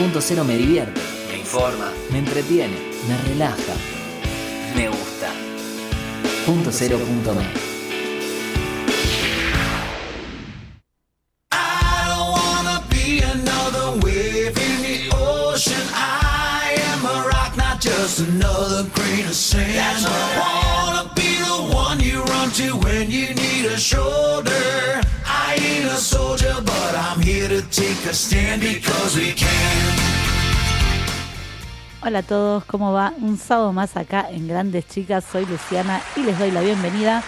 Punto 0.00 0.22
Cero 0.22 0.44
me 0.44 0.56
divierte, 0.56 0.98
me 1.30 1.40
informa, 1.40 1.92
me 2.10 2.20
entretiene, 2.20 2.74
me 3.06 3.18
relaja, 3.28 3.74
me 4.74 4.88
gusta. 4.88 5.30
Punto 6.46 6.70
Cero 6.72 6.96
punto 6.96 7.34
me. 7.34 7.79
Hola 32.02 32.20
a 32.20 32.22
todos, 32.22 32.64
¿cómo 32.64 32.92
va? 32.92 33.12
Un 33.20 33.36
sábado 33.36 33.72
más 33.72 33.96
acá 33.96 34.26
en 34.30 34.48
Grandes 34.48 34.88
Chicas, 34.88 35.24
soy 35.30 35.44
Luciana 35.44 36.00
y 36.16 36.22
les 36.22 36.38
doy 36.38 36.50
la 36.50 36.62
bienvenida. 36.62 37.22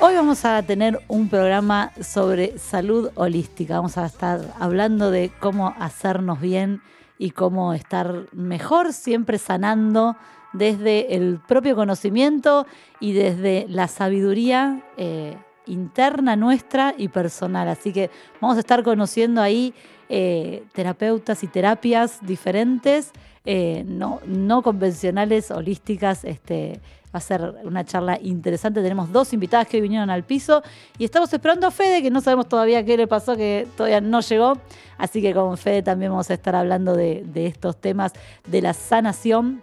Hoy 0.00 0.14
vamos 0.14 0.44
a 0.44 0.62
tener 0.62 1.00
un 1.08 1.30
programa 1.30 1.92
sobre 2.02 2.58
salud 2.58 3.10
holística, 3.14 3.76
vamos 3.76 3.96
a 3.96 4.04
estar 4.04 4.52
hablando 4.60 5.10
de 5.10 5.32
cómo 5.40 5.74
hacernos 5.78 6.40
bien 6.40 6.82
y 7.16 7.30
cómo 7.30 7.72
estar 7.72 8.26
mejor, 8.32 8.92
siempre 8.92 9.38
sanando 9.38 10.16
desde 10.52 11.16
el 11.16 11.40
propio 11.48 11.74
conocimiento 11.74 12.66
y 13.00 13.12
desde 13.12 13.66
la 13.68 13.88
sabiduría 13.88 14.82
eh, 14.98 15.38
interna 15.66 16.36
nuestra 16.36 16.94
y 16.96 17.08
personal. 17.08 17.68
Así 17.68 17.92
que 17.92 18.10
vamos 18.40 18.56
a 18.56 18.60
estar 18.60 18.82
conociendo 18.82 19.40
ahí 19.40 19.74
eh, 20.08 20.64
terapeutas 20.72 21.42
y 21.42 21.46
terapias 21.46 22.18
diferentes, 22.20 23.12
eh, 23.44 23.84
no, 23.86 24.20
no 24.26 24.62
convencionales, 24.62 25.50
holísticas. 25.50 26.24
Este, 26.24 26.80
va 27.14 27.18
a 27.18 27.20
ser 27.20 27.54
una 27.62 27.84
charla 27.84 28.18
interesante. 28.20 28.82
Tenemos 28.82 29.12
dos 29.12 29.32
invitadas 29.32 29.68
que 29.68 29.80
vinieron 29.80 30.10
al 30.10 30.24
piso 30.24 30.62
y 30.98 31.04
estamos 31.04 31.32
esperando 31.32 31.66
a 31.66 31.70
Fede, 31.70 32.02
que 32.02 32.10
no 32.10 32.20
sabemos 32.20 32.48
todavía 32.48 32.84
qué 32.84 32.96
le 32.96 33.06
pasó, 33.06 33.36
que 33.36 33.68
todavía 33.76 34.00
no 34.00 34.20
llegó. 34.20 34.54
Así 34.98 35.22
que 35.22 35.32
con 35.32 35.56
Fede 35.56 35.82
también 35.82 36.10
vamos 36.10 36.30
a 36.30 36.34
estar 36.34 36.56
hablando 36.56 36.94
de, 36.94 37.24
de 37.24 37.46
estos 37.46 37.80
temas 37.80 38.12
de 38.46 38.62
la 38.62 38.72
sanación. 38.72 39.62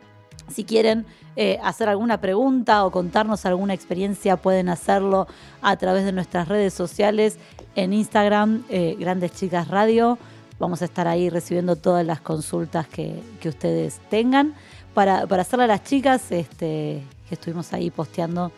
Si 0.51 0.63
quieren 0.63 1.05
eh, 1.35 1.59
hacer 1.63 1.89
alguna 1.89 2.19
pregunta 2.19 2.85
o 2.85 2.91
contarnos 2.91 3.45
alguna 3.45 3.73
experiencia, 3.73 4.37
pueden 4.37 4.69
hacerlo 4.69 5.27
a 5.61 5.75
través 5.77 6.05
de 6.05 6.11
nuestras 6.11 6.47
redes 6.47 6.73
sociales 6.73 7.37
en 7.75 7.93
Instagram, 7.93 8.63
eh, 8.69 8.95
Grandes 8.99 9.31
Chicas 9.33 9.67
Radio. 9.67 10.17
Vamos 10.59 10.81
a 10.81 10.85
estar 10.85 11.07
ahí 11.07 11.29
recibiendo 11.29 11.75
todas 11.75 12.05
las 12.05 12.21
consultas 12.21 12.87
que, 12.87 13.21
que 13.39 13.49
ustedes 13.49 13.99
tengan. 14.09 14.53
Para, 14.93 15.25
para 15.25 15.43
hacerle 15.43 15.65
a 15.65 15.67
las 15.67 15.83
chicas, 15.83 16.31
este, 16.31 17.03
que 17.27 17.35
estuvimos 17.35 17.71
ahí 17.73 17.89
posteando 17.89 18.51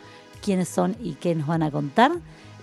quiénes 0.43 0.67
son 0.67 0.95
y 1.01 1.13
qué 1.13 1.35
nos 1.35 1.47
van 1.47 1.63
a 1.63 1.71
contar. 1.71 2.11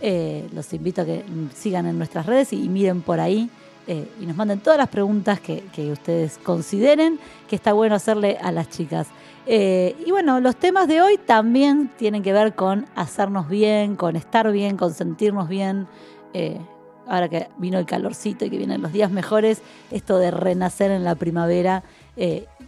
Eh, 0.02 0.48
los 0.52 0.72
invito 0.72 1.02
a 1.02 1.04
que 1.04 1.24
sigan 1.54 1.86
en 1.86 1.98
nuestras 1.98 2.26
redes 2.26 2.52
y 2.52 2.68
miren 2.68 3.02
por 3.02 3.20
ahí 3.20 3.50
eh, 3.86 4.08
y 4.20 4.26
nos 4.26 4.36
manden 4.36 4.60
todas 4.60 4.78
las 4.78 4.88
preguntas 4.88 5.40
que, 5.40 5.64
que 5.72 5.90
ustedes 5.90 6.38
consideren 6.38 7.18
que 7.48 7.56
está 7.56 7.72
bueno 7.72 7.94
hacerle 7.94 8.38
a 8.40 8.52
las 8.52 8.68
chicas. 8.68 9.08
Eh, 9.46 9.96
y 10.06 10.10
bueno, 10.10 10.38
los 10.40 10.56
temas 10.56 10.86
de 10.86 11.02
hoy 11.02 11.18
también 11.18 11.90
tienen 11.96 12.22
que 12.22 12.32
ver 12.32 12.54
con 12.54 12.86
hacernos 12.94 13.48
bien, 13.48 13.96
con 13.96 14.16
estar 14.16 14.50
bien, 14.52 14.76
con 14.76 14.92
sentirnos 14.92 15.48
bien. 15.48 15.88
Eh, 16.34 16.60
ahora 17.08 17.28
que 17.28 17.48
vino 17.56 17.78
el 17.78 17.86
calorcito 17.86 18.44
y 18.44 18.50
que 18.50 18.58
vienen 18.58 18.82
los 18.82 18.92
días 18.92 19.10
mejores, 19.10 19.62
esto 19.90 20.18
de 20.18 20.30
renacer 20.30 20.92
en 20.92 21.02
la 21.02 21.16
primavera 21.16 21.82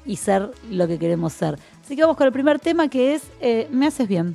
y 0.05 0.17
ser 0.17 0.51
lo 0.71 0.89
que 0.89 0.99
queremos 0.99 1.35
ser. 1.35 1.59
Así 1.85 1.95
que 1.95 2.03
vamos 2.03 2.17
con 2.17 2.27
el 2.27 2.33
primer 2.33 2.59
tema 2.59 2.89
que 2.89 3.15
es 3.15 3.23
Me 3.71 3.87
haces 3.87 4.09
bien. 4.09 4.35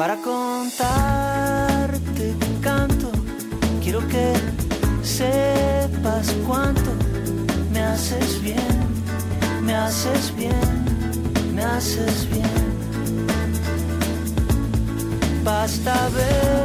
Para 0.00 0.16
contarte 0.16 1.90
que 2.16 2.60
canto, 2.62 3.12
quiero 3.82 4.00
que 4.08 4.32
sepas 5.02 6.34
cuánto 6.46 6.90
me 7.70 7.82
haces 7.82 8.40
bien, 8.40 8.78
me 9.60 9.74
haces 9.74 10.34
bien, 10.34 10.54
me 11.54 11.62
haces 11.62 12.26
bien. 12.30 12.48
Basta 15.44 16.08
ver 16.14 16.64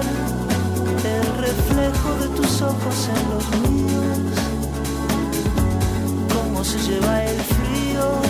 el 1.03 1.27
reflejo 1.43 2.15
de 2.21 2.27
tus 2.37 2.61
ojos 2.61 3.09
en 3.15 3.21
los 3.31 3.45
míos, 3.69 4.31
cómo 6.33 6.63
se 6.63 6.79
lleva 6.89 7.25
el 7.25 7.41
frío, 7.41 8.21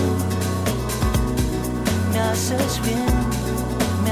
me 2.12 2.20
haces 2.22 2.82
bien 2.82 3.35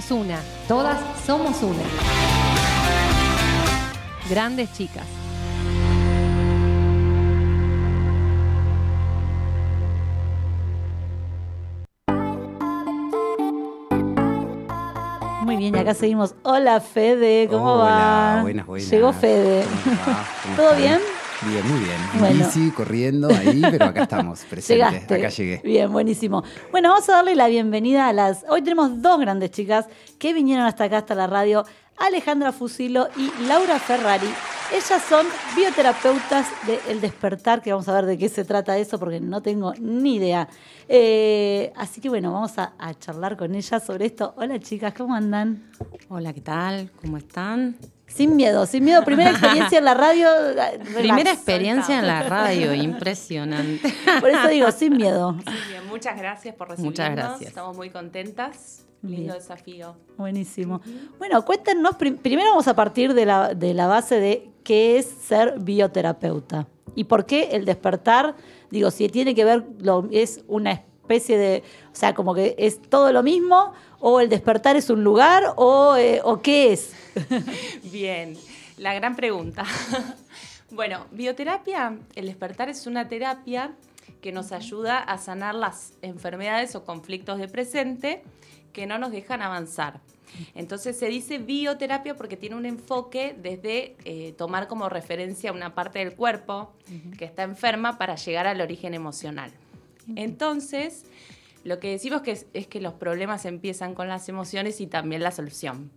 Somos 0.00 0.10
una, 0.26 0.40
todas 0.68 0.98
somos 1.26 1.60
una. 1.62 1.82
Grandes 4.30 4.72
chicas. 4.72 5.04
Muy 15.42 15.56
bien, 15.56 15.74
y 15.74 15.78
acá 15.78 15.94
seguimos. 15.94 16.34
Hola 16.42 16.80
Fede, 16.80 17.48
¿cómo 17.50 17.74
Hola, 17.74 17.84
va? 18.36 18.42
buenas, 18.42 18.66
buenas. 18.66 18.90
Llegó 18.90 19.12
Fede. 19.12 19.64
¿Cómo 19.84 19.96
va? 20.06 20.24
¿Cómo 20.42 20.56
¿Todo 20.56 20.70
están? 20.72 20.82
bien? 20.82 21.17
Bien, 21.46 21.66
muy 21.68 21.78
bien. 21.80 21.96
En 22.14 22.18
Bueno. 22.20 22.44
bici, 22.46 22.70
corriendo 22.72 23.28
ahí, 23.28 23.62
pero 23.70 23.86
acá 23.86 24.02
estamos, 24.02 24.40
presentes. 24.50 24.90
Llegaste. 24.90 25.14
Acá 25.14 25.28
llegué. 25.28 25.60
Bien, 25.64 25.92
buenísimo. 25.92 26.42
Bueno, 26.72 26.90
vamos 26.90 27.08
a 27.08 27.12
darle 27.12 27.36
la 27.36 27.46
bienvenida 27.48 28.08
a 28.08 28.12
las. 28.12 28.44
Hoy 28.48 28.62
tenemos 28.62 29.00
dos 29.00 29.20
grandes 29.20 29.50
chicas 29.52 29.86
que 30.18 30.32
vinieron 30.34 30.66
hasta 30.66 30.84
acá, 30.84 30.98
hasta 30.98 31.14
la 31.14 31.28
radio: 31.28 31.64
Alejandra 31.96 32.50
Fusilo 32.52 33.08
y 33.16 33.30
Laura 33.46 33.78
Ferrari. 33.78 34.28
Ellas 34.72 35.02
son 35.08 35.26
bioterapeutas 35.56 36.46
de 36.66 36.78
El 36.88 37.00
Despertar, 37.00 37.62
que 37.62 37.72
vamos 37.72 37.88
a 37.88 37.94
ver 37.94 38.04
de 38.04 38.18
qué 38.18 38.28
se 38.28 38.44
trata 38.44 38.76
eso, 38.76 38.98
porque 38.98 39.18
no 39.20 39.40
tengo 39.40 39.72
ni 39.80 40.16
idea. 40.16 40.48
Eh, 40.88 41.72
así 41.76 42.00
que 42.00 42.08
bueno, 42.08 42.32
vamos 42.32 42.58
a, 42.58 42.72
a 42.78 42.92
charlar 42.98 43.36
con 43.36 43.54
ellas 43.54 43.86
sobre 43.86 44.06
esto. 44.06 44.34
Hola 44.36 44.58
chicas, 44.58 44.92
¿cómo 44.94 45.14
andan? 45.14 45.70
Hola, 46.08 46.32
¿qué 46.34 46.40
tal? 46.40 46.90
¿Cómo 47.00 47.16
están? 47.16 47.76
Sin 48.08 48.34
miedo, 48.36 48.66
sin 48.66 48.84
miedo. 48.84 49.04
Primera 49.04 49.30
experiencia 49.30 49.78
en 49.78 49.84
la 49.84 49.94
radio. 49.94 50.26
relax. 50.48 50.78
Primera 50.96 51.30
experiencia 51.32 51.98
en 51.98 52.06
la 52.06 52.22
radio, 52.24 52.74
impresionante. 52.74 53.92
Por 54.20 54.30
eso 54.30 54.48
digo, 54.48 54.70
sin 54.72 54.96
miedo. 54.96 55.32
Bien, 55.68 55.86
muchas 55.88 56.18
gracias 56.18 56.54
por 56.54 56.68
recibirnos. 56.70 56.92
Muchas 56.98 57.16
gracias. 57.16 57.48
Estamos 57.50 57.76
muy 57.76 57.90
contentas. 57.90 58.84
Lindo 59.02 59.34
desafío. 59.34 59.94
Buenísimo. 60.16 60.80
Bueno, 61.18 61.44
cuéntenos, 61.44 61.94
prim- 61.96 62.16
primero 62.16 62.50
vamos 62.50 62.66
a 62.66 62.74
partir 62.74 63.14
de 63.14 63.26
la, 63.26 63.54
de 63.54 63.72
la 63.72 63.86
base 63.86 64.18
de 64.18 64.50
qué 64.64 64.98
es 64.98 65.06
ser 65.06 65.54
bioterapeuta 65.60 66.66
y 66.96 67.04
por 67.04 67.24
qué 67.24 67.50
el 67.52 67.64
despertar, 67.64 68.34
digo, 68.70 68.90
si 68.90 69.08
tiene 69.08 69.36
que 69.36 69.44
ver, 69.44 69.64
lo, 69.80 70.08
es 70.10 70.42
una 70.48 70.72
especie 71.08 71.38
de, 71.38 71.62
o 71.90 71.96
sea, 71.96 72.14
como 72.14 72.34
que 72.34 72.54
es 72.58 72.82
todo 72.82 73.12
lo 73.12 73.22
mismo 73.22 73.72
o 73.98 74.20
el 74.20 74.28
despertar 74.28 74.76
es 74.76 74.90
un 74.90 75.02
lugar 75.02 75.54
o, 75.56 75.96
eh, 75.96 76.20
o 76.22 76.42
qué 76.42 76.74
es. 76.74 76.92
Bien, 77.82 78.36
la 78.76 78.92
gran 78.92 79.16
pregunta. 79.16 79.64
bueno, 80.70 81.06
bioterapia, 81.10 81.96
el 82.14 82.26
despertar 82.26 82.68
es 82.68 82.86
una 82.86 83.08
terapia 83.08 83.72
que 84.20 84.32
nos 84.32 84.52
ayuda 84.52 84.98
a 84.98 85.16
sanar 85.16 85.54
las 85.54 85.94
enfermedades 86.02 86.74
o 86.74 86.84
conflictos 86.84 87.38
de 87.38 87.48
presente 87.48 88.22
que 88.74 88.86
no 88.86 88.98
nos 88.98 89.10
dejan 89.10 89.40
avanzar. 89.40 90.00
Entonces 90.54 90.98
se 90.98 91.06
dice 91.06 91.38
bioterapia 91.38 92.16
porque 92.16 92.36
tiene 92.36 92.54
un 92.54 92.66
enfoque 92.66 93.34
desde 93.40 93.96
eh, 94.04 94.34
tomar 94.36 94.68
como 94.68 94.90
referencia 94.90 95.52
una 95.52 95.74
parte 95.74 96.00
del 96.00 96.14
cuerpo 96.14 96.74
que 97.16 97.24
está 97.24 97.44
enferma 97.44 97.96
para 97.96 98.16
llegar 98.16 98.46
al 98.46 98.60
origen 98.60 98.92
emocional. 98.92 99.50
Entonces, 100.16 101.04
lo 101.64 101.80
que 101.80 101.90
decimos 101.90 102.22
que 102.22 102.32
es, 102.32 102.46
es 102.54 102.66
que 102.66 102.80
los 102.80 102.94
problemas 102.94 103.44
empiezan 103.44 103.94
con 103.94 104.08
las 104.08 104.28
emociones 104.28 104.80
y 104.80 104.86
también 104.86 105.22
la 105.22 105.30
solución. 105.30 105.90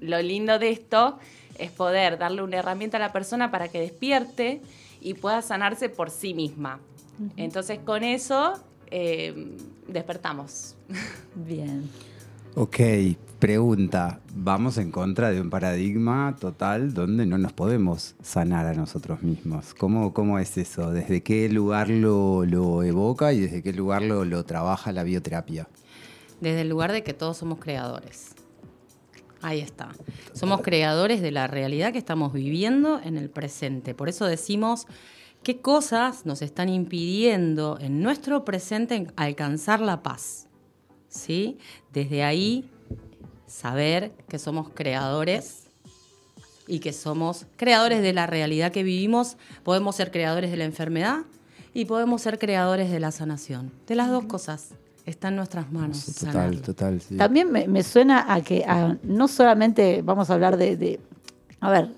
Lo 0.00 0.20
lindo 0.20 0.58
de 0.58 0.70
esto 0.70 1.18
es 1.58 1.70
poder 1.70 2.18
darle 2.18 2.42
una 2.42 2.58
herramienta 2.58 2.98
a 2.98 3.00
la 3.00 3.12
persona 3.12 3.50
para 3.50 3.68
que 3.68 3.80
despierte 3.80 4.60
y 5.00 5.14
pueda 5.14 5.40
sanarse 5.40 5.88
por 5.88 6.10
sí 6.10 6.34
misma. 6.34 6.80
Entonces, 7.36 7.78
con 7.78 8.02
eso 8.02 8.54
eh, 8.90 9.56
despertamos. 9.86 10.76
Bien. 11.34 11.88
Ok, 12.56 12.78
pregunta. 13.38 14.20
Vamos 14.34 14.76
en 14.76 14.90
contra 14.90 15.30
de 15.30 15.40
un 15.40 15.50
paradigma 15.50 16.34
total 16.40 16.92
donde 16.92 17.24
no 17.24 17.38
nos 17.38 17.52
podemos 17.52 18.16
sanar 18.22 18.66
a 18.66 18.74
nosotros 18.74 19.22
mismos. 19.22 19.72
¿Cómo, 19.72 20.12
cómo 20.12 20.36
es 20.40 20.58
eso? 20.58 20.90
¿Desde 20.90 21.22
qué 21.22 21.48
lugar 21.48 21.88
lo, 21.88 22.44
lo 22.44 22.82
evoca 22.82 23.32
y 23.32 23.38
desde 23.38 23.62
qué 23.62 23.72
lugar 23.72 24.02
lo, 24.02 24.24
lo 24.24 24.44
trabaja 24.44 24.90
la 24.90 25.04
bioterapia? 25.04 25.68
Desde 26.40 26.62
el 26.62 26.68
lugar 26.68 26.90
de 26.90 27.04
que 27.04 27.14
todos 27.14 27.36
somos 27.36 27.60
creadores. 27.60 28.34
Ahí 29.42 29.60
está. 29.60 29.90
Somos 30.32 30.60
creadores 30.60 31.22
de 31.22 31.30
la 31.30 31.46
realidad 31.46 31.92
que 31.92 31.98
estamos 31.98 32.32
viviendo 32.32 33.00
en 33.00 33.16
el 33.16 33.30
presente. 33.30 33.94
Por 33.94 34.08
eso 34.08 34.26
decimos 34.26 34.88
qué 35.44 35.60
cosas 35.60 36.26
nos 36.26 36.42
están 36.42 36.68
impidiendo 36.68 37.78
en 37.80 38.02
nuestro 38.02 38.44
presente 38.44 39.06
alcanzar 39.14 39.80
la 39.80 40.02
paz. 40.02 40.49
¿Sí? 41.10 41.58
Desde 41.92 42.22
ahí 42.22 42.70
saber 43.46 44.12
que 44.28 44.38
somos 44.38 44.68
creadores 44.70 45.64
y 46.66 46.78
que 46.78 46.92
somos 46.92 47.46
creadores 47.56 48.00
de 48.00 48.12
la 48.12 48.26
realidad 48.26 48.70
que 48.72 48.82
vivimos. 48.84 49.36
Podemos 49.64 49.96
ser 49.96 50.10
creadores 50.12 50.50
de 50.52 50.56
la 50.56 50.64
enfermedad 50.64 51.18
y 51.74 51.84
podemos 51.84 52.22
ser 52.22 52.38
creadores 52.38 52.90
de 52.90 53.00
la 53.00 53.10
sanación. 53.10 53.72
De 53.86 53.94
las 53.96 54.08
dos 54.08 54.24
cosas. 54.26 54.68
Está 55.04 55.28
en 55.28 55.36
nuestras 55.36 55.72
manos. 55.72 56.04
Total, 56.04 56.32
sanarlo. 56.32 56.60
total. 56.60 57.00
sí. 57.00 57.16
También 57.16 57.50
me, 57.50 57.66
me 57.66 57.82
suena 57.82 58.32
a 58.32 58.40
que 58.42 58.64
a- 58.64 58.96
no 59.02 59.26
solamente 59.28 60.02
vamos 60.02 60.30
a 60.30 60.34
hablar 60.34 60.56
de, 60.56 60.76
de, 60.76 61.00
a 61.58 61.70
ver, 61.70 61.88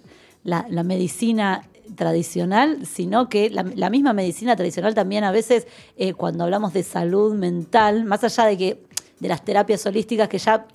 la, 0.44 0.64
la 0.70 0.82
medicina 0.84 1.68
tradicional, 1.96 2.86
sino 2.86 3.28
que 3.28 3.50
la, 3.50 3.64
la 3.74 3.90
misma 3.90 4.14
medicina 4.14 4.56
tradicional 4.56 4.94
también 4.94 5.24
a 5.24 5.32
veces 5.32 5.66
eh, 5.98 6.14
cuando 6.14 6.44
hablamos 6.44 6.72
de 6.72 6.82
salud 6.82 7.34
mental, 7.34 8.04
más 8.04 8.24
allá 8.24 8.46
de 8.46 8.56
que 8.56 8.82
de 9.22 9.28
las 9.28 9.44
terapias 9.44 9.86
holísticas 9.86 10.28
que 10.28 10.38
ya 10.38 10.66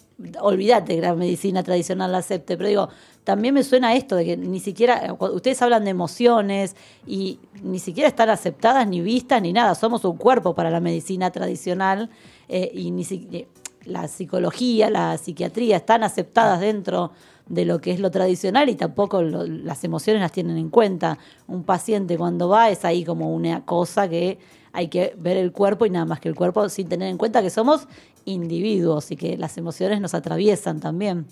olvídate 0.41 0.95
que 0.95 1.01
la 1.01 1.13
medicina 1.13 1.61
tradicional 1.63 2.11
la 2.11 2.19
acepte, 2.19 2.57
pero 2.57 2.69
digo, 2.69 2.89
también 3.23 3.53
me 3.53 3.63
suena 3.63 3.93
esto 3.93 4.15
de 4.15 4.23
que 4.25 4.37
ni 4.37 4.59
siquiera, 4.59 5.13
cuando 5.15 5.35
ustedes 5.35 5.61
hablan 5.61 5.83
de 5.83 5.91
emociones 5.91 6.75
y 7.05 7.39
ni 7.61 7.77
siquiera 7.79 8.07
están 8.07 8.29
aceptadas 8.29 8.87
ni 8.87 9.01
vistas 9.01 9.41
ni 9.41 9.51
nada, 9.53 9.75
somos 9.75 10.05
un 10.05 10.17
cuerpo 10.17 10.55
para 10.55 10.71
la 10.71 10.79
medicina 10.79 11.29
tradicional 11.29 12.09
eh, 12.47 12.71
y 12.73 12.89
ni 12.91 13.03
si- 13.03 13.27
eh, 13.31 13.47
la 13.83 14.07
psicología, 14.07 14.89
la 14.89 15.17
psiquiatría 15.17 15.77
están 15.77 16.03
aceptadas 16.03 16.61
dentro 16.61 17.11
de 17.47 17.65
lo 17.65 17.79
que 17.79 17.91
es 17.91 17.99
lo 17.99 18.09
tradicional 18.11 18.69
y 18.69 18.75
tampoco 18.75 19.21
las 19.21 19.83
emociones 19.83 20.21
las 20.21 20.31
tienen 20.31 20.57
en 20.57 20.69
cuenta. 20.69 21.17
Un 21.47 21.63
paciente 21.63 22.17
cuando 22.17 22.49
va 22.49 22.69
es 22.69 22.83
ahí 22.85 23.03
como 23.05 23.33
una 23.33 23.65
cosa 23.65 24.09
que 24.09 24.39
hay 24.73 24.87
que 24.89 25.15
ver 25.17 25.37
el 25.37 25.51
cuerpo 25.51 25.85
y 25.85 25.89
nada 25.89 26.05
más 26.05 26.19
que 26.19 26.27
el 26.27 26.35
cuerpo 26.35 26.67
sin 26.69 26.89
tener 26.89 27.07
en 27.07 27.17
cuenta 27.17 27.41
que 27.41 27.49
somos 27.49 27.87
individuos 28.27 29.11
y 29.11 29.15
que 29.15 29.37
las 29.37 29.57
emociones 29.57 30.01
nos 30.01 30.13
atraviesan 30.13 30.79
también. 30.79 31.25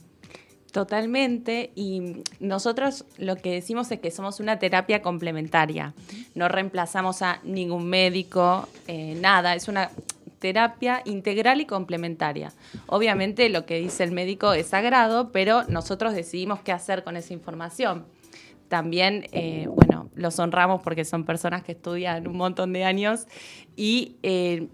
Totalmente. 0.71 1.71
Y 1.75 2.23
nosotros 2.41 3.05
lo 3.17 3.37
que 3.37 3.53
decimos 3.53 3.89
es 3.91 3.99
que 3.99 4.11
somos 4.11 4.41
una 4.41 4.59
terapia 4.59 5.01
complementaria. 5.01 5.93
No 6.33 6.49
reemplazamos 6.49 7.21
a 7.21 7.39
ningún 7.43 7.87
médico, 7.87 8.67
eh, 8.87 9.17
nada. 9.21 9.55
Es 9.55 9.69
una 9.69 9.89
terapia 10.39 11.01
integral 11.05 11.61
y 11.61 11.65
complementaria. 11.65 12.51
Obviamente 12.87 13.47
lo 13.47 13.65
que 13.65 13.79
dice 13.79 14.03
el 14.03 14.11
médico 14.11 14.51
es 14.51 14.67
sagrado, 14.67 15.31
pero 15.31 15.63
nosotros 15.69 16.13
decidimos 16.13 16.59
qué 16.59 16.73
hacer 16.73 17.05
con 17.05 17.15
esa 17.15 17.33
información. 17.33 18.05
También, 18.67 19.27
eh, 19.31 19.67
bueno, 19.69 20.09
los 20.13 20.37
honramos 20.39 20.81
porque 20.81 21.05
son 21.05 21.23
personas 21.23 21.63
que 21.63 21.71
estudian 21.71 22.27
un 22.27 22.35
montón 22.35 22.73
de 22.73 22.83
años 22.83 23.27
y 23.75 24.17
eh, 24.23 24.67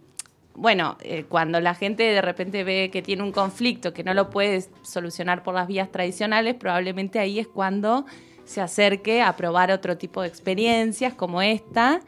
bueno, 0.61 0.95
eh, 1.01 1.25
cuando 1.27 1.59
la 1.59 1.73
gente 1.73 2.03
de 2.03 2.21
repente 2.21 2.63
ve 2.63 2.91
que 2.93 3.01
tiene 3.01 3.23
un 3.23 3.31
conflicto 3.31 3.93
que 3.93 4.03
no 4.03 4.13
lo 4.13 4.29
puede 4.29 4.63
solucionar 4.83 5.41
por 5.41 5.55
las 5.55 5.67
vías 5.67 5.91
tradicionales, 5.91 6.53
probablemente 6.53 7.17
ahí 7.17 7.39
es 7.39 7.47
cuando 7.47 8.05
se 8.45 8.61
acerque 8.61 9.23
a 9.23 9.35
probar 9.35 9.71
otro 9.71 9.97
tipo 9.97 10.21
de 10.21 10.27
experiencias 10.27 11.15
como 11.15 11.41
esta. 11.41 12.01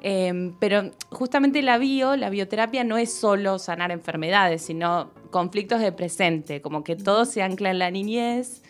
Eh, 0.00 0.54
pero 0.58 0.92
justamente 1.10 1.60
la 1.60 1.76
bio, 1.76 2.16
la 2.16 2.30
bioterapia 2.30 2.84
no 2.84 2.96
es 2.96 3.12
solo 3.12 3.58
sanar 3.58 3.90
enfermedades, 3.90 4.62
sino 4.62 5.10
conflictos 5.30 5.82
de 5.82 5.92
presente, 5.92 6.62
como 6.62 6.82
que 6.84 6.96
todo 6.96 7.26
se 7.26 7.42
ancla 7.42 7.70
en 7.70 7.78
la 7.80 7.90
niñez 7.90 8.62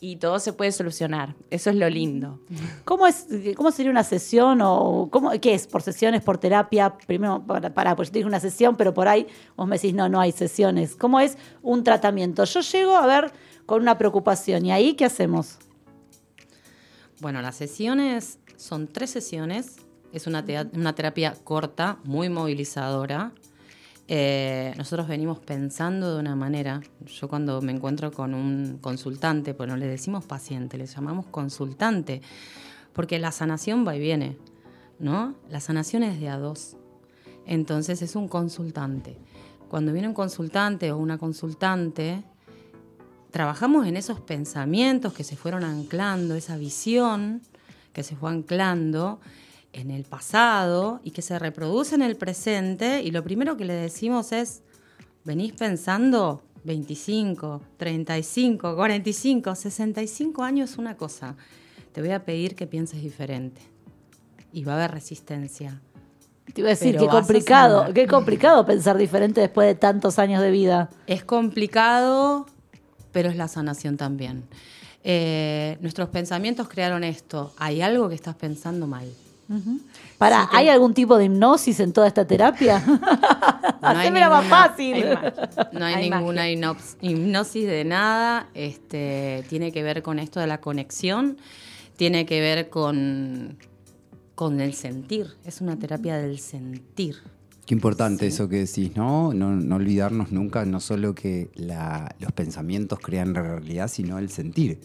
y 0.00 0.16
todo 0.16 0.38
se 0.38 0.52
puede 0.52 0.72
solucionar. 0.72 1.34
Eso 1.50 1.70
es 1.70 1.76
lo 1.76 1.88
lindo. 1.88 2.40
¿Cómo, 2.84 3.06
es, 3.06 3.26
¿Cómo 3.56 3.70
sería 3.70 3.90
una 3.90 4.04
sesión 4.04 4.60
o 4.62 5.08
cómo, 5.10 5.30
qué 5.40 5.54
es? 5.54 5.66
¿Por 5.66 5.82
sesiones, 5.82 6.22
por 6.22 6.38
terapia? 6.38 6.96
Primero, 7.06 7.42
para, 7.44 7.72
para 7.74 7.96
pues 7.96 8.08
yo 8.08 8.12
te 8.12 8.18
dije 8.20 8.28
una 8.28 8.40
sesión, 8.40 8.76
pero 8.76 8.94
por 8.94 9.08
ahí 9.08 9.26
vos 9.56 9.66
me 9.66 9.76
decís, 9.76 9.94
no, 9.94 10.08
no 10.08 10.20
hay 10.20 10.32
sesiones. 10.32 10.94
¿Cómo 10.94 11.20
es 11.20 11.36
un 11.62 11.84
tratamiento? 11.84 12.44
Yo 12.44 12.60
llego 12.60 12.96
a 12.96 13.06
ver 13.06 13.32
con 13.66 13.82
una 13.82 13.98
preocupación 13.98 14.66
y 14.66 14.72
ahí, 14.72 14.94
¿qué 14.94 15.04
hacemos? 15.04 15.58
Bueno, 17.20 17.42
las 17.42 17.56
sesiones 17.56 18.38
son 18.56 18.86
tres 18.86 19.10
sesiones. 19.10 19.76
Es 20.12 20.26
una, 20.26 20.44
una 20.72 20.94
terapia 20.94 21.34
corta, 21.44 21.98
muy 22.04 22.28
movilizadora. 22.28 23.32
Eh, 24.10 24.72
nosotros 24.78 25.06
venimos 25.06 25.38
pensando 25.38 26.14
de 26.14 26.20
una 26.20 26.34
manera. 26.34 26.80
Yo 27.04 27.28
cuando 27.28 27.60
me 27.60 27.72
encuentro 27.72 28.10
con 28.10 28.34
un 28.34 28.78
consultante, 28.80 29.52
pues 29.52 29.68
no 29.68 29.76
le 29.76 29.86
decimos 29.86 30.24
paciente, 30.24 30.78
le 30.78 30.86
llamamos 30.86 31.26
consultante, 31.26 32.22
porque 32.94 33.18
la 33.18 33.32
sanación 33.32 33.86
va 33.86 33.94
y 33.94 34.00
viene, 34.00 34.38
¿no? 34.98 35.34
La 35.50 35.60
sanación 35.60 36.02
es 36.02 36.18
de 36.18 36.30
a 36.30 36.38
dos. 36.38 36.78
Entonces 37.44 38.00
es 38.00 38.16
un 38.16 38.28
consultante. 38.28 39.18
Cuando 39.68 39.92
viene 39.92 40.08
un 40.08 40.14
consultante 40.14 40.90
o 40.90 40.96
una 40.96 41.18
consultante, 41.18 42.24
trabajamos 43.30 43.86
en 43.86 43.98
esos 43.98 44.20
pensamientos 44.20 45.12
que 45.12 45.22
se 45.22 45.36
fueron 45.36 45.64
anclando, 45.64 46.34
esa 46.34 46.56
visión 46.56 47.42
que 47.92 48.02
se 48.02 48.16
fue 48.16 48.30
anclando 48.30 49.20
en 49.72 49.90
el 49.90 50.04
pasado 50.04 51.00
y 51.04 51.10
que 51.10 51.22
se 51.22 51.38
reproduce 51.38 51.94
en 51.94 52.02
el 52.02 52.16
presente 52.16 53.02
y 53.02 53.10
lo 53.10 53.22
primero 53.22 53.56
que 53.56 53.64
le 53.64 53.74
decimos 53.74 54.32
es, 54.32 54.62
venís 55.24 55.52
pensando 55.52 56.42
25, 56.64 57.62
35, 57.76 58.76
45, 58.76 59.54
65 59.54 60.42
años 60.42 60.78
una 60.78 60.96
cosa, 60.96 61.36
te 61.92 62.00
voy 62.00 62.10
a 62.10 62.24
pedir 62.24 62.54
que 62.54 62.66
pienses 62.66 63.02
diferente 63.02 63.60
y 64.52 64.64
va 64.64 64.72
a 64.72 64.76
haber 64.76 64.92
resistencia. 64.92 65.80
Te 66.52 66.62
iba 66.62 66.68
a 66.68 66.70
decir, 66.70 66.92
Pero 66.92 67.04
qué 67.04 67.10
complicado, 67.10 67.92
qué 67.92 68.06
complicado 68.06 68.64
pensar 68.64 68.96
diferente 68.96 69.40
después 69.40 69.68
de 69.68 69.74
tantos 69.74 70.18
años 70.18 70.42
de 70.42 70.50
vida. 70.50 70.88
Es 71.06 71.22
complicado, 71.22 72.46
pero 73.12 73.28
es 73.28 73.36
la 73.36 73.48
sanación 73.48 73.98
también. 73.98 74.44
Eh, 75.04 75.76
nuestros 75.80 76.08
pensamientos 76.08 76.68
crearon 76.68 77.04
esto. 77.04 77.52
Hay 77.58 77.82
algo 77.82 78.08
que 78.08 78.14
estás 78.14 78.34
pensando 78.34 78.86
mal. 78.86 79.08
Para, 80.18 80.42
Sí, 80.42 80.48
que- 80.50 80.56
¿hay 80.58 80.68
algún 80.68 80.92
tipo 80.94 81.16
de 81.16 81.24
hipnosis 81.26 81.80
en 81.80 81.92
toda 81.92 82.06
esta 82.06 82.26
terapia? 82.26 82.82
No 83.80 83.88
hay 83.90 83.96
Hacémela 83.98 84.28
más 84.28 84.42
ninguna- 84.42 84.66
fácil. 84.68 84.94
hay. 84.96 85.68
No 85.72 85.84
hay, 85.84 85.94
Hay 85.94 86.10
ninguna 86.10 86.42
magia. 86.42 86.76
hipnosis 87.00 87.66
de 87.66 87.84
nada. 87.84 88.48
Este, 88.54 89.44
tiene 89.48 89.70
que 89.70 89.82
ver 89.84 90.02
con 90.02 90.18
esto 90.18 90.40
de 90.40 90.48
la 90.48 90.60
conexión. 90.60 91.38
Tiene 91.96 92.26
que 92.26 92.40
ver 92.40 92.70
con, 92.70 93.56
con 94.34 94.60
el 94.60 94.74
sentir. 94.74 95.28
Es 95.44 95.60
una 95.60 95.76
terapia 95.78 96.16
del 96.18 96.40
sentir. 96.40 97.16
Qué 97.66 97.74
importante 97.74 98.26
eso 98.26 98.48
que 98.48 98.56
decís, 98.56 98.96
¿no? 98.96 99.32
¿no? 99.32 99.54
no 99.54 99.76
olvidarnos 99.76 100.32
nunca, 100.32 100.64
no 100.64 100.80
solo 100.80 101.14
que 101.14 101.50
la- 101.54 102.14
los 102.18 102.32
pensamientos 102.32 102.98
crean 103.00 103.34
realidad, 103.34 103.86
sino 103.88 104.18
el 104.18 104.28
sentir. 104.28 104.80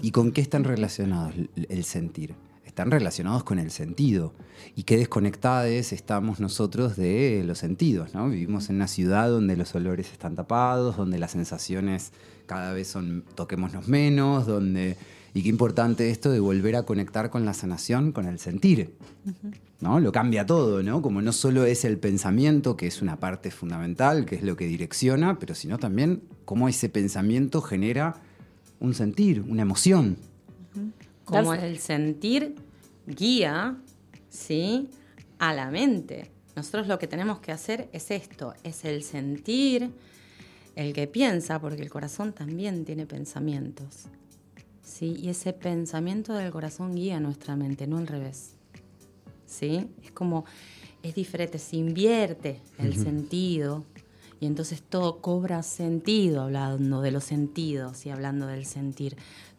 ¿Y 0.00 0.12
con 0.12 0.32
qué 0.32 0.40
están 0.40 0.64
relacionados 0.64 1.34
el, 1.34 1.50
el 1.68 1.84
sentir? 1.84 2.34
Están 2.80 2.92
relacionados 2.92 3.44
con 3.44 3.58
el 3.58 3.70
sentido. 3.70 4.32
Y 4.74 4.84
qué 4.84 4.96
desconectados 4.96 5.92
estamos 5.92 6.40
nosotros 6.40 6.96
de 6.96 7.42
los 7.44 7.58
sentidos, 7.58 8.14
¿no? 8.14 8.30
Vivimos 8.30 8.70
en 8.70 8.76
una 8.76 8.88
ciudad 8.88 9.28
donde 9.28 9.54
los 9.54 9.74
olores 9.74 10.10
están 10.10 10.34
tapados, 10.34 10.96
donde 10.96 11.18
las 11.18 11.32
sensaciones 11.32 12.12
cada 12.46 12.72
vez 12.72 12.88
son 12.88 13.22
toquémonos 13.34 13.86
menos, 13.86 14.46
donde... 14.46 14.96
Y 15.34 15.42
qué 15.42 15.50
importante 15.50 16.08
esto 16.08 16.30
de 16.30 16.40
volver 16.40 16.74
a 16.74 16.84
conectar 16.84 17.28
con 17.28 17.44
la 17.44 17.52
sanación, 17.52 18.12
con 18.12 18.24
el 18.24 18.38
sentir. 18.38 18.94
¿no? 19.80 20.00
Lo 20.00 20.10
cambia 20.10 20.46
todo, 20.46 20.82
¿no? 20.82 21.02
Como 21.02 21.20
no 21.20 21.32
solo 21.32 21.66
es 21.66 21.84
el 21.84 21.98
pensamiento, 21.98 22.78
que 22.78 22.86
es 22.86 23.02
una 23.02 23.20
parte 23.20 23.50
fundamental, 23.50 24.24
que 24.24 24.36
es 24.36 24.42
lo 24.42 24.56
que 24.56 24.66
direcciona, 24.66 25.38
pero 25.38 25.54
sino 25.54 25.76
también 25.76 26.22
cómo 26.46 26.66
ese 26.66 26.88
pensamiento 26.88 27.60
genera 27.60 28.22
un 28.78 28.94
sentir, 28.94 29.42
una 29.42 29.60
emoción. 29.60 30.16
Como 31.26 31.54
Darse- 31.54 31.62
el 31.62 31.78
sentir 31.78 32.56
guía, 33.14 33.76
¿sí? 34.28 34.88
A 35.38 35.52
la 35.52 35.70
mente. 35.70 36.30
Nosotros 36.56 36.88
lo 36.88 36.98
que 36.98 37.06
tenemos 37.06 37.40
que 37.40 37.52
hacer 37.52 37.88
es 37.92 38.10
esto, 38.10 38.54
es 38.64 38.84
el 38.84 39.02
sentir, 39.02 39.90
el 40.76 40.92
que 40.92 41.06
piensa, 41.06 41.60
porque 41.60 41.82
el 41.82 41.90
corazón 41.90 42.32
también 42.32 42.84
tiene 42.84 43.06
pensamientos. 43.06 44.06
¿Sí? 44.82 45.16
Y 45.20 45.28
ese 45.28 45.52
pensamiento 45.52 46.34
del 46.34 46.50
corazón 46.50 46.94
guía 46.94 47.20
nuestra 47.20 47.54
mente, 47.56 47.86
no 47.86 47.98
al 47.98 48.06
revés. 48.06 48.56
¿Sí? 49.46 49.88
Es 50.02 50.10
como, 50.10 50.44
es 51.02 51.14
diferente, 51.14 51.58
se 51.58 51.76
invierte 51.76 52.60
el 52.78 52.96
sentido 52.96 53.84
y 54.40 54.46
entonces 54.46 54.82
todo 54.82 55.20
cobra 55.20 55.62
sentido, 55.62 56.42
hablando 56.42 57.02
de 57.02 57.10
los 57.10 57.24
sentidos 57.24 58.06
y 58.06 58.10
hablando 58.10 58.46
del 58.46 58.64
sentir. 58.64 59.16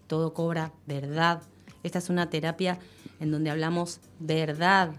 Todo 0.07 0.33
cobra 0.33 0.73
verdad. 0.87 1.43
Esta 1.83 1.99
es 1.99 2.09
una 2.09 2.29
terapia 2.29 2.79
en 3.21 3.31
donde 3.31 3.49
hablamos 3.49 4.01
verdad, 4.19 4.91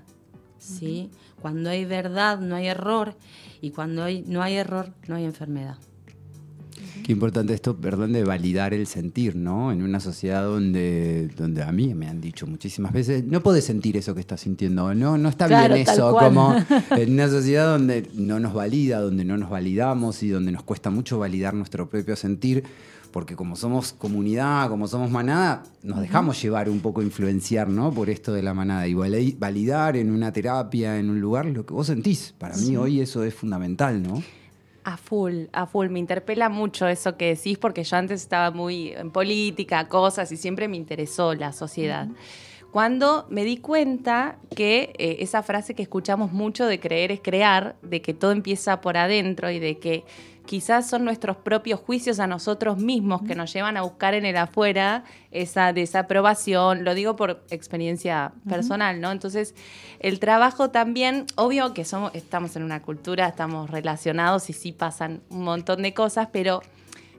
¿sí? 0.59 1.11
Cuando 1.43 1.69
hay 1.69 1.85
verdad 1.85 2.41
no 2.41 2.55
hay 2.55 2.69
error 2.69 3.17
y 3.61 3.71
cuando 3.73 4.05
hay, 4.05 4.25
no 4.27 4.43
hay 4.43 4.55
error 4.55 4.95
no 5.09 5.17
hay 5.17 5.25
enfermedad. 5.25 5.77
Qué 7.03 7.13
importante 7.13 7.53
esto, 7.53 7.77
perdón, 7.77 8.13
de 8.13 8.23
validar 8.23 8.73
el 8.75 8.87
sentir, 8.87 9.35
¿no? 9.35 9.73
En 9.73 9.83
una 9.83 9.99
sociedad 9.99 10.45
donde, 10.45 11.29
donde 11.37 11.63
a 11.63 11.73
mí 11.73 11.95
me 11.95 12.07
han 12.07 12.21
dicho 12.21 12.47
muchísimas 12.47 12.93
veces, 12.93 13.25
no 13.25 13.43
podés 13.43 13.65
sentir 13.65 13.97
eso 13.97 14.15
que 14.15 14.21
estás 14.21 14.41
sintiendo, 14.41 14.95
no, 14.95 15.19
no 15.19 15.29
está 15.29 15.49
Claro, 15.49 15.75
bien 15.75 15.89
eso, 15.89 16.17
como 16.17 16.55
en 16.91 17.13
una 17.13 17.29
sociedad 17.29 17.67
donde 17.73 18.09
no 18.15 18.39
nos 18.39 18.55
valida, 18.55 19.01
donde 19.01 19.25
no 19.25 19.37
nos 19.37 19.51
validamos 19.51 20.23
y 20.23 20.29
donde 20.29 20.53
nos 20.53 20.63
cuesta 20.63 20.91
mucho 20.91 21.19
validar 21.19 21.55
nuestro 21.55 21.89
propio 21.89 22.15
sentir, 22.15 22.63
porque 23.13 23.37
como 23.37 23.55
somos 23.55 23.93
comunidad, 23.93 24.69
como 24.69 24.89
somos 24.89 25.11
manada, 25.11 25.63
nos 25.83 26.01
dejamos 26.01 26.43
llevar 26.43 26.69
un 26.69 26.81
poco, 26.81 27.03
influenciar, 27.03 27.69
¿no? 27.69 27.93
Por 27.93 28.11
esto 28.11 28.33
de 28.33 28.43
la 28.43 28.55
manada 28.55 28.87
y 28.89 28.95
vali- 28.95 29.37
validar 29.39 29.97
en 29.97 30.11
una 30.11 30.33
terapia, 30.33 30.99
en 30.99 31.11
un 31.11 31.21
lugar, 31.21 31.47
lo 31.47 31.65
que 31.65 31.75
vos 31.75 31.87
sentís. 31.87 32.35
Para 32.39 32.57
mí 32.57 32.77
hoy 32.77 33.01
eso 33.01 33.23
es 33.23 33.35
fundamental, 33.35 34.03
¿no? 34.03 34.23
A 34.85 34.97
full, 34.97 35.45
a 35.53 35.67
full. 35.67 35.89
Me 35.91 36.01
interpela 36.01 36.49
mucho 36.49 36.89
eso 36.89 37.17
que 37.17 37.37
decís 37.37 37.57
porque 37.59 37.85
yo 37.85 37.97
antes 37.97 38.21
estaba 38.23 38.51
muy 38.51 38.89
en 38.89 39.13
política, 39.13 39.87
cosas, 39.89 40.33
y 40.33 40.37
siempre 40.37 40.67
me 40.67 40.77
interesó 40.77 41.35
la 41.35 41.53
sociedad. 41.53 42.09
Cuando 42.73 43.27
me 43.29 43.45
di 43.45 43.59
cuenta 43.59 44.39
que 44.57 44.95
eh, 44.99 45.17
esa 45.21 45.43
frase 45.43 45.75
que 45.75 45.83
escuchamos 45.83 46.33
mucho 46.33 46.65
de 46.67 46.81
creer 46.81 47.13
es 47.13 47.21
crear, 47.21 47.77
de 47.83 48.01
que 48.01 48.15
todo 48.15 48.33
empieza 48.33 48.81
por 48.81 48.97
adentro 48.97 49.51
y 49.51 49.59
de 49.59 49.79
que 49.79 50.05
quizás 50.47 50.89
son 50.89 51.05
nuestros 51.05 51.37
propios 51.37 51.81
juicios 51.81 52.21
a 52.21 52.27
nosotros 52.27 52.79
mismos 52.79 53.23
que 53.23 53.35
nos 53.35 53.53
llevan 53.53 53.77
a 53.77 53.83
buscar 53.83 54.15
en 54.15 54.25
el 54.25 54.37
afuera 54.37 55.05
esa 55.31 55.73
desaprobación, 55.73 56.85
lo 56.85 56.95
digo 56.95 57.17
por 57.17 57.43
experiencia 57.51 58.33
personal, 58.49 59.01
¿no? 59.01 59.13
Entonces, 59.13 59.55
el 60.01 60.19
trabajo 60.21 60.71
también, 60.71 61.27
obvio 61.37 61.75
que 61.75 61.85
somos, 61.85 62.15
estamos 62.15 62.57
en 62.57 62.65
una 62.65 62.83
cultura, 62.83 63.29
estamos 63.29 63.71
relacionados 63.71 64.51
y 64.51 64.53
sí 64.53 64.73
pasan 64.73 65.23
un 65.31 65.45
montón 65.45 65.83
de 65.83 65.95
cosas, 65.95 66.29
pero 66.33 66.63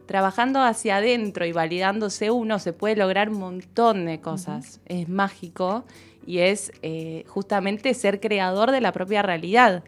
trabajando 0.06 0.62
hacia 0.62 0.98
adentro 0.98 1.46
y 1.46 1.54
validándose 1.54 2.30
uno 2.30 2.60
se 2.60 2.74
puede 2.74 2.96
lograr 2.96 3.30
un 3.30 3.40
montón 3.40 4.06
de 4.06 4.20
cosas. 4.20 4.80
Es 4.86 5.08
mágico 5.10 5.86
y 6.26 6.40
es 6.40 6.72
eh, 6.82 7.24
justamente 7.28 7.94
ser 7.94 8.20
creador 8.20 8.72
de 8.72 8.82
la 8.82 8.92
propia 8.92 9.22
realidad. 9.22 9.84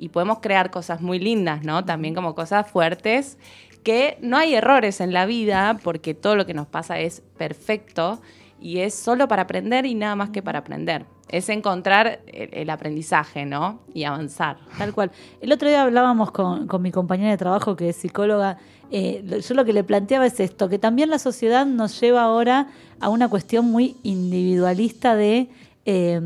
Y 0.00 0.08
podemos 0.08 0.38
crear 0.40 0.70
cosas 0.70 1.02
muy 1.02 1.18
lindas, 1.18 1.62
¿no? 1.62 1.84
También 1.84 2.14
como 2.14 2.34
cosas 2.34 2.70
fuertes, 2.70 3.36
que 3.84 4.16
no 4.22 4.38
hay 4.38 4.54
errores 4.54 5.00
en 5.02 5.12
la 5.12 5.26
vida 5.26 5.78
porque 5.82 6.14
todo 6.14 6.36
lo 6.36 6.46
que 6.46 6.54
nos 6.54 6.66
pasa 6.66 6.98
es 6.98 7.22
perfecto 7.36 8.20
y 8.58 8.78
es 8.78 8.94
solo 8.94 9.28
para 9.28 9.42
aprender 9.42 9.84
y 9.84 9.94
nada 9.94 10.16
más 10.16 10.30
que 10.30 10.42
para 10.42 10.60
aprender. 10.60 11.04
Es 11.28 11.50
encontrar 11.50 12.20
el, 12.26 12.70
aprendizaje, 12.70 13.44
¿no? 13.44 13.80
Y 13.94 14.04
avanzar. 14.04 14.56
Tal 14.78 14.92
cual. 14.92 15.12
El 15.40 15.52
otro 15.52 15.68
día 15.68 15.82
hablábamos 15.82 16.32
con, 16.32 16.66
con 16.66 16.82
mi 16.82 16.90
compañera 16.90 17.30
de 17.30 17.36
trabajo, 17.36 17.76
que 17.76 17.90
es 17.90 17.96
psicóloga. 17.96 18.56
eh, 18.90 19.22
yo 19.46 19.54
lo 19.54 19.64
que 19.64 19.72
le 19.72 19.84
planteaba 19.84 20.26
es 20.26 20.40
esto, 20.40 20.68
que 20.68 20.78
también 20.78 21.10
la 21.10 21.18
sociedad 21.18 21.66
nos 21.66 22.00
lleva 22.00 22.22
ahora 22.22 22.68
a 23.00 23.10
una 23.10 23.28
cuestión 23.28 23.66
muy 23.66 23.96
individualista 24.02 25.14
de 25.14 25.48
eh, 25.86 26.20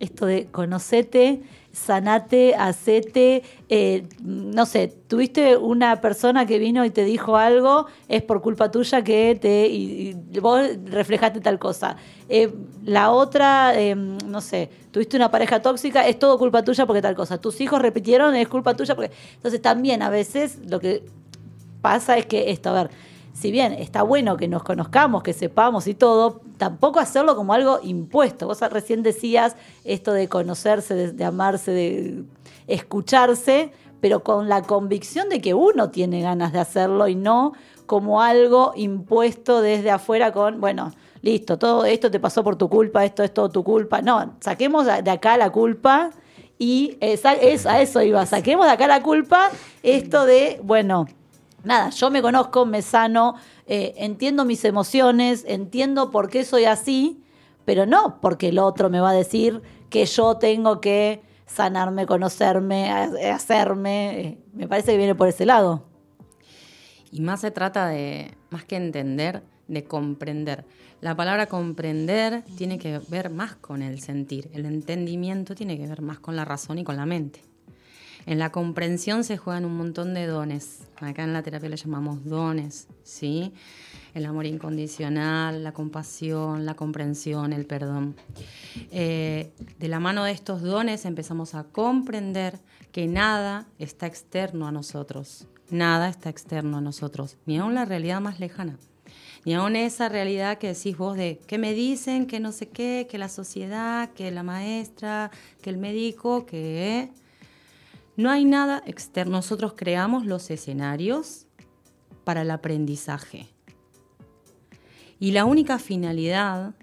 esto 0.00 0.26
de 0.26 0.46
conocete, 0.46 1.42
sanate, 1.72 2.54
hacete, 2.54 3.42
eh, 3.68 4.06
no 4.22 4.66
sé, 4.66 4.88
tuviste 4.88 5.56
una 5.56 6.00
persona 6.00 6.46
que 6.46 6.58
vino 6.58 6.84
y 6.84 6.90
te 6.90 7.04
dijo 7.04 7.36
algo, 7.36 7.86
es 8.08 8.22
por 8.22 8.40
culpa 8.40 8.70
tuya 8.70 9.02
que 9.02 9.38
te 9.40 9.68
y, 9.68 10.14
vos 10.40 10.60
reflejaste 10.86 11.40
tal 11.40 11.58
cosa. 11.58 11.96
Eh, 12.28 12.52
la 12.84 13.10
otra, 13.10 13.78
eh, 13.78 13.94
no 13.94 14.40
sé, 14.40 14.70
tuviste 14.90 15.16
una 15.16 15.30
pareja 15.30 15.60
tóxica, 15.60 16.06
es 16.06 16.18
todo 16.18 16.38
culpa 16.38 16.62
tuya 16.62 16.86
porque 16.86 17.02
tal 17.02 17.14
cosa. 17.14 17.38
Tus 17.38 17.60
hijos 17.60 17.80
repitieron, 17.80 18.34
es 18.34 18.48
culpa 18.48 18.74
tuya 18.74 18.94
porque... 18.94 19.12
Entonces 19.34 19.62
también 19.62 20.02
a 20.02 20.10
veces 20.10 20.58
lo 20.68 20.80
que 20.80 21.04
pasa 21.80 22.18
es 22.18 22.26
que 22.26 22.50
esto, 22.50 22.70
a 22.70 22.72
ver, 22.72 22.90
si 23.34 23.52
bien 23.52 23.72
está 23.72 24.02
bueno 24.02 24.36
que 24.36 24.48
nos 24.48 24.64
conozcamos, 24.64 25.22
que 25.22 25.32
sepamos 25.32 25.86
y 25.86 25.94
todo, 25.94 26.40
tampoco 26.58 27.00
hacerlo 27.00 27.36
como 27.36 27.54
algo 27.54 27.80
impuesto. 27.82 28.46
Vos 28.46 28.60
recién 28.60 29.02
decías 29.02 29.56
esto 29.84 30.12
de 30.12 30.28
conocerse, 30.28 31.12
de, 31.12 31.24
amarse, 31.24 31.70
de 31.70 32.24
escucharse, 32.66 33.72
pero 34.00 34.22
con 34.22 34.48
la 34.48 34.62
convicción 34.62 35.28
de 35.28 35.40
que 35.40 35.54
uno 35.54 35.90
tiene 35.90 36.20
ganas 36.20 36.52
de 36.52 36.58
hacerlo 36.58 37.08
y 37.08 37.14
no 37.14 37.54
como 37.86 38.20
algo 38.20 38.72
impuesto 38.76 39.62
desde 39.62 39.90
afuera 39.90 40.32
con, 40.32 40.60
bueno, 40.60 40.92
listo, 41.22 41.58
todo 41.58 41.86
esto 41.86 42.10
te 42.10 42.20
pasó 42.20 42.44
por 42.44 42.56
tu 42.56 42.68
culpa, 42.68 43.04
esto 43.04 43.22
es 43.22 43.32
todo 43.32 43.48
tu 43.48 43.64
culpa. 43.64 44.02
No, 44.02 44.34
saquemos 44.40 44.84
de 44.84 45.10
acá 45.10 45.36
la 45.38 45.50
culpa 45.50 46.10
y 46.58 46.98
a 47.00 47.78
eso 47.80 48.02
iba, 48.02 48.26
saquemos 48.26 48.66
de 48.66 48.72
acá 48.72 48.86
la 48.86 49.02
culpa 49.02 49.50
esto 49.82 50.26
de, 50.26 50.60
bueno, 50.62 51.06
nada, 51.68 51.90
yo 51.90 52.10
me 52.10 52.20
conozco, 52.22 52.66
me 52.66 52.82
sano, 52.82 53.36
eh, 53.66 53.94
entiendo 53.98 54.44
mis 54.44 54.64
emociones, 54.64 55.44
entiendo 55.46 56.10
por 56.10 56.28
qué 56.28 56.44
soy 56.44 56.64
así, 56.64 57.22
pero 57.64 57.86
no 57.86 58.18
porque 58.20 58.48
el 58.48 58.58
otro 58.58 58.90
me 58.90 58.98
va 59.00 59.10
a 59.10 59.14
decir 59.14 59.62
que 59.90 60.04
yo 60.06 60.36
tengo 60.38 60.80
que 60.80 61.22
sanarme, 61.46 62.06
conocerme, 62.06 62.90
ha- 62.90 63.34
hacerme. 63.34 64.20
eh, 64.20 64.38
Me 64.52 64.66
parece 64.66 64.92
que 64.92 64.98
viene 64.98 65.14
por 65.14 65.28
ese 65.28 65.46
lado. 65.46 65.84
Y 67.10 67.20
más 67.20 67.40
se 67.40 67.50
trata 67.50 67.86
de, 67.88 68.34
más 68.50 68.64
que 68.64 68.76
entender, 68.76 69.42
de 69.66 69.84
comprender. 69.84 70.64
La 71.00 71.14
palabra 71.16 71.46
comprender 71.46 72.42
tiene 72.56 72.78
que 72.78 73.00
ver 73.08 73.30
más 73.30 73.54
con 73.56 73.82
el 73.82 74.00
sentir. 74.00 74.50
El 74.52 74.66
entendimiento 74.66 75.54
tiene 75.54 75.78
que 75.78 75.86
ver 75.86 76.02
más 76.02 76.18
con 76.18 76.36
la 76.36 76.44
razón 76.44 76.78
y 76.78 76.84
con 76.84 76.96
la 76.96 77.06
mente. 77.06 77.40
En 78.28 78.38
la 78.38 78.52
comprensión 78.52 79.24
se 79.24 79.38
juegan 79.38 79.64
un 79.64 79.74
montón 79.78 80.12
de 80.12 80.26
dones. 80.26 80.80
Acá 81.00 81.24
en 81.24 81.32
la 81.32 81.42
terapia 81.42 81.70
le 81.70 81.78
llamamos 81.78 82.26
dones, 82.26 82.86
¿sí? 83.02 83.54
El 84.12 84.26
amor 84.26 84.44
incondicional, 84.44 85.64
la 85.64 85.72
compasión, 85.72 86.66
la 86.66 86.74
comprensión, 86.74 87.54
el 87.54 87.64
perdón. 87.64 88.16
Eh, 88.90 89.50
de 89.78 89.88
la 89.88 89.98
mano 89.98 90.24
de 90.24 90.32
estos 90.32 90.60
dones 90.60 91.06
empezamos 91.06 91.54
a 91.54 91.64
comprender 91.64 92.58
que 92.92 93.06
nada 93.06 93.66
está 93.78 94.06
externo 94.06 94.68
a 94.68 94.72
nosotros. 94.72 95.46
Nada 95.70 96.10
está 96.10 96.28
externo 96.28 96.76
a 96.76 96.80
nosotros, 96.82 97.38
ni 97.46 97.56
aun 97.56 97.74
la 97.74 97.86
realidad 97.86 98.20
más 98.20 98.40
lejana. 98.40 98.76
Ni 99.46 99.54
aun 99.54 99.74
esa 99.74 100.10
realidad 100.10 100.58
que 100.58 100.74
decís 100.74 100.98
vos 100.98 101.16
de 101.16 101.40
que 101.46 101.56
me 101.56 101.72
dicen, 101.72 102.26
que 102.26 102.40
no 102.40 102.52
sé 102.52 102.68
qué, 102.68 103.06
que 103.10 103.16
la 103.16 103.30
sociedad, 103.30 104.10
que 104.10 104.30
la 104.30 104.42
maestra, 104.42 105.30
que 105.62 105.70
el 105.70 105.78
médico, 105.78 106.44
que... 106.44 107.10
No 108.18 108.30
hay 108.30 108.44
nada 108.44 108.82
externo. 108.84 109.36
Nosotros 109.36 109.74
creamos 109.76 110.26
los 110.26 110.50
escenarios 110.50 111.46
para 112.24 112.42
el 112.42 112.50
aprendizaje. 112.50 113.48
Y 115.20 115.30
la 115.30 115.44
única 115.44 115.78
finalidad 115.78 116.74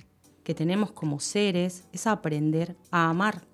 que 0.46 0.56
tenemos 0.56 0.94
como 0.94 1.20
seres 1.20 1.90
es 1.92 2.08
aprender 2.08 2.78
a 2.90 3.10
amar. 3.10 3.46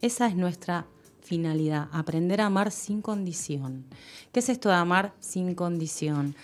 Esa 0.00 0.26
es 0.26 0.34
nuestra 0.34 0.88
finalidad, 1.20 1.88
aprender 1.92 2.40
a 2.40 2.46
amar 2.46 2.72
sin 2.72 3.02
condición. 3.02 3.86
¿Qué 4.32 4.40
es 4.40 4.48
esto 4.48 4.68
de 4.68 4.74
amar 4.74 5.14
sin 5.20 5.54
condición? 5.54 6.34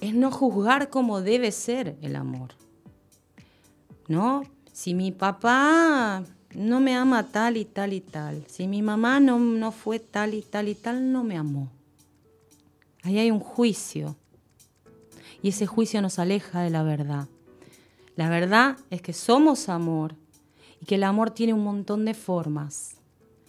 Es 0.00 0.14
no 0.14 0.30
juzgar 0.30 0.88
como 0.88 1.20
debe 1.20 1.50
ser 1.50 1.98
el 2.00 2.14
amor. 2.14 2.50
¿No? 4.06 4.42
Si 4.72 4.94
mi 4.94 5.10
papá 5.10 6.22
no 6.54 6.80
me 6.80 6.94
ama 6.94 7.28
tal 7.28 7.56
y 7.56 7.64
tal 7.64 7.92
y 7.92 8.00
tal, 8.00 8.44
si 8.48 8.66
mi 8.66 8.82
mamá 8.82 9.20
no, 9.20 9.38
no 9.38 9.72
fue 9.72 9.98
tal 9.98 10.34
y 10.34 10.42
tal 10.42 10.68
y 10.68 10.74
tal, 10.74 11.12
no 11.12 11.24
me 11.24 11.36
amó. 11.36 11.70
Ahí 13.02 13.18
hay 13.18 13.30
un 13.30 13.40
juicio. 13.40 14.16
Y 15.42 15.48
ese 15.50 15.66
juicio 15.66 16.02
nos 16.02 16.18
aleja 16.18 16.60
de 16.60 16.70
la 16.70 16.82
verdad. 16.82 17.28
La 18.16 18.28
verdad 18.28 18.76
es 18.90 19.00
que 19.00 19.12
somos 19.12 19.68
amor 19.68 20.14
y 20.80 20.84
que 20.84 20.96
el 20.96 21.04
amor 21.04 21.30
tiene 21.30 21.54
un 21.54 21.64
montón 21.64 22.04
de 22.04 22.14
formas 22.14 22.96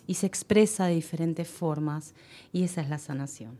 y 0.07 0.13
se 0.13 0.27
expresa 0.27 0.85
de 0.85 0.95
diferentes 0.95 1.47
formas 1.47 2.13
y 2.53 2.63
esa 2.63 2.81
es 2.81 2.89
la 2.89 2.97
sanación. 2.97 3.57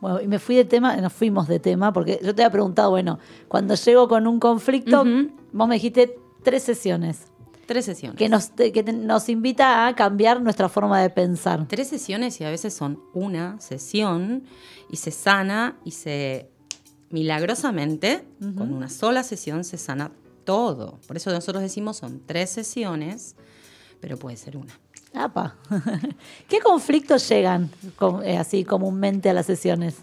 Bueno, 0.00 0.20
y 0.20 0.28
me 0.28 0.38
fui 0.38 0.56
de 0.56 0.64
tema, 0.64 0.96
nos 0.96 1.12
fuimos 1.12 1.48
de 1.48 1.58
tema, 1.58 1.92
porque 1.92 2.20
yo 2.22 2.34
te 2.34 2.42
había 2.42 2.52
preguntado, 2.52 2.90
bueno, 2.90 3.18
cuando 3.48 3.74
llego 3.74 4.08
con 4.08 4.26
un 4.26 4.38
conflicto, 4.38 5.04
vos 5.52 5.68
me 5.68 5.76
dijiste 5.76 6.18
tres 6.42 6.62
sesiones, 6.62 7.26
Tres 7.66 7.84
sesiones. 7.84 8.16
que, 8.18 8.28
nos, 8.28 8.50
que 8.50 8.82
nos 8.92 9.28
invita 9.28 9.86
a 9.86 9.94
cambiar 9.94 10.40
nuestra 10.40 10.68
forma 10.68 11.00
de 11.00 11.10
pensar. 11.10 11.66
Tres 11.68 11.88
sesiones 11.88 12.40
y 12.40 12.44
a 12.44 12.50
veces 12.50 12.72
son 12.74 13.00
una 13.12 13.60
sesión 13.60 14.44
y 14.88 14.96
se 14.96 15.10
sana 15.10 15.76
y 15.84 15.90
se 15.90 16.48
milagrosamente 17.10 18.24
con 18.56 18.72
una 18.72 18.88
sola 18.88 19.22
sesión 19.22 19.64
se 19.64 19.78
sana 19.78 20.12
todo. 20.44 20.98
Por 21.06 21.16
eso 21.16 21.30
nosotros 21.30 21.62
decimos 21.62 21.96
son 21.96 22.22
tres 22.24 22.50
sesiones, 22.50 23.36
pero 24.00 24.16
puede 24.16 24.36
ser 24.36 24.56
una. 24.56 24.78
Apa. 25.14 25.56
¿Qué 26.48 26.60
conflictos 26.60 27.28
llegan 27.28 27.70
eh, 28.24 28.36
así 28.36 28.64
comúnmente 28.64 29.30
a 29.30 29.32
las 29.32 29.46
sesiones? 29.46 29.96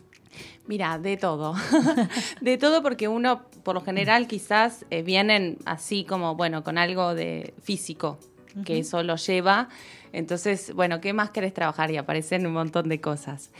Mira, 0.67 0.97
de 0.97 1.17
todo. 1.17 1.55
de 2.41 2.57
todo 2.57 2.81
porque 2.81 3.07
uno, 3.07 3.43
por 3.63 3.75
lo 3.75 3.81
general, 3.81 4.27
quizás 4.27 4.85
eh, 4.89 5.03
vienen 5.03 5.57
así 5.65 6.05
como, 6.05 6.35
bueno, 6.35 6.63
con 6.63 6.77
algo 6.77 7.15
de 7.15 7.53
físico, 7.61 8.17
que 8.65 8.79
eso 8.79 9.03
lo 9.03 9.15
lleva. 9.15 9.69
Entonces, 10.13 10.73
bueno, 10.73 11.01
¿qué 11.01 11.11
más 11.11 11.31
querés 11.31 11.53
trabajar? 11.53 11.89
Y 11.91 11.97
aparecen 11.97 12.45
un 12.45 12.53
montón 12.53 12.87
de 12.87 13.01
cosas. 13.01 13.51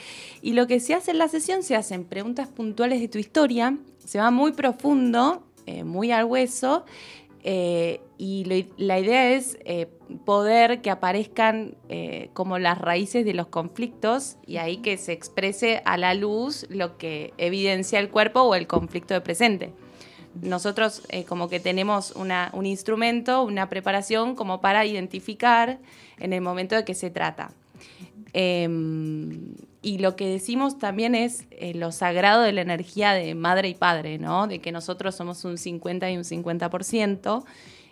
Y 0.42 0.54
lo 0.54 0.68
que 0.68 0.80
se 0.80 0.94
hace 0.94 1.12
en 1.12 1.18
la 1.18 1.28
sesión, 1.28 1.64
se 1.64 1.76
hacen 1.76 2.06
preguntas 2.06 2.48
puntuales 2.48 3.02
de 3.02 3.08
tu 3.08 3.18
historia, 3.18 3.76
se 4.06 4.20
va 4.20 4.30
muy 4.30 4.52
profundo, 4.52 5.44
eh, 5.66 5.84
muy 5.84 6.12
al 6.12 6.26
hueso, 6.26 6.86
eh, 7.44 8.00
y 8.18 8.46
lo- 8.46 8.74
la 8.78 9.00
idea 9.00 9.32
es 9.32 9.58
eh, 9.66 9.88
poder 10.26 10.82
que 10.82 10.90
aparezcan 10.90 11.76
eh, 11.90 12.30
como 12.34 12.58
las 12.58 12.78
raíces 12.80 13.26
de 13.26 13.34
los 13.34 13.48
conflictos 13.48 14.38
y 14.48 14.58
ahí 14.58 14.78
que 14.78 14.98
se 14.98 15.12
exprese 15.12 15.82
a 15.86 15.98
la 15.98 16.14
luz 16.14 16.66
lo 16.70 16.98
que 16.98 17.34
evidencia 17.38 18.00
el 18.00 18.10
cuerpo 18.10 18.42
o 18.42 18.56
el 18.56 18.66
conflicto 18.68 19.14
de 19.14 19.22
presente. 19.22 19.74
Nosotros 20.42 21.04
eh, 21.10 21.26
como 21.26 21.48
que 21.50 21.60
tenemos 21.60 22.12
una- 22.16 22.50
un 22.54 22.66
instrumento, 22.66 23.44
una 23.44 23.70
preparación 23.70 24.36
como 24.36 24.62
para 24.62 24.86
identificar 24.86 25.80
en 26.20 26.34
el 26.34 26.42
momento 26.42 26.76
de 26.76 26.86
qué 26.86 26.94
se 26.96 27.10
trata. 27.10 27.52
Y 29.84 29.98
lo 29.98 30.16
que 30.16 30.30
decimos 30.30 30.80
también 30.80 31.14
es 31.14 31.46
eh, 31.52 31.74
lo 31.74 31.92
sagrado 31.92 32.42
de 32.42 32.54
la 32.54 32.62
energía 32.62 33.12
de 33.12 33.36
madre 33.36 33.68
y 33.68 33.76
padre, 33.76 34.18
¿no? 34.18 34.48
De 34.48 34.60
que 34.60 34.72
nosotros 34.72 35.14
somos 35.14 35.44
un 35.44 35.58
50 35.58 36.10
y 36.10 36.16
un 36.16 36.24
50%, 36.24 37.44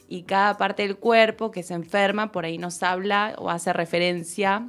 y 0.08 0.24
cada 0.24 0.58
parte 0.58 0.84
del 0.84 0.96
cuerpo 0.96 1.52
que 1.52 1.64
se 1.64 1.74
enferma 1.74 2.32
por 2.32 2.46
ahí 2.46 2.58
nos 2.58 2.82
habla 2.82 3.36
o 3.38 3.50
hace 3.50 3.74
referencia 3.74 4.66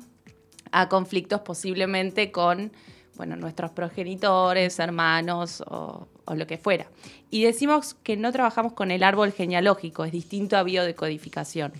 a 0.72 0.88
conflictos 0.88 1.42
posiblemente 1.42 2.32
con 2.32 2.72
bueno, 3.14 3.36
nuestros 3.36 3.70
progenitores, 3.70 4.78
hermanos 4.80 5.62
o 5.68 6.08
lo 6.34 6.46
que 6.46 6.58
fuera. 6.58 6.86
Y 7.32 7.44
decimos 7.44 7.94
que 8.02 8.18
no 8.18 8.30
trabajamos 8.30 8.74
con 8.74 8.90
el 8.90 9.02
árbol 9.02 9.32
genealógico, 9.32 10.04
es 10.04 10.12
distinto 10.12 10.58
a 10.58 10.64
biodecodificación, 10.64 11.72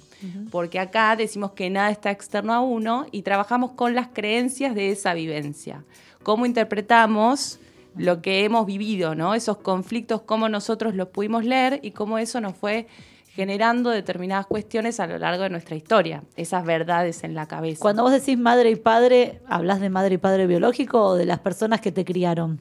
porque 0.50 0.78
acá 0.78 1.14
decimos 1.14 1.50
que 1.52 1.68
nada 1.68 1.90
está 1.90 2.10
externo 2.10 2.54
a 2.54 2.60
uno 2.60 3.04
y 3.12 3.20
trabajamos 3.20 3.72
con 3.72 3.94
las 3.94 4.08
creencias 4.14 4.74
de 4.74 4.90
esa 4.90 5.12
vivencia. 5.12 5.84
¿Cómo 6.22 6.46
interpretamos 6.46 7.60
lo 7.94 8.22
que 8.22 8.44
hemos 8.46 8.64
vivido, 8.64 9.14
¿no? 9.14 9.34
esos 9.34 9.58
conflictos, 9.58 10.22
cómo 10.22 10.48
nosotros 10.48 10.94
los 10.94 11.08
pudimos 11.08 11.44
leer 11.44 11.80
y 11.82 11.90
cómo 11.90 12.16
eso 12.16 12.40
nos 12.40 12.56
fue 12.56 12.86
generando 13.34 13.90
determinadas 13.90 14.46
cuestiones 14.46 15.00
a 15.00 15.06
lo 15.06 15.18
largo 15.18 15.42
de 15.42 15.50
nuestra 15.50 15.76
historia, 15.76 16.22
esas 16.36 16.64
verdades 16.64 17.24
en 17.24 17.34
la 17.34 17.46
cabeza. 17.46 17.80
Cuando 17.80 18.02
vos 18.02 18.12
decís 18.12 18.38
madre 18.38 18.70
y 18.70 18.76
padre, 18.76 19.40
¿hablas 19.46 19.80
de 19.80 19.90
madre 19.90 20.14
y 20.14 20.18
padre 20.18 20.46
biológico 20.46 21.02
o 21.02 21.14
de 21.14 21.24
las 21.24 21.40
personas 21.40 21.80
que 21.80 21.92
te 21.92 22.04
criaron? 22.04 22.60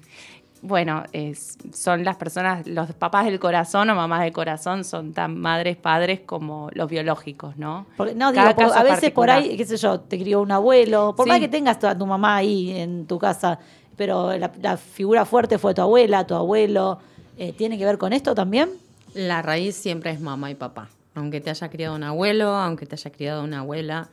Bueno, 0.63 1.03
es- 1.11 1.57
son 1.73 2.03
las 2.03 2.17
personas, 2.17 2.67
los 2.67 2.91
papás 2.93 3.25
del 3.25 3.39
corazón 3.39 3.89
o 3.89 3.95
mamás 3.95 4.21
del 4.21 4.31
corazón 4.31 4.83
son 4.83 5.11
tan 5.11 5.35
madres, 5.39 5.75
padres 5.75 6.19
como 6.19 6.69
los 6.73 6.87
biológicos, 6.89 7.57
¿no? 7.57 7.87
Porque, 7.97 8.13
no, 8.13 8.31
Cada 8.31 8.53
digo, 8.53 8.67
por- 8.69 8.77
a 8.77 8.83
veces 8.83 9.11
por 9.11 9.29
ahí, 9.31 9.57
qué 9.57 9.65
sé 9.65 9.77
yo, 9.77 9.99
te 10.01 10.19
crió 10.19 10.39
un 10.39 10.51
abuelo, 10.51 11.15
por 11.17 11.25
Sí. 11.25 11.29
más 11.29 11.39
que 11.39 11.47
tengas 11.47 11.83
a 11.83 11.97
tu 11.97 12.05
mamá 12.05 12.35
ahí 12.35 12.71
en 12.79 13.07
tu 13.07 13.17
casa, 13.17 13.57
pero 13.97 14.37
la, 14.37 14.51
la 14.61 14.77
figura 14.77 15.25
fuerte 15.25 15.57
fue 15.57 15.73
tu 15.73 15.81
abuela, 15.81 16.27
tu 16.27 16.35
abuelo, 16.35 16.99
eh, 17.37 17.53
¿tiene 17.53 17.77
que 17.79 17.85
ver 17.85 17.97
con 17.97 18.13
esto 18.13 18.35
también? 18.35 18.69
La 19.15 19.41
raíz 19.41 19.75
siempre 19.75 20.11
es 20.11 20.21
mamá 20.21 20.51
y 20.51 20.55
papá. 20.55 20.89
Aunque 21.15 21.41
te 21.41 21.49
haya 21.49 21.69
criado 21.69 21.95
un 21.95 22.03
abuelo, 22.03 22.49
aunque 22.55 22.85
te 22.85 22.95
haya 22.95 23.11
criado 23.11 23.43
una 23.43 23.59
abuela, 23.61 24.09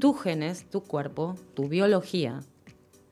tus 0.00 0.20
genes, 0.20 0.68
tu 0.68 0.80
cuerpo, 0.82 1.36
tu 1.54 1.68
biología 1.68 2.40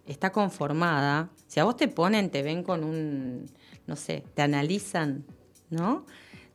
está 0.06 0.32
conformada. 0.32 1.30
Si 1.46 1.60
a 1.60 1.64
vos 1.64 1.76
te 1.76 1.88
ponen, 1.88 2.30
te 2.30 2.42
ven 2.42 2.62
con 2.62 2.84
un, 2.84 3.46
no 3.86 3.96
sé, 3.96 4.24
te 4.34 4.42
analizan, 4.42 5.24
¿no? 5.70 6.06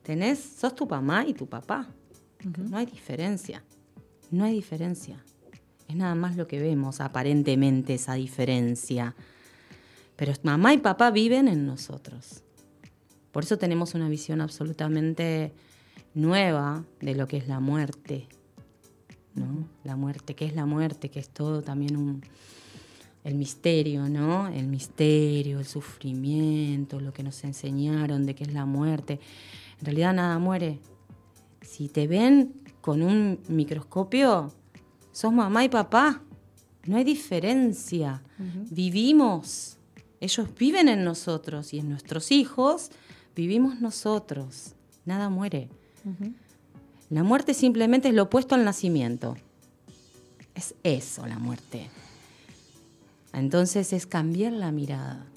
Tenés, 0.02 0.38
sos 0.38 0.74
tu 0.74 0.86
mamá 0.86 1.26
y 1.26 1.34
tu 1.34 1.46
papá. 1.46 1.88
No 2.70 2.78
hay 2.78 2.86
diferencia. 2.86 3.62
No 4.30 4.44
hay 4.44 4.54
diferencia. 4.54 5.22
Es 5.88 5.96
nada 5.96 6.14
más 6.14 6.36
lo 6.36 6.46
que 6.46 6.60
vemos, 6.60 7.00
aparentemente, 7.00 7.94
esa 7.94 8.14
diferencia. 8.14 9.14
Pero 10.16 10.32
mamá 10.42 10.72
y 10.72 10.78
papá 10.78 11.10
viven 11.10 11.48
en 11.48 11.66
nosotros. 11.66 12.42
Por 13.32 13.44
eso 13.44 13.58
tenemos 13.58 13.94
una 13.94 14.08
visión 14.08 14.40
absolutamente 14.40 15.52
nueva 16.14 16.84
de 17.00 17.14
lo 17.14 17.26
que 17.26 17.36
es 17.36 17.48
la 17.48 17.60
muerte. 17.60 18.28
¿no? 19.34 19.68
La 19.84 19.96
muerte, 19.96 20.34
¿qué 20.34 20.46
es 20.46 20.54
la 20.54 20.66
muerte? 20.66 21.10
Que 21.10 21.20
es 21.20 21.28
todo 21.28 21.62
también 21.62 21.96
un, 21.96 22.22
el 23.24 23.34
misterio, 23.34 24.08
¿no? 24.08 24.48
El 24.48 24.66
misterio, 24.66 25.58
el 25.58 25.66
sufrimiento, 25.66 27.00
lo 27.00 27.12
que 27.12 27.22
nos 27.22 27.44
enseñaron 27.44 28.24
de 28.26 28.34
qué 28.34 28.44
es 28.44 28.52
la 28.52 28.64
muerte. 28.64 29.20
En 29.78 29.86
realidad 29.86 30.14
nada 30.14 30.38
muere. 30.38 30.78
Si 31.60 31.88
te 31.88 32.06
ven 32.06 32.54
con 32.80 33.02
un 33.02 33.40
microscopio, 33.48 34.52
sos 35.12 35.32
mamá 35.32 35.64
y 35.64 35.68
papá. 35.68 36.22
No 36.86 36.96
hay 36.96 37.04
diferencia. 37.04 38.22
Vivimos. 38.70 39.76
Ellos 40.20 40.48
viven 40.58 40.88
en 40.88 41.04
nosotros 41.04 41.72
y 41.74 41.78
en 41.78 41.88
nuestros 41.88 42.30
hijos 42.30 42.90
vivimos 43.36 43.80
nosotros. 43.80 44.74
Nada 45.04 45.28
muere. 45.28 45.68
La 47.10 47.22
muerte 47.22 47.54
simplemente 47.54 48.08
es 48.08 48.14
lo 48.14 48.24
opuesto 48.24 48.54
al 48.54 48.64
nacimiento. 48.64 49.36
Es 50.54 50.74
eso 50.82 51.26
la 51.26 51.38
muerte. 51.38 51.88
Entonces 53.32 53.92
es 53.92 54.06
cambiar 54.06 54.52
la 54.52 54.72
mirada. 54.72 55.29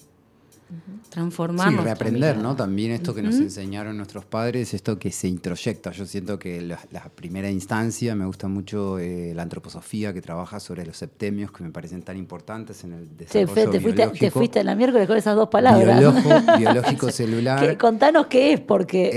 Transformarnos. 1.10 1.80
Sí, 1.80 1.84
reaprender, 1.84 2.38
¿no? 2.38 2.56
También 2.56 2.90
esto 2.92 3.14
que 3.14 3.22
nos 3.22 3.36
enseñaron 3.36 3.96
nuestros 3.96 4.24
padres, 4.24 4.74
esto 4.74 4.98
que 4.98 5.12
se 5.12 5.28
introyecta. 5.28 5.92
Yo 5.92 6.06
siento 6.06 6.38
que 6.38 6.60
la, 6.62 6.78
la 6.90 7.08
primera 7.14 7.50
instancia, 7.50 8.14
me 8.14 8.24
gusta 8.26 8.48
mucho 8.48 8.98
eh, 8.98 9.32
la 9.34 9.42
antroposofía 9.42 10.12
que 10.12 10.20
trabaja 10.22 10.58
sobre 10.60 10.84
los 10.84 10.96
septemios, 10.96 11.52
que 11.52 11.62
me 11.62 11.70
parecen 11.70 12.02
tan 12.02 12.16
importantes 12.16 12.82
en 12.84 12.94
el 12.94 13.16
desarrollo 13.16 13.70
te 13.70 13.80
fuiste, 13.80 14.06
te 14.08 14.30
fuiste 14.30 14.60
en 14.60 14.66
la 14.66 14.74
miércoles 14.74 15.06
con 15.06 15.16
esas 15.16 15.36
dos 15.36 15.48
palabras. 15.48 16.00
Biolojo- 16.00 16.58
biológico 16.58 17.10
celular. 17.12 17.60
¿Qué- 17.68 17.78
contanos 17.78 18.26
qué 18.26 18.54
es, 18.54 18.60
porque 18.60 19.10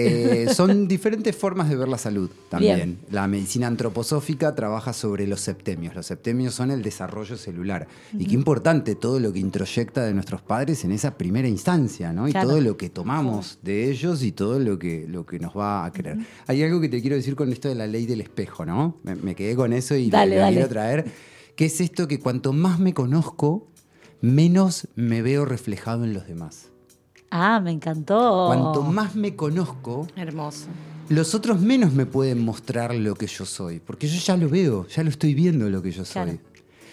Eh, 0.48 0.54
son 0.54 0.88
diferentes 0.88 1.36
formas 1.36 1.70
de 1.70 1.76
ver 1.76 1.88
la 1.88 1.98
salud 1.98 2.30
también. 2.50 2.76
Bien. 2.76 2.98
La 3.12 3.28
medicina 3.28 3.68
antroposófica 3.68 4.54
trabaja 4.54 4.94
sobre 4.94 5.26
los 5.28 5.42
septemios. 5.42 5.96
Los 5.96 6.06
septemios 6.06 6.54
son 6.54 6.72
el 6.72 6.82
desarrollo 6.84 7.38
celular. 7.38 7.88
Y 8.18 8.26
qué 8.26 8.36
importante 8.36 8.96
todo 8.96 9.20
lo 9.20 9.34
que 9.34 9.40
introyecta 9.40 10.04
de 10.04 10.14
nuestros 10.14 10.42
padres 10.42 10.84
en 10.84 10.92
esa 10.92 11.18
primera 11.18 11.47
instancia, 11.48 12.14
¿no? 12.14 12.28
Y 12.28 12.32
Claro. 12.32 12.50
todo 12.50 12.62
lo 12.62 12.78
que 12.78 12.90
tomamos 12.90 13.60
de 13.62 13.90
ellos 13.90 14.24
y 14.24 14.32
todo 14.32 14.60
lo 14.60 14.78
que, 14.80 15.06
lo 15.08 15.26
que 15.26 15.40
nos 15.40 15.56
va 15.58 15.86
a 15.86 15.92
creer. 15.92 16.18
Hay 16.48 16.62
algo 16.64 16.80
que 16.82 16.90
te 16.90 17.02
quiero 17.02 17.16
decir 17.16 17.36
con 17.36 17.52
esto 17.52 17.68
de 17.70 17.76
la 17.76 17.88
ley 17.88 18.06
del 18.06 18.22
espejo, 18.22 18.66
¿no? 18.66 18.98
Me, 19.04 19.16
me 19.16 19.36
quedé 19.36 19.56
con 19.56 19.74
eso 19.74 19.96
y 19.96 20.10
Dale, 20.10 20.36
lo 20.36 20.42
dale. 20.42 20.54
quiero 20.56 20.70
traer. 20.70 21.06
Que 21.56 21.66
es 21.66 21.82
esto 21.82 22.08
que 22.08 22.20
cuanto 22.20 22.54
más 22.54 22.80
me 22.80 22.94
conozco, 22.94 23.68
menos 24.22 24.88
me 24.96 25.22
veo 25.22 25.46
reflejado 25.46 26.04
en 26.04 26.14
los 26.14 26.28
demás. 26.28 26.70
Ah, 27.32 27.60
me 27.60 27.72
encantó. 27.72 28.46
Cuanto 28.48 28.84
más 28.84 29.16
me 29.16 29.36
conozco, 29.36 30.08
Hermoso. 30.16 30.68
los 31.10 31.36
otros 31.36 31.60
menos 31.60 31.94
me 31.94 32.06
pueden 32.06 32.40
mostrar 32.44 32.96
lo 32.96 33.16
que 33.16 33.28
yo 33.28 33.46
soy, 33.46 33.80
porque 33.80 34.08
yo 34.08 34.20
ya 34.20 34.38
lo 34.38 34.48
veo, 34.50 34.88
ya 34.88 35.04
lo 35.04 35.10
estoy 35.10 35.34
viendo 35.34 35.70
lo 35.70 35.82
que 35.82 35.92
yo 35.92 36.06
soy. 36.06 36.14
Claro. 36.24 36.38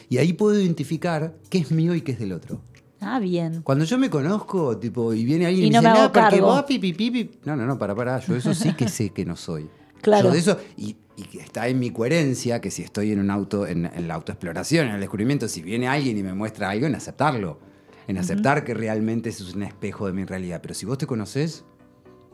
Y 0.08 0.18
ahí 0.18 0.32
puedo 0.32 0.58
identificar 0.60 1.34
qué 1.50 1.58
es 1.58 1.70
mío 1.70 1.94
y 1.94 2.00
qué 2.02 2.12
es 2.12 2.18
del 2.18 2.32
otro. 2.32 2.60
Ah, 3.04 3.18
bien. 3.18 3.62
Cuando 3.62 3.84
yo 3.84 3.98
me 3.98 4.10
conozco, 4.10 4.76
tipo, 4.78 5.12
y 5.14 5.24
viene 5.24 5.46
alguien 5.46 5.66
Y 5.66 5.68
y, 5.68 5.70
no 5.70 5.82
me 5.82 5.88
dice, 5.88 6.00
me 6.00 6.06
no, 6.06 6.12
porque 6.12 6.28
cargo". 6.36 6.46
vos 6.46 6.62
pi, 6.64 6.78
pi, 6.78 6.92
pi, 6.92 7.10
pi". 7.10 7.30
No, 7.44 7.54
no, 7.56 7.66
no, 7.66 7.78
para, 7.78 7.94
para, 7.94 8.18
yo 8.20 8.34
eso 8.34 8.54
sí 8.54 8.72
que 8.74 8.88
sé 8.88 9.10
que 9.10 9.24
no 9.24 9.36
soy. 9.36 9.68
Claro. 10.04 10.28
Yo 10.28 10.32
de 10.34 10.38
eso, 10.38 10.58
y, 10.76 10.96
y 11.16 11.38
está 11.38 11.66
en 11.66 11.78
mi 11.78 11.90
coherencia, 11.90 12.60
que 12.60 12.70
si 12.70 12.82
estoy 12.82 13.12
en 13.12 13.20
un 13.20 13.30
auto, 13.30 13.66
en, 13.66 13.86
en 13.86 14.06
la 14.06 14.14
autoexploración, 14.16 14.88
en 14.88 14.94
el 14.96 15.00
descubrimiento, 15.00 15.48
si 15.48 15.62
viene 15.62 15.88
alguien 15.88 16.18
y 16.18 16.22
me 16.22 16.34
muestra 16.34 16.68
algo, 16.68 16.86
en 16.86 16.94
aceptarlo. 16.94 17.58
En 18.06 18.18
aceptar 18.18 18.64
que 18.64 18.74
realmente 18.74 19.30
eso 19.30 19.44
es 19.48 19.54
un 19.54 19.62
espejo 19.62 20.06
de 20.06 20.12
mi 20.12 20.26
realidad. 20.26 20.60
Pero 20.60 20.74
si 20.74 20.84
vos 20.84 20.98
te 20.98 21.06
conoces, 21.06 21.64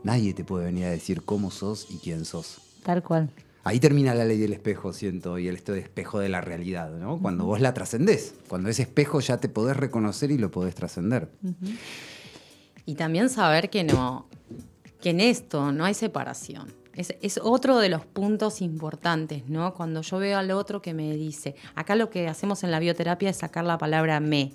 nadie 0.03 0.33
te 0.33 0.43
puede 0.43 0.65
venir 0.65 0.83
a 0.83 0.89
decir 0.89 1.21
cómo 1.23 1.49
sos 1.49 1.87
y 1.89 1.97
quién 1.99 2.25
sos. 2.25 2.57
Tal 2.83 3.01
cual. 3.03 3.29
Ahí 3.63 3.79
termina 3.79 4.15
la 4.15 4.25
ley 4.25 4.39
del 4.39 4.53
espejo, 4.53 4.91
siento, 4.91 5.37
y 5.37 5.47
el 5.47 5.55
espejo 5.55 6.19
de 6.19 6.29
la 6.29 6.41
realidad, 6.41 6.91
¿no? 6.91 7.19
Cuando 7.19 7.45
vos 7.45 7.61
la 7.61 7.73
trascendés, 7.73 8.33
cuando 8.47 8.69
ese 8.69 8.81
espejo 8.81 9.19
ya 9.19 9.37
te 9.37 9.49
podés 9.49 9.77
reconocer 9.77 10.31
y 10.31 10.39
lo 10.39 10.49
podés 10.49 10.73
trascender. 10.73 11.29
Y 12.87 12.95
también 12.95 13.29
saber 13.29 13.69
que 13.69 13.83
no, 13.83 14.27
que 14.99 15.11
en 15.11 15.19
esto 15.19 15.71
no 15.71 15.85
hay 15.85 15.93
separación. 15.93 16.73
Es, 16.95 17.15
es 17.21 17.39
otro 17.41 17.77
de 17.77 17.89
los 17.89 18.03
puntos 18.03 18.61
importantes, 18.61 19.47
¿no? 19.47 19.75
Cuando 19.75 20.01
yo 20.01 20.17
veo 20.17 20.39
al 20.39 20.49
otro 20.51 20.81
que 20.81 20.95
me 20.95 21.15
dice, 21.15 21.55
acá 21.75 21.95
lo 21.95 22.09
que 22.09 22.27
hacemos 22.27 22.63
en 22.63 22.71
la 22.71 22.79
bioterapia 22.79 23.29
es 23.29 23.37
sacar 23.37 23.63
la 23.63 23.77
palabra 23.77 24.19
me. 24.19 24.53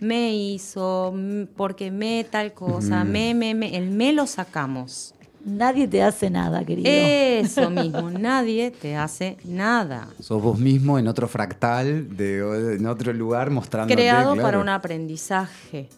Me 0.00 0.34
hizo, 0.34 1.14
porque 1.54 1.90
me 1.90 2.24
tal 2.28 2.54
cosa, 2.54 3.04
me, 3.04 3.34
me, 3.34 3.54
me. 3.54 3.76
El 3.76 3.90
me 3.90 4.12
lo 4.12 4.26
sacamos. 4.26 5.14
Nadie 5.44 5.88
te 5.88 6.02
hace 6.02 6.30
nada, 6.30 6.64
querido. 6.64 6.88
Eso 6.90 7.68
mismo, 7.70 8.10
nadie 8.10 8.70
te 8.70 8.94
hace 8.96 9.36
nada. 9.44 10.08
Sos 10.20 10.40
vos 10.42 10.58
mismo 10.58 10.98
en 10.98 11.08
otro 11.08 11.26
fractal, 11.28 12.16
de, 12.16 12.76
en 12.76 12.86
otro 12.86 13.12
lugar, 13.12 13.50
mostrándote. 13.50 13.94
creado 13.94 14.32
claro. 14.34 14.46
para 14.46 14.58
un 14.60 14.68
aprendizaje. 14.68 15.88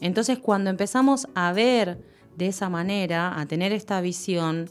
Entonces, 0.00 0.38
cuando 0.38 0.70
empezamos 0.70 1.28
a 1.34 1.52
ver 1.52 1.98
de 2.36 2.46
esa 2.48 2.68
manera, 2.68 3.38
a 3.38 3.46
tener 3.46 3.72
esta 3.72 4.00
visión, 4.00 4.68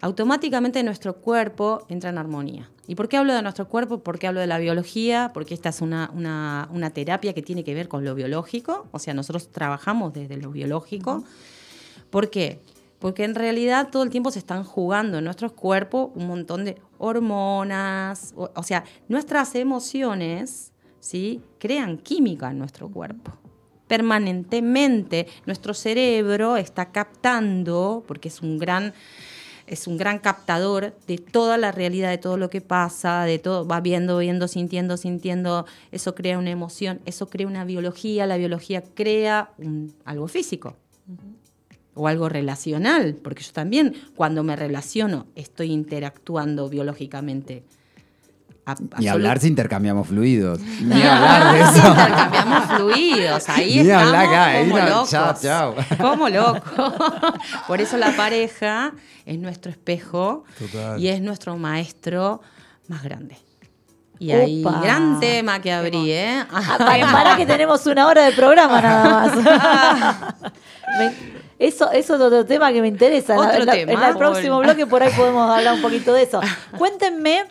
automáticamente 0.00 0.82
nuestro 0.82 1.16
cuerpo 1.16 1.84
entra 1.88 2.10
en 2.10 2.18
armonía. 2.18 2.70
¿Y 2.86 2.94
por 2.94 3.08
qué 3.08 3.18
hablo 3.18 3.34
de 3.34 3.42
nuestro 3.42 3.68
cuerpo? 3.68 3.98
¿Por 4.02 4.18
qué 4.18 4.26
hablo 4.28 4.40
de 4.40 4.46
la 4.46 4.58
biología? 4.58 5.30
Porque 5.34 5.52
esta 5.54 5.68
es 5.68 5.80
una, 5.82 6.10
una- 6.14 6.68
una 6.72 6.90
terapia 6.90 7.34
que 7.34 7.42
tiene 7.42 7.62
que 7.64 7.74
ver 7.74 7.88
con 7.88 8.04
lo 8.04 8.14
biológico, 8.14 8.86
o 8.92 8.98
sea, 8.98 9.12
nosotros 9.12 9.48
trabajamos 9.52 10.12
desde 10.14 10.36
lo 10.38 10.50
biológico. 10.50 11.24
¿Por 12.10 12.30
qué? 12.30 12.60
Porque 12.98 13.24
en 13.24 13.34
realidad 13.34 13.88
todo 13.90 14.02
el 14.02 14.10
tiempo 14.10 14.30
se 14.30 14.40
están 14.40 14.64
jugando 14.64 15.18
en 15.18 15.24
nuestros 15.24 15.52
cuerpos 15.52 16.10
un 16.14 16.26
montón 16.26 16.64
de 16.64 16.80
hormonas, 16.98 18.32
o, 18.36 18.50
o 18.54 18.62
sea, 18.62 18.84
nuestras 19.08 19.54
emociones, 19.54 20.72
¿sí? 20.98 21.40
Crean 21.58 21.98
química 21.98 22.50
en 22.50 22.58
nuestro 22.58 22.88
cuerpo. 22.90 23.32
Permanentemente 23.86 25.26
nuestro 25.46 25.74
cerebro 25.74 26.56
está 26.56 26.90
captando, 26.90 28.04
porque 28.06 28.28
es 28.28 28.42
un 28.42 28.58
gran 28.58 28.92
es 29.66 29.86
un 29.86 29.98
gran 29.98 30.18
captador 30.18 30.96
de 31.06 31.18
toda 31.18 31.58
la 31.58 31.72
realidad, 31.72 32.08
de 32.08 32.16
todo 32.16 32.38
lo 32.38 32.48
que 32.48 32.62
pasa, 32.62 33.24
de 33.24 33.38
todo, 33.38 33.68
va 33.68 33.80
viendo, 33.82 34.16
viendo, 34.16 34.48
sintiendo, 34.48 34.96
sintiendo, 34.96 35.66
eso 35.92 36.14
crea 36.14 36.38
una 36.38 36.48
emoción, 36.50 37.02
eso 37.04 37.28
crea 37.28 37.46
una 37.46 37.66
biología, 37.66 38.24
la 38.26 38.38
biología 38.38 38.82
crea 38.82 39.50
un- 39.58 39.94
algo 40.06 40.26
físico 40.26 40.74
o 41.98 42.08
algo 42.08 42.28
relacional, 42.28 43.16
porque 43.22 43.42
yo 43.42 43.52
también 43.52 43.94
cuando 44.16 44.42
me 44.42 44.54
relaciono 44.56 45.26
estoy 45.34 45.72
interactuando 45.72 46.68
biológicamente. 46.68 47.64
A- 48.64 48.74
Ni 48.74 48.86
absolut- 48.88 49.08
hablar 49.10 49.38
si 49.40 49.48
intercambiamos 49.48 50.08
fluidos. 50.08 50.60
Ni 50.82 51.02
hablar 51.02 51.52
de 51.54 51.60
eso. 51.60 51.88
intercambiamos 51.88 52.64
fluidos, 52.76 53.48
ahí 53.48 53.74
Ni 53.74 53.78
estamos 53.80 54.06
hablar 54.06 54.26
acá, 54.26 54.44
ahí 54.46 54.68
como 54.68 54.78
no, 54.78 54.88
locos. 54.90 55.10
chao, 55.10 55.34
chao. 55.40 55.74
Como 55.98 56.28
locos. 56.28 56.92
Por 57.66 57.80
eso 57.80 57.96
la 57.96 58.14
pareja 58.14 58.92
es 59.24 59.38
nuestro 59.38 59.70
espejo 59.70 60.44
Total. 60.58 61.00
y 61.02 61.08
es 61.08 61.20
nuestro 61.22 61.56
maestro 61.56 62.42
más 62.88 63.02
grande. 63.02 63.36
Y 64.20 64.32
ahí, 64.32 64.64
gran 64.82 65.20
tema 65.20 65.60
que 65.60 65.72
abrí, 65.72 66.10
¿eh? 66.10 66.44
Ah, 66.50 66.74
pa- 66.78 67.12
Para 67.12 67.36
que 67.36 67.46
tenemos 67.46 67.86
una 67.86 68.06
hora 68.06 68.24
de 68.24 68.32
programa 68.32 68.80
nada 68.80 69.04
más. 69.08 70.42
Me- 70.98 71.12
eso, 71.58 71.90
eso 71.90 72.14
es 72.14 72.20
otro 72.20 72.44
tema 72.46 72.72
que 72.72 72.80
me 72.80 72.88
interesa. 72.88 73.36
Otro 73.38 73.52
en 73.52 73.66
la- 73.66 73.72
tema. 73.72 73.92
En 73.92 74.02
el 74.02 74.16
próximo 74.16 74.58
bloque 74.60 74.86
por 74.86 75.02
ahí 75.02 75.12
podemos 75.16 75.50
hablar 75.50 75.74
un 75.74 75.82
poquito 75.82 76.12
de 76.12 76.22
eso. 76.22 76.40
Cuéntenme, 76.78 77.44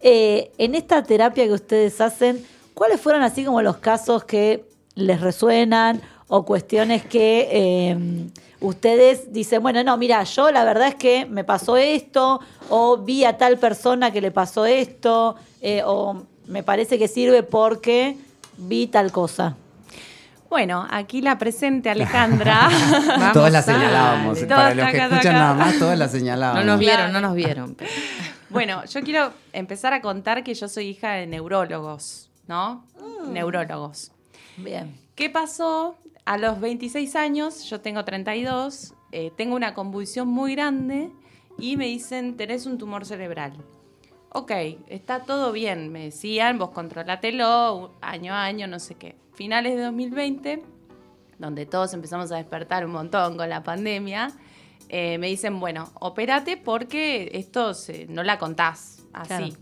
eh, 0.00 0.50
en 0.58 0.74
esta 0.74 1.02
terapia 1.02 1.44
que 1.44 1.52
ustedes 1.52 2.00
hacen, 2.00 2.44
¿cuáles 2.74 3.00
fueron 3.00 3.22
así 3.22 3.44
como 3.44 3.62
los 3.62 3.76
casos 3.78 4.24
que 4.24 4.64
les 4.94 5.20
resuenan 5.20 6.02
o 6.34 6.46
cuestiones 6.46 7.04
que 7.04 7.46
eh, 7.52 7.96
ustedes 8.60 9.34
dicen, 9.34 9.62
bueno, 9.62 9.84
no, 9.84 9.98
mira, 9.98 10.24
yo 10.24 10.50
la 10.50 10.64
verdad 10.64 10.88
es 10.88 10.94
que 10.94 11.26
me 11.26 11.44
pasó 11.44 11.76
esto, 11.76 12.40
o 12.70 12.96
vi 12.96 13.26
a 13.26 13.36
tal 13.36 13.58
persona 13.58 14.12
que 14.12 14.22
le 14.22 14.30
pasó 14.30 14.64
esto, 14.64 15.36
eh, 15.60 15.82
o 15.84 16.22
me 16.46 16.62
parece 16.62 16.98
que 16.98 17.06
sirve 17.06 17.42
porque 17.42 18.16
vi 18.56 18.86
tal 18.86 19.12
cosa? 19.12 19.56
Bueno, 20.48 20.86
aquí 20.90 21.20
la 21.20 21.36
presente 21.36 21.90
Alejandra. 21.90 22.70
Todas 23.34 23.52
la 23.52 23.60
señalábamos. 23.60 24.38
Todas 24.38 24.48
Para 24.48 24.74
los 24.74 24.86
que 24.86 24.92
taca, 24.92 25.04
escuchan 25.04 25.32
taca. 25.34 25.38
nada 25.38 25.54
más, 25.54 25.78
todas 25.78 25.98
la 25.98 26.08
señalábamos. 26.08 26.64
No 26.64 26.72
nos 26.72 26.80
vieron, 26.80 27.12
no 27.12 27.20
nos 27.20 27.34
vieron. 27.34 27.76
Bueno, 28.48 28.84
yo 28.84 29.00
quiero 29.00 29.32
empezar 29.54 29.94
a 29.94 30.02
contar 30.02 30.44
que 30.44 30.52
yo 30.52 30.68
soy 30.68 30.88
hija 30.88 31.12
de 31.12 31.26
neurólogos, 31.26 32.28
¿no? 32.48 32.84
Neurólogos. 33.26 34.12
Bien. 34.58 34.94
¿Qué 35.14 35.30
pasó? 35.30 35.96
A 36.24 36.38
los 36.38 36.60
26 36.60 37.16
años, 37.16 37.64
yo 37.68 37.80
tengo 37.80 38.04
32, 38.04 38.94
eh, 39.10 39.32
tengo 39.36 39.56
una 39.56 39.74
convulsión 39.74 40.28
muy 40.28 40.54
grande 40.54 41.10
y 41.58 41.76
me 41.76 41.86
dicen, 41.86 42.36
tenés 42.36 42.66
un 42.66 42.78
tumor 42.78 43.04
cerebral. 43.04 43.52
Ok, 44.30 44.52
está 44.86 45.24
todo 45.24 45.52
bien, 45.52 45.90
me 45.90 46.04
decían, 46.04 46.58
vos 46.58 46.70
controlatelo, 46.70 47.92
año 48.00 48.34
a 48.34 48.44
año, 48.44 48.66
no 48.68 48.78
sé 48.78 48.94
qué. 48.94 49.16
Finales 49.34 49.74
de 49.74 49.82
2020, 49.82 50.62
donde 51.38 51.66
todos 51.66 51.92
empezamos 51.92 52.30
a 52.30 52.36
despertar 52.36 52.86
un 52.86 52.92
montón 52.92 53.36
con 53.36 53.48
la 53.48 53.64
pandemia, 53.64 54.30
eh, 54.88 55.18
me 55.18 55.26
dicen, 55.26 55.58
bueno, 55.58 55.90
opérate 55.94 56.56
porque 56.56 57.30
esto 57.34 57.72
no 58.08 58.22
la 58.22 58.38
contás 58.38 59.04
así. 59.12 59.56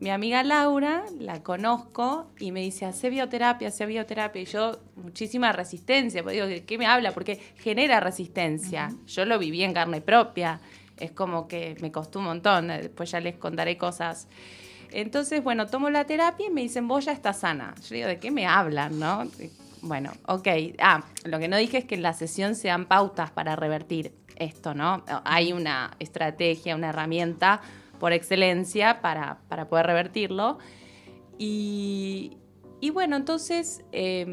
Mi 0.00 0.08
amiga 0.08 0.42
Laura, 0.42 1.04
la 1.18 1.42
conozco 1.42 2.30
y 2.38 2.52
me 2.52 2.60
dice, 2.60 2.86
hace 2.86 3.10
bioterapia, 3.10 3.68
hace 3.68 3.84
bioterapia. 3.84 4.40
Y 4.40 4.46
yo, 4.46 4.78
muchísima 4.96 5.52
resistencia. 5.52 6.22
Pues 6.22 6.32
digo, 6.32 6.46
¿de 6.46 6.64
qué 6.64 6.78
me 6.78 6.86
habla? 6.86 7.12
Porque 7.12 7.36
genera 7.58 8.00
resistencia. 8.00 8.94
Yo 9.06 9.26
lo 9.26 9.38
viví 9.38 9.62
en 9.62 9.74
carne 9.74 10.00
propia. 10.00 10.58
Es 10.96 11.10
como 11.10 11.46
que 11.48 11.76
me 11.82 11.92
costó 11.92 12.20
un 12.20 12.24
montón. 12.24 12.68
Después 12.68 13.10
ya 13.10 13.20
les 13.20 13.36
contaré 13.36 13.76
cosas. 13.76 14.26
Entonces, 14.90 15.44
bueno, 15.44 15.66
tomo 15.66 15.90
la 15.90 16.06
terapia 16.06 16.46
y 16.46 16.50
me 16.50 16.62
dicen, 16.62 16.88
vos 16.88 17.04
ya 17.04 17.12
estás 17.12 17.40
sana. 17.40 17.74
Yo 17.86 17.94
digo, 17.94 18.08
¿de 18.08 18.18
qué 18.18 18.30
me 18.30 18.46
hablan, 18.46 18.98
no? 18.98 19.24
Bueno, 19.82 20.12
ok. 20.26 20.48
Ah, 20.78 21.04
lo 21.24 21.38
que 21.38 21.48
no 21.48 21.58
dije 21.58 21.76
es 21.76 21.84
que 21.84 21.96
en 21.96 22.02
la 22.02 22.14
sesión 22.14 22.54
se 22.54 22.68
dan 22.68 22.86
pautas 22.86 23.32
para 23.32 23.54
revertir 23.54 24.14
esto, 24.36 24.72
¿no? 24.72 25.04
Hay 25.24 25.52
una 25.52 25.90
estrategia, 25.98 26.74
una 26.74 26.88
herramienta 26.88 27.60
por 28.00 28.12
excelencia 28.12 29.00
para, 29.00 29.38
para 29.48 29.68
poder 29.68 29.86
revertirlo. 29.86 30.58
Y, 31.38 32.36
y 32.80 32.90
bueno, 32.90 33.14
entonces 33.16 33.84
eh, 33.92 34.26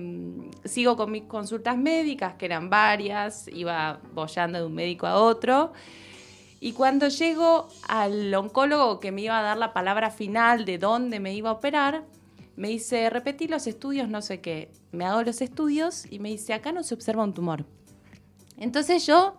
sigo 0.63 0.95
con 0.95 1.12
mis 1.12 1.23
consultas 1.23 1.77
médicas, 1.77 2.36
que 2.36 2.45
eran 2.45 2.69
varias, 2.69 3.47
iba 3.49 3.99
bollando 4.13 4.58
de 4.58 4.65
un 4.65 4.73
médico 4.73 5.06
a 5.06 5.21
otro. 5.21 5.73
Y 6.60 6.71
cuando 6.71 7.10
llego 7.10 7.67
al 7.88 8.34
oncólogo 8.34 8.99
que 8.99 9.12
me 9.12 9.21
iba 9.21 9.38
a 9.38 9.43
dar 9.43 9.58
la 9.58 9.73
palabra 9.73 10.10
final 10.10 10.65
de 10.65 10.77
dónde 10.77 11.19
me 11.19 11.34
iba 11.34 11.49
a 11.49 11.53
operar, 11.53 12.06
me 12.56 12.69
dice, 12.69 13.10
repetí 13.10 13.47
los 13.47 13.67
estudios, 13.67 14.10
no 14.10 14.21
sé 14.21 14.41
qué. 14.41 14.71
Me 14.91 15.06
hago 15.06 15.21
los 15.21 15.41
estudios 15.41 16.12
y 16.12 16.19
me 16.19 16.30
dice, 16.30 16.53
acá 16.53 16.71
no 16.71 16.82
se 16.84 16.95
observa 16.95 17.23
un 17.23 17.34
tumor. 17.34 17.65
Entonces 18.58 19.06
yo, 19.06 19.36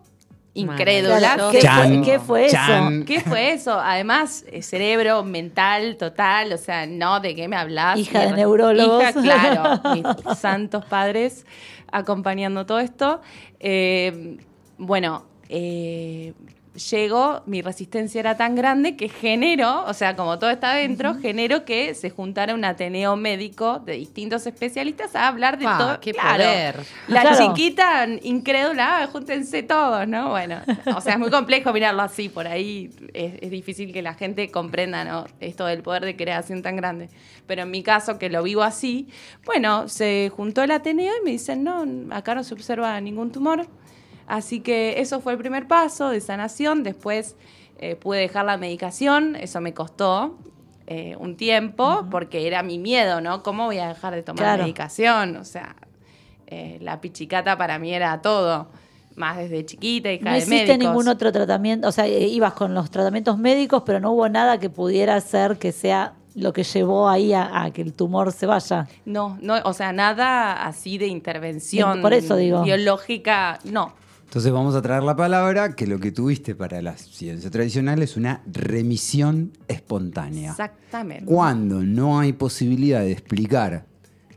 incrédula, 0.54 1.50
¿qué 1.50 1.58
¿Qué, 1.58 1.62
Chan, 1.62 1.88
fue, 1.88 2.02
qué 2.04 2.18
fue 2.18 2.48
chan. 2.48 2.94
eso? 2.94 3.04
¿Qué 3.06 3.20
fue 3.20 3.52
eso? 3.52 3.78
Además, 3.80 4.44
eh, 4.50 4.62
cerebro 4.62 5.22
mental 5.22 5.96
total, 5.96 6.52
o 6.52 6.58
sea, 6.58 6.86
no, 6.86 7.20
¿de 7.20 7.34
qué 7.34 7.48
me 7.48 7.56
hablas? 7.56 7.98
Hija 7.98 8.26
de 8.26 8.32
neurólogos. 8.32 9.02
Hija, 9.02 9.12
claro, 9.12 9.80
mis 9.94 10.38
santos 10.38 10.84
padres 10.84 11.46
acompañando 11.90 12.66
todo 12.66 12.80
esto. 12.80 13.20
Eh, 13.60 14.38
bueno, 14.78 15.24
eh, 15.48 16.34
llego, 16.78 17.42
mi 17.46 17.62
resistencia 17.62 18.18
era 18.20 18.36
tan 18.36 18.54
grande 18.54 18.96
que 18.96 19.08
genero, 19.08 19.84
o 19.86 19.92
sea, 19.94 20.16
como 20.16 20.38
todo 20.38 20.50
está 20.50 20.72
adentro, 20.72 21.14
genero 21.20 21.64
que 21.64 21.94
se 21.94 22.10
juntara 22.10 22.54
un 22.54 22.64
ateneo 22.64 23.16
médico 23.16 23.80
de 23.80 23.94
distintos 23.94 24.46
especialistas 24.46 25.14
a 25.14 25.28
hablar 25.28 25.58
de 25.58 25.64
todo. 25.66 26.00
qué 26.00 26.12
Claro, 26.12 26.44
poder. 26.44 26.76
La 27.08 27.20
Claro. 27.22 27.36
chiquita 27.54 28.06
incrédula, 28.22 29.02
ah, 29.02 29.06
júntense 29.08 29.62
todos, 29.62 30.06
¿no? 30.08 30.30
Bueno, 30.30 30.60
o 30.96 31.00
sea, 31.00 31.14
es 31.14 31.18
muy 31.18 31.30
complejo 31.30 31.72
mirarlo 31.72 32.02
así, 32.02 32.28
por 32.28 32.46
ahí 32.46 32.90
es, 33.12 33.34
es 33.40 33.50
difícil 33.50 33.92
que 33.92 34.02
la 34.02 34.14
gente 34.14 34.50
comprenda, 34.50 35.04
¿no? 35.04 35.26
Esto 35.40 35.66
del 35.66 35.82
poder 35.82 36.04
de 36.04 36.16
creación 36.16 36.62
tan 36.62 36.76
grande. 36.76 37.08
Pero 37.46 37.62
en 37.62 37.70
mi 37.70 37.82
caso, 37.82 38.18
que 38.18 38.28
lo 38.28 38.42
vivo 38.42 38.62
así, 38.62 39.08
bueno, 39.44 39.88
se 39.88 40.30
juntó 40.34 40.62
el 40.62 40.70
Ateneo 40.70 41.12
y 41.20 41.24
me 41.24 41.30
dicen, 41.32 41.64
no, 41.64 41.84
acá 42.14 42.34
no 42.34 42.44
se 42.44 42.54
observa 42.54 43.00
ningún 43.00 43.32
tumor. 43.32 43.66
Así 44.28 44.60
que 44.60 45.00
eso 45.00 45.20
fue 45.20 45.32
el 45.32 45.38
primer 45.38 45.66
paso 45.66 46.10
de 46.10 46.20
sanación. 46.20 46.82
Después 46.84 47.34
eh, 47.78 47.96
pude 47.96 48.20
dejar 48.20 48.44
la 48.44 48.56
medicación, 48.58 49.34
eso 49.36 49.60
me 49.60 49.72
costó 49.74 50.36
eh, 50.86 51.16
un 51.18 51.36
tiempo, 51.36 52.06
porque 52.10 52.46
era 52.46 52.62
mi 52.62 52.78
miedo, 52.78 53.20
¿no? 53.20 53.42
¿Cómo 53.42 53.64
voy 53.66 53.78
a 53.78 53.88
dejar 53.88 54.14
de 54.14 54.22
tomar 54.22 54.38
Claro. 54.44 54.62
medicación? 54.64 55.36
O 55.36 55.44
sea, 55.44 55.76
eh, 56.46 56.78
la 56.80 57.00
pichicata 57.00 57.56
para 57.58 57.78
mí 57.78 57.92
era 57.92 58.20
todo, 58.22 58.68
más 59.16 59.36
desde 59.36 59.66
chiquita, 59.66 60.12
hija 60.12 60.24
No 60.24 60.32
de 60.32 60.38
hiciste 60.38 60.56
médicos. 60.66 60.78
ningún 60.78 61.08
otro 61.08 61.30
tratamiento, 61.32 61.88
o 61.88 61.92
sea, 61.92 62.06
ibas 62.06 62.52
con 62.54 62.72
los 62.74 62.90
tratamientos 62.90 63.36
médicos, 63.38 63.82
pero 63.84 64.00
no 64.00 64.12
hubo 64.12 64.28
nada 64.28 64.58
que 64.58 64.70
pudiera 64.70 65.20
ser 65.20 65.58
que 65.58 65.72
sea 65.72 66.14
lo 66.34 66.52
que 66.52 66.62
llevó 66.62 67.08
ahí 67.08 67.32
a, 67.32 67.64
a 67.64 67.70
que 67.72 67.82
el 67.82 67.92
tumor 67.92 68.32
se 68.32 68.46
vaya. 68.46 68.86
No, 69.04 69.36
no, 69.42 69.56
o 69.64 69.72
sea, 69.72 69.92
nada 69.92 70.64
así 70.64 70.96
de 70.96 71.06
intervención 71.08 72.00
Por 72.00 72.12
eso 72.14 72.36
digo. 72.36 72.62
biológica, 72.62 73.58
no. 73.64 73.92
Entonces 74.28 74.52
vamos 74.52 74.74
a 74.74 74.82
traer 74.82 75.04
la 75.04 75.16
palabra 75.16 75.74
que 75.74 75.86
lo 75.86 75.98
que 75.98 76.12
tuviste 76.12 76.54
para 76.54 76.82
la 76.82 76.98
ciencia 76.98 77.50
tradicional 77.50 78.02
es 78.02 78.14
una 78.14 78.42
remisión 78.44 79.52
espontánea. 79.68 80.50
Exactamente. 80.50 81.24
Cuando 81.24 81.82
no 81.82 82.20
hay 82.20 82.34
posibilidad 82.34 83.00
de 83.00 83.12
explicar 83.12 83.86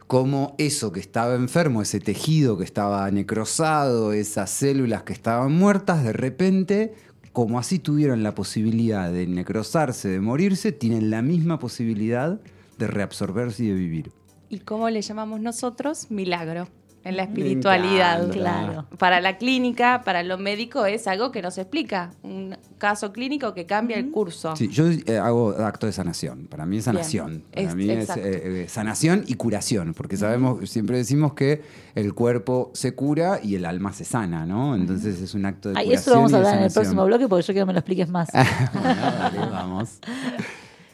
cómo 0.08 0.56
eso 0.58 0.93
que 0.93 1.01
estaba 1.01 1.36
enfermo, 1.36 1.82
ese 1.82 1.99
tejido 1.99 2.58
que 2.58 2.63
estaba 2.63 3.12
necrosado, 3.12 4.13
esas 4.13 4.49
células 4.49 5.04
que 5.04 5.12
estaban 5.12 5.51
muertas, 5.51 6.06
de 6.06 6.13
repente, 6.13 6.93
como 7.34 7.60
así 7.60 7.77
tuvieron 7.77 8.23
la 8.23 8.34
posibilidad 8.34 9.12
de 9.12 9.27
necrosarse, 9.27 10.08
de 10.08 10.21
morirse, 10.21 10.71
tienen 10.71 11.10
la 11.10 11.21
misma 11.21 11.60
posibilidad 11.60 12.39
de 12.77 12.88
reabsorberse 12.88 13.65
y 13.65 13.67
de 13.67 13.73
vivir. 13.73 14.12
¿Y 14.47 14.60
cómo 14.60 14.89
le 14.89 15.01
llamamos 15.01 15.41
nosotros? 15.41 16.10
Milagro 16.10 16.69
en 17.03 17.17
la 17.17 17.23
espiritualidad. 17.23 18.29
Claro. 18.29 18.85
Para 18.97 19.21
la 19.21 19.37
clínica, 19.37 20.01
para 20.05 20.21
lo 20.23 20.37
médico, 20.37 20.85
es 20.85 21.07
algo 21.07 21.31
que 21.31 21.41
no 21.41 21.49
se 21.51 21.61
explica. 21.61 22.11
Un 22.23 22.55
caso 22.77 23.11
clínico 23.11 23.53
que 23.53 23.65
cambia 23.65 23.97
el 23.97 24.11
curso. 24.11 24.55
Sí, 24.55 24.67
yo 24.67 24.85
eh, 24.87 25.17
hago 25.17 25.49
acto 25.51 25.85
de 25.87 25.93
sanación. 25.93 26.47
Para 26.47 26.65
mí 26.65 26.77
es 26.77 26.85
Bien. 26.85 26.95
sanación. 26.95 27.43
Para 27.53 27.67
Es- 27.69 27.75
mí 27.75 27.89
es 27.89 27.99
exacto. 28.01 28.23
eh, 28.25 28.63
eh, 28.63 28.69
sanación 28.69 29.23
y 29.27 29.33
curación, 29.35 29.93
porque 29.93 30.17
sabemos, 30.17 30.69
siempre 30.69 30.97
decimos 30.97 31.33
que 31.33 31.61
el 31.95 32.13
cuerpo 32.13 32.71
se 32.73 32.93
cura 32.95 33.39
y 33.41 33.55
el 33.55 33.65
alma 33.65 33.93
se 33.93 34.05
sana, 34.05 34.45
¿no? 34.45 34.75
Entonces 34.75 35.21
es 35.21 35.33
un 35.33 35.45
acto 35.45 35.69
de 35.69 35.79
Ay, 35.79 35.85
curación. 35.87 36.01
eso 36.01 36.09
lo 36.11 36.15
vamos 36.17 36.33
a 36.33 36.37
hablar 36.37 36.57
en 36.57 36.63
el 36.65 36.71
próximo 36.71 37.05
bloque 37.05 37.27
porque 37.27 37.43
yo 37.43 37.53
quiero 37.53 37.65
que 37.65 37.67
me 37.67 37.73
lo 37.73 37.79
expliques 37.79 38.09
más. 38.09 38.29
Bueno, 38.73 38.95
dale, 39.01 39.39
vamos. 39.51 39.99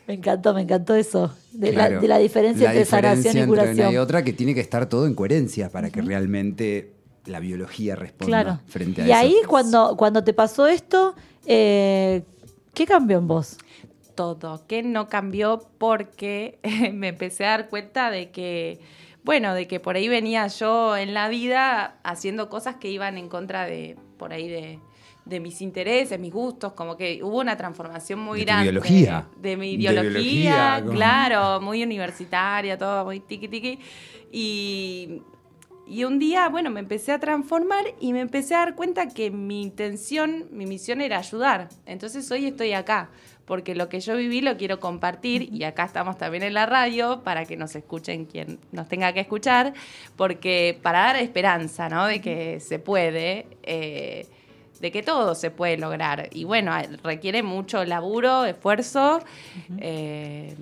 Me 0.08 0.14
encantó, 0.14 0.54
me 0.54 0.62
encantó 0.62 0.96
eso. 0.96 1.34
De, 1.52 1.72
Claro. 1.74 1.96
la, 1.96 2.02
de 2.02 2.08
la 2.08 2.18
diferencia 2.18 2.66
La 2.68 2.72
entre 2.74 2.86
sanación 2.86 3.14
diferencia 3.24 3.40
y 3.40 3.44
entre 3.44 3.54
una 3.54 3.62
curación. 3.64 3.94
y 3.94 3.98
otra 3.98 4.24
que 4.24 4.34
tiene 4.34 4.54
que 4.56 4.62
estar 4.62 4.88
todo 4.88 5.06
en 5.08 5.14
coherencia 5.16 5.70
para 5.70 5.90
que 5.90 6.02
realmente 6.02 6.94
la 7.26 7.40
biología 7.42 7.96
responda 7.96 8.44
Claro. 8.44 8.60
frente 8.68 9.02
a 9.02 9.08
Y 9.08 9.12
eso. 9.12 9.20
ahí, 9.20 9.36
cuando, 9.48 9.96
cuando 9.98 10.24
te 10.24 10.34
pasó 10.34 10.66
esto, 10.68 11.14
eh, 11.46 12.24
¿qué 12.74 12.86
cambió 12.86 13.18
en 13.18 13.28
vos? 13.28 13.58
todo, 14.16 14.66
que 14.66 14.82
no 14.82 15.10
cambió 15.10 15.68
porque 15.78 16.58
me 16.94 17.10
empecé 17.10 17.46
a 17.46 17.50
dar 17.52 17.70
cuenta 17.70 18.10
de 18.10 18.32
que, 18.32 18.80
bueno, 19.24 19.54
de 19.54 19.68
que 19.68 19.80
por 19.80 19.96
ahí 19.96 20.08
venía 20.08 20.48
yo 20.48 20.98
en 20.98 21.14
la 21.14 21.30
vida 21.30 21.98
haciendo 22.04 22.50
cosas 22.50 22.78
que 22.78 22.90
iban 22.90 23.20
en 23.20 23.30
contra 23.30 23.66
de, 23.68 23.96
por 24.18 24.34
ahí 24.34 24.48
de, 24.48 24.80
de 25.28 25.40
mis 25.40 25.62
intereses, 25.62 26.20
mis 26.20 26.32
gustos, 26.34 26.74
como 26.74 26.96
que 26.98 27.22
hubo 27.24 27.40
una 27.40 27.56
transformación 27.58 28.20
muy 28.20 28.40
De 28.40 28.46
grande. 28.46 28.70
De 29.42 29.58
mi 29.58 29.78
De 29.78 29.84
ideología, 29.84 30.02
biología, 30.02 30.80
como- 30.82 30.94
claro, 30.94 31.62
muy 31.62 31.84
universitaria, 31.84 32.78
todo 32.78 33.06
muy 33.06 33.20
tiki 33.20 33.48
tiki. 33.48 33.80
Y, 34.32 35.22
y 35.88 36.04
un 36.04 36.20
día, 36.20 36.50
bueno, 36.50 36.70
me 36.70 36.80
empecé 36.80 37.12
a 37.12 37.20
transformar 37.20 37.86
y 38.00 38.14
me 38.14 38.20
empecé 38.22 38.56
a 38.56 38.60
dar 38.60 38.76
cuenta 38.76 39.08
que 39.08 39.32
mi 39.32 39.62
intención, 39.62 40.46
mi 40.52 40.66
misión 40.66 41.02
era 41.02 41.18
ayudar. 41.18 41.70
Entonces 41.86 42.30
hoy 42.32 42.46
estoy 42.46 42.74
acá, 42.74 43.10
porque 43.46 43.74
lo 43.74 43.88
que 43.88 44.02
yo 44.02 44.18
viví 44.18 44.42
lo 44.42 44.58
quiero 44.58 44.82
compartir 44.82 45.48
y 45.54 45.64
acá 45.64 45.86
estamos 45.86 46.18
también 46.18 46.44
en 46.44 46.54
la 46.54 46.66
radio 46.66 47.22
para 47.24 47.46
que 47.46 47.56
nos 47.56 47.74
escuchen 47.78 48.26
quien 48.26 48.60
nos 48.74 48.90
tenga 48.90 49.14
que 49.14 49.22
escuchar, 49.22 49.74
porque 50.18 50.78
para 50.82 51.00
dar 51.00 51.16
esperanza, 51.16 51.88
¿no? 51.88 52.06
De 52.06 52.20
que 52.20 52.60
se 52.60 52.80
puede. 52.80 53.48
eh, 53.64 54.28
de 54.80 54.92
que 54.92 55.04
todo 55.04 55.36
se 55.36 55.52
puede 55.52 55.78
lograr. 55.78 56.30
Y 56.32 56.44
bueno, 56.44 56.74
requiere 57.04 57.44
mucho 57.44 57.84
laburo, 57.86 58.46
esfuerzo. 58.46 59.20
eh, 59.80 60.56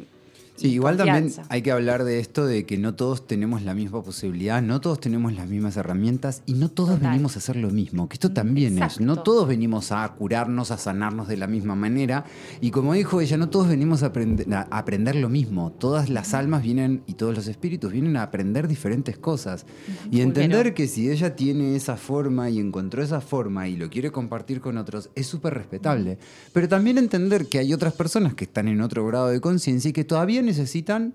Sí, 0.55 0.69
igual 0.69 0.95
también 0.95 1.31
hay 1.49 1.61
que 1.61 1.71
hablar 1.71 2.05
de 2.05 2.19
esto 2.19 2.45
de 2.45 2.65
que 2.65 2.77
no 2.77 2.95
todos 2.95 3.27
tenemos 3.27 3.61
la 3.63 3.73
misma 3.73 4.01
posibilidad, 4.03 4.61
no 4.61 4.79
todos 4.79 5.01
tenemos 5.01 5.33
las 5.33 5.49
mismas 5.49 5.75
herramientas 5.75 6.43
y 6.45 6.53
no 6.53 6.69
todos 6.69 6.95
Total. 6.95 7.11
venimos 7.11 7.35
a 7.35 7.39
hacer 7.39 7.57
lo 7.57 7.69
mismo, 7.71 8.07
que 8.07 8.13
esto 8.13 8.31
también 8.31 8.81
es, 8.81 9.01
no 9.01 9.21
todos 9.21 9.47
venimos 9.47 9.91
a 9.91 10.07
curarnos, 10.13 10.71
a 10.71 10.77
sanarnos 10.77 11.27
de 11.27 11.35
la 11.37 11.47
misma 11.47 11.75
manera 11.75 12.23
y 12.61 12.71
como 12.71 12.93
dijo 12.93 13.19
ella, 13.19 13.35
no 13.35 13.49
todos 13.49 13.67
venimos 13.67 14.03
a 14.03 14.07
aprender, 14.07 14.53
a 14.53 14.61
aprender 14.71 15.15
lo 15.17 15.27
mismo, 15.27 15.71
todas 15.73 16.09
las 16.09 16.33
almas 16.33 16.63
vienen 16.63 17.03
y 17.05 17.13
todos 17.13 17.35
los 17.35 17.47
espíritus 17.47 17.91
vienen 17.91 18.15
a 18.15 18.23
aprender 18.23 18.69
diferentes 18.69 19.17
cosas 19.17 19.65
y 20.09 20.21
entender 20.21 20.73
que 20.73 20.87
si 20.87 21.09
ella 21.09 21.35
tiene 21.35 21.75
esa 21.75 21.97
forma 21.97 22.49
y 22.49 22.59
encontró 22.59 23.03
esa 23.03 23.19
forma 23.19 23.67
y 23.67 23.75
lo 23.75 23.89
quiere 23.89 24.11
compartir 24.11 24.61
con 24.61 24.77
otros, 24.77 25.09
es 25.15 25.27
súper 25.27 25.53
respetable, 25.53 26.17
pero 26.53 26.69
también 26.69 26.97
entender 26.97 27.47
que 27.47 27.59
hay 27.59 27.73
otras 27.73 27.93
personas 27.93 28.35
que 28.35 28.45
están 28.45 28.69
en 28.69 28.79
otro 28.79 29.05
grado 29.05 29.27
de 29.27 29.41
conciencia 29.41 29.89
y 29.89 29.93
que 29.93 30.05
todavía 30.05 30.44
necesitan 30.45 31.13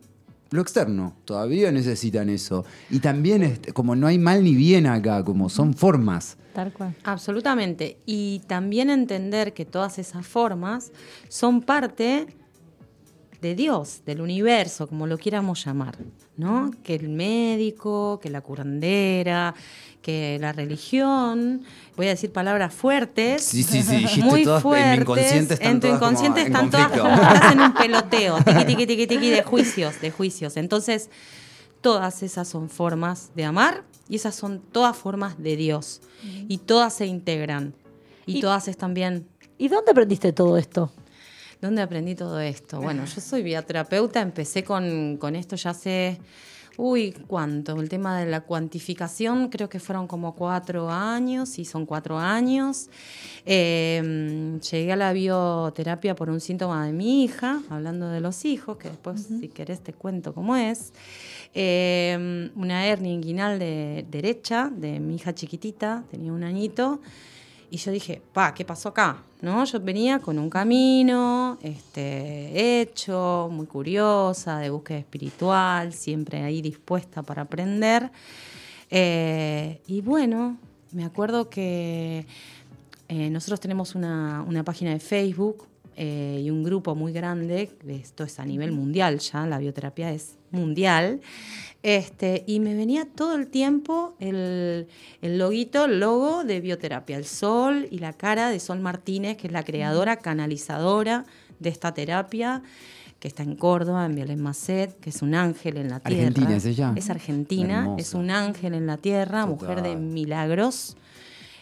lo 0.51 0.61
externo, 0.63 1.15
todavía 1.25 1.71
necesitan 1.71 2.29
eso. 2.29 2.65
Y 2.91 2.99
también, 2.99 3.61
como 3.73 3.95
no 3.95 4.09
hay 4.09 4.19
mal 4.19 4.43
ni 4.43 4.55
bien 4.57 4.87
acá, 4.87 5.23
como 5.25 5.49
son 5.49 5.75
formas. 5.75 6.37
Tal 6.53 6.73
cual. 6.73 6.97
Absolutamente. 7.05 7.99
Y 8.05 8.43
también 8.49 8.91
entender 8.91 9.55
que 9.55 9.65
todas 9.65 10.01
esas 10.01 10.27
formas 10.27 10.91
son 11.29 11.63
parte 11.63 12.27
de 13.41 13.55
Dios, 13.55 14.03
del 14.07 14.21
universo, 14.21 14.87
como 14.87 15.07
lo 15.07 15.17
quieramos 15.19 15.65
llamar, 15.65 15.97
¿no? 16.37 16.71
Que 16.83 16.95
el 16.95 17.09
médico, 17.09 18.19
que 18.23 18.29
la 18.31 18.41
curandera, 18.43 19.55
que 20.03 20.39
la 20.41 20.53
religión, 20.53 21.63
voy 21.97 22.07
a 22.07 22.11
decir 22.11 22.33
palabras 22.33 22.73
fuertes, 22.75 23.43
Sí, 23.45 23.63
sí, 23.63 23.83
sí, 23.83 23.97
dijiste 23.99 24.23
muy 24.25 24.45
todas, 24.45 24.63
en 24.65 24.71
mi 24.71 24.73
fuertes. 24.73 25.01
inconsciente 25.01 25.55
están 25.55 25.71
en 25.73 25.81
tu 25.81 25.87
todas 25.87 25.99
como 26.01 26.11
inconsciente 26.11 26.41
en 26.41 26.47
están 26.47 26.71
todas 26.71 26.91
como 26.99 27.15
estás 27.15 27.53
en 27.53 27.61
un 27.61 27.75
peloteo, 27.83 28.37
tiqui, 28.39 28.65
tiqui, 28.65 28.87
tiqui, 28.87 29.07
tiqui, 29.07 29.31
de 29.31 29.43
juicios, 29.43 30.01
de 30.01 30.11
juicios. 30.11 30.57
Entonces, 30.57 31.11
todas 31.81 32.23
esas 32.23 32.49
son 32.49 32.69
formas 32.69 33.31
de 33.35 33.45
amar 33.45 33.85
y 34.09 34.17
esas 34.17 34.35
son 34.35 34.61
todas 34.61 34.97
formas 34.97 35.39
de 35.43 35.57
Dios. 35.57 36.01
Y 36.49 36.59
todas 36.59 36.93
se 36.95 37.07
integran. 37.07 37.75
Y, 38.27 38.39
Y- 38.39 38.41
todas 38.41 38.69
están 38.69 38.93
bien. 38.95 39.27
¿Y 39.57 39.69
dónde 39.69 39.91
aprendiste 39.93 40.33
todo 40.33 40.57
esto? 40.59 40.91
¿Dónde 41.61 41.83
aprendí 41.83 42.15
todo 42.15 42.41
esto? 42.41 42.81
Bueno, 42.91 43.05
yo 43.05 43.21
soy 43.21 43.43
bioterapeuta, 43.43 44.21
empecé 44.21 44.65
con, 44.65 45.17
con 45.19 45.37
esto 45.37 45.57
ya 45.57 45.71
hace, 45.71 46.19
uy, 46.77 47.13
¿cuánto? 47.27 47.79
El 47.81 47.89
tema 47.89 48.19
de 48.19 48.27
la 48.27 48.41
cuantificación, 48.41 49.49
creo 49.49 49.69
que 49.69 49.79
fueron 49.79 50.07
como 50.07 50.35
cuatro 50.35 50.91
años, 50.91 51.51
sí, 51.51 51.65
son 51.65 51.85
cuatro 51.87 52.19
años. 52.19 52.89
Eh, 53.45 54.59
llegué 54.71 54.93
a 54.93 54.97
la 54.97 55.13
bioterapia 55.13 56.17
por 56.17 56.31
un 56.31 56.41
síntoma 56.41 56.87
de 56.87 56.93
mi 56.93 57.23
hija, 57.25 57.61
hablando 57.69 58.09
de 58.09 58.21
los 58.21 58.45
hijos, 58.45 58.79
que 58.79 58.89
después, 58.89 59.29
si 59.41 59.49
querés, 59.49 59.81
te 59.81 59.93
cuento 59.93 60.33
cómo 60.33 60.57
es. 60.57 60.93
Eh, 61.55 62.51
una 62.55 62.87
hernia 62.87 63.13
inguinal 63.13 63.59
de 63.59 64.07
derecha 64.11 64.71
de 64.75 65.01
mi 65.01 65.17
hija 65.17 65.35
chiquitita, 65.35 66.05
tenía 66.11 66.33
un 66.33 66.45
añito. 66.45 67.01
Y 67.71 67.77
yo 67.77 67.93
dije, 67.93 68.21
pa, 68.33 68.53
¿qué 68.53 68.65
pasó 68.65 68.89
acá? 68.89 69.23
¿No? 69.41 69.65
Yo 69.65 69.81
venía 69.81 70.19
con 70.19 70.39
un 70.39 70.51
camino 70.51 71.57
este, 71.63 72.81
hecho, 72.81 73.49
muy 73.51 73.67
curiosa, 73.67 74.59
de 74.59 74.71
búsqueda 74.71 74.99
espiritual, 74.99 75.93
siempre 75.93 76.43
ahí 76.43 76.61
dispuesta 76.61 77.23
para 77.23 77.43
aprender. 77.43 78.11
Eh, 78.91 79.81
y 79.87 80.01
bueno, 80.01 80.59
me 80.91 81.05
acuerdo 81.05 81.49
que 81.49 82.27
eh, 83.09 83.31
nosotros 83.31 83.61
tenemos 83.61 83.95
una, 83.95 84.45
una 84.47 84.65
página 84.65 84.91
de 84.91 84.99
Facebook 84.99 85.69
eh, 85.97 86.41
y 86.43 86.51
un 86.51 86.65
grupo 86.65 86.97
muy 86.97 87.13
grande, 87.13 87.71
esto 87.87 88.25
es 88.25 88.41
a 88.41 88.45
nivel 88.45 88.73
mundial 88.73 89.19
ya, 89.19 89.47
la 89.47 89.59
bioterapia 89.59 90.13
es 90.13 90.40
mundial, 90.51 91.21
este, 91.83 92.45
y 92.47 92.61
me 92.61 92.75
venía 92.75 93.07
todo 93.07 93.37
el 93.37 93.47
tiempo 93.47 94.15
el, 94.21 94.89
el 95.23 95.39
loguito, 95.39 95.87
el 95.87 96.01
logo 96.01 96.45
de 96.45 96.61
bioterapia, 96.61 97.17
el 97.17 97.25
sol 97.25 97.89
y 97.91 97.99
la 97.99 98.13
cara 98.13 98.51
de 98.51 98.61
Sol 98.61 98.81
Martínez, 98.81 99.39
que 99.39 99.47
es 99.47 99.53
la 99.53 99.65
creadora, 99.65 100.17
canalizadora 100.17 101.25
de 101.59 101.71
esta 101.71 101.95
terapia, 101.95 102.63
que 103.19 103.29
está 103.29 103.43
en 103.43 103.55
Córdoba, 103.55 104.07
en 104.07 104.15
Violén 104.15 104.43
Macet, 104.43 104.99
que 105.01 105.11
es 105.11 105.23
un 105.23 105.35
ángel 105.35 105.77
en 105.77 105.89
la 105.89 106.01
tierra. 106.01 106.27
Argentina 106.29 106.57
es 106.57 106.65
ella. 106.67 106.93
Es 106.97 107.11
argentina, 107.11 107.81
Hermosa. 107.81 108.01
es 108.01 108.15
un 108.15 108.31
ángel 108.31 108.75
en 108.75 108.87
la 108.87 108.97
tierra, 108.97 109.47
mujer 109.47 109.83
de 109.83 109.97
milagros 109.97 110.97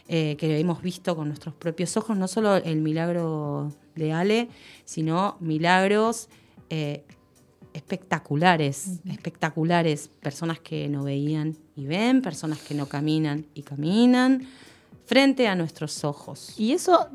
eh, 0.09 0.37
que 0.39 0.59
hemos 0.59 0.83
visto 0.83 1.15
con 1.15 1.29
nuestros 1.29 1.55
propios 1.55 1.97
ojos, 1.97 2.17
no 2.17 2.29
solo 2.29 2.57
el 2.57 2.81
milagro 2.81 3.73
de 3.95 4.13
Ale, 4.13 4.49
sino 4.85 5.37
milagros 5.41 6.29
eh, 6.71 7.05
espectaculares, 7.79 9.01
espectaculares, 9.09 10.09
personas 10.09 10.59
que 10.59 10.89
no 10.89 11.05
veían 11.05 11.57
y 11.77 11.87
ven, 11.87 12.23
personas 12.23 12.59
que 12.59 12.75
no 12.75 12.87
caminan 12.87 13.47
y 13.55 13.63
caminan 13.63 14.47
frente 15.09 15.49
a 15.49 15.55
nuestros 15.55 16.05
ojos. 16.05 16.53
¿Y 16.59 16.73
eso 16.73 17.09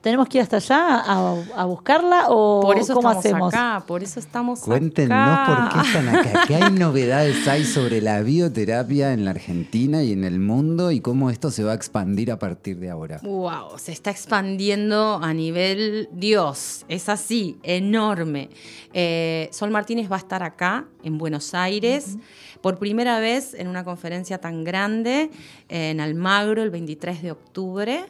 tenemos 0.00 0.28
que 0.28 0.38
ir 0.38 0.42
hasta 0.42 0.58
allá 0.58 1.00
a, 1.00 1.34
a 1.56 1.64
buscarla 1.64 2.26
o 2.28 2.60
Por 2.62 2.78
eso 2.78 2.94
cómo 2.94 3.10
estamos 3.10 3.26
hacemos? 3.26 3.54
acá, 3.54 3.84
por 3.84 4.02
eso 4.04 4.20
estamos 4.20 4.60
Cuéntenos 4.60 5.10
acá. 5.18 5.68
por 5.72 5.82
qué 5.82 5.88
están 5.88 6.08
acá. 6.08 6.44
¿Qué 6.46 6.54
hay 6.54 6.70
novedades 6.70 7.48
hay 7.48 7.64
sobre 7.64 8.00
la 8.00 8.20
bioterapia 8.22 9.12
en 9.12 9.24
la 9.24 9.32
Argentina 9.32 10.04
y 10.04 10.12
en 10.12 10.22
el 10.22 10.38
mundo 10.38 10.92
y 10.92 11.00
cómo 11.00 11.30
esto 11.30 11.50
se 11.50 11.64
va 11.64 11.72
a 11.72 11.74
expandir 11.74 12.30
a 12.30 12.38
partir 12.38 12.78
de 12.78 12.90
ahora? 12.90 13.18
Wow, 13.24 13.76
se 13.76 13.90
está 13.90 14.10
expandiendo 14.12 15.18
a 15.20 15.34
nivel 15.34 16.08
Dios, 16.12 16.84
es 16.88 17.08
así, 17.08 17.58
enorme. 17.64 18.50
Eh, 18.92 19.48
Sol 19.50 19.72
Martínez 19.72 20.10
va 20.10 20.14
a 20.16 20.20
estar 20.20 20.44
acá, 20.44 20.86
en 21.02 21.18
Buenos 21.18 21.54
Aires, 21.54 22.16
por 22.60 22.78
primera 22.78 23.18
vez 23.18 23.54
en 23.54 23.66
una 23.66 23.82
conferencia 23.82 24.38
tan 24.38 24.62
grande, 24.62 25.30
en 25.68 26.00
Almagro, 26.00 26.62
el 26.62 26.70
23 26.70 27.20
de 27.20 27.31
octubre, 27.32 28.04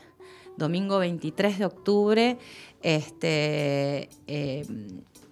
domingo 0.57 0.99
23 0.99 1.59
de 1.59 1.65
octubre. 1.65 2.39
Este, 2.83 4.09
eh, 4.27 4.67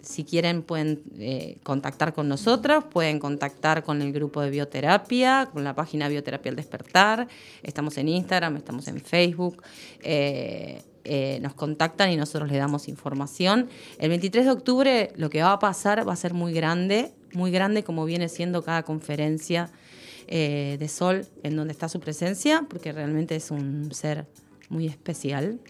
si 0.03 0.25
quieren 0.25 0.63
pueden 0.63 1.03
eh, 1.19 1.59
contactar 1.63 2.13
con 2.13 2.29
nosotros, 2.29 2.85
pueden 2.85 3.19
contactar 3.19 3.83
con 3.83 4.03
el 4.03 4.13
grupo 4.13 4.41
de 4.41 4.51
bioterapia, 4.51 5.49
con 5.53 5.63
la 5.65 5.75
página 5.75 6.09
Bioterapia 6.09 6.51
al 6.51 6.57
Despertar. 6.57 7.29
Estamos 7.63 7.99
en 7.99 8.09
Instagram, 8.09 8.57
estamos 8.57 8.89
en 8.89 9.01
Facebook. 9.01 9.63
eh, 11.03 11.39
nos 11.41 11.55
contactan 11.55 12.11
y 12.11 12.17
nosotros 12.17 12.51
le 12.51 12.59
damos 12.59 12.87
información. 12.87 13.69
El 13.99 14.11
23 14.11 14.45
de 14.45 14.51
octubre 14.51 15.13
lo 15.17 15.31
que 15.31 15.43
va 15.43 15.53
a 15.53 15.59
pasar 15.59 16.07
va 16.07 16.13
a 16.13 16.17
ser 16.17 16.35
muy 16.35 16.53
grande, 16.53 17.13
muy 17.33 17.51
grande 17.51 17.85
como 17.85 18.05
viene 18.05 18.29
siendo 18.29 18.63
cada 18.63 18.83
conferencia 18.83 19.71
eh, 20.31 20.77
de 20.79 20.89
Sol 20.89 21.27
en 21.43 21.57
donde 21.57 21.73
está 21.73 21.89
su 21.89 21.99
presencia, 21.99 22.65
porque 22.71 22.93
realmente 22.93 23.35
es 23.35 23.51
un 23.51 23.93
ser 23.93 24.27
muy 24.69 24.87
especial. 24.87 25.61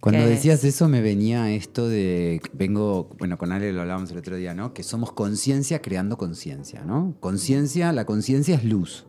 Cuando 0.00 0.22
que 0.22 0.30
decías 0.30 0.64
eso 0.64 0.88
me 0.88 1.00
venía 1.00 1.50
esto 1.52 1.88
de, 1.88 2.40
vengo, 2.52 3.10
bueno, 3.18 3.36
con 3.38 3.52
Ale 3.52 3.72
lo 3.72 3.82
hablábamos 3.82 4.10
el 4.12 4.18
otro 4.18 4.36
día, 4.36 4.54
¿no? 4.54 4.72
Que 4.72 4.82
somos 4.82 5.12
conciencia 5.12 5.82
creando 5.82 6.16
conciencia, 6.16 6.84
¿no? 6.84 7.16
Conciencia, 7.20 7.92
la 7.92 8.06
conciencia 8.06 8.54
es 8.54 8.64
luz. 8.64 9.06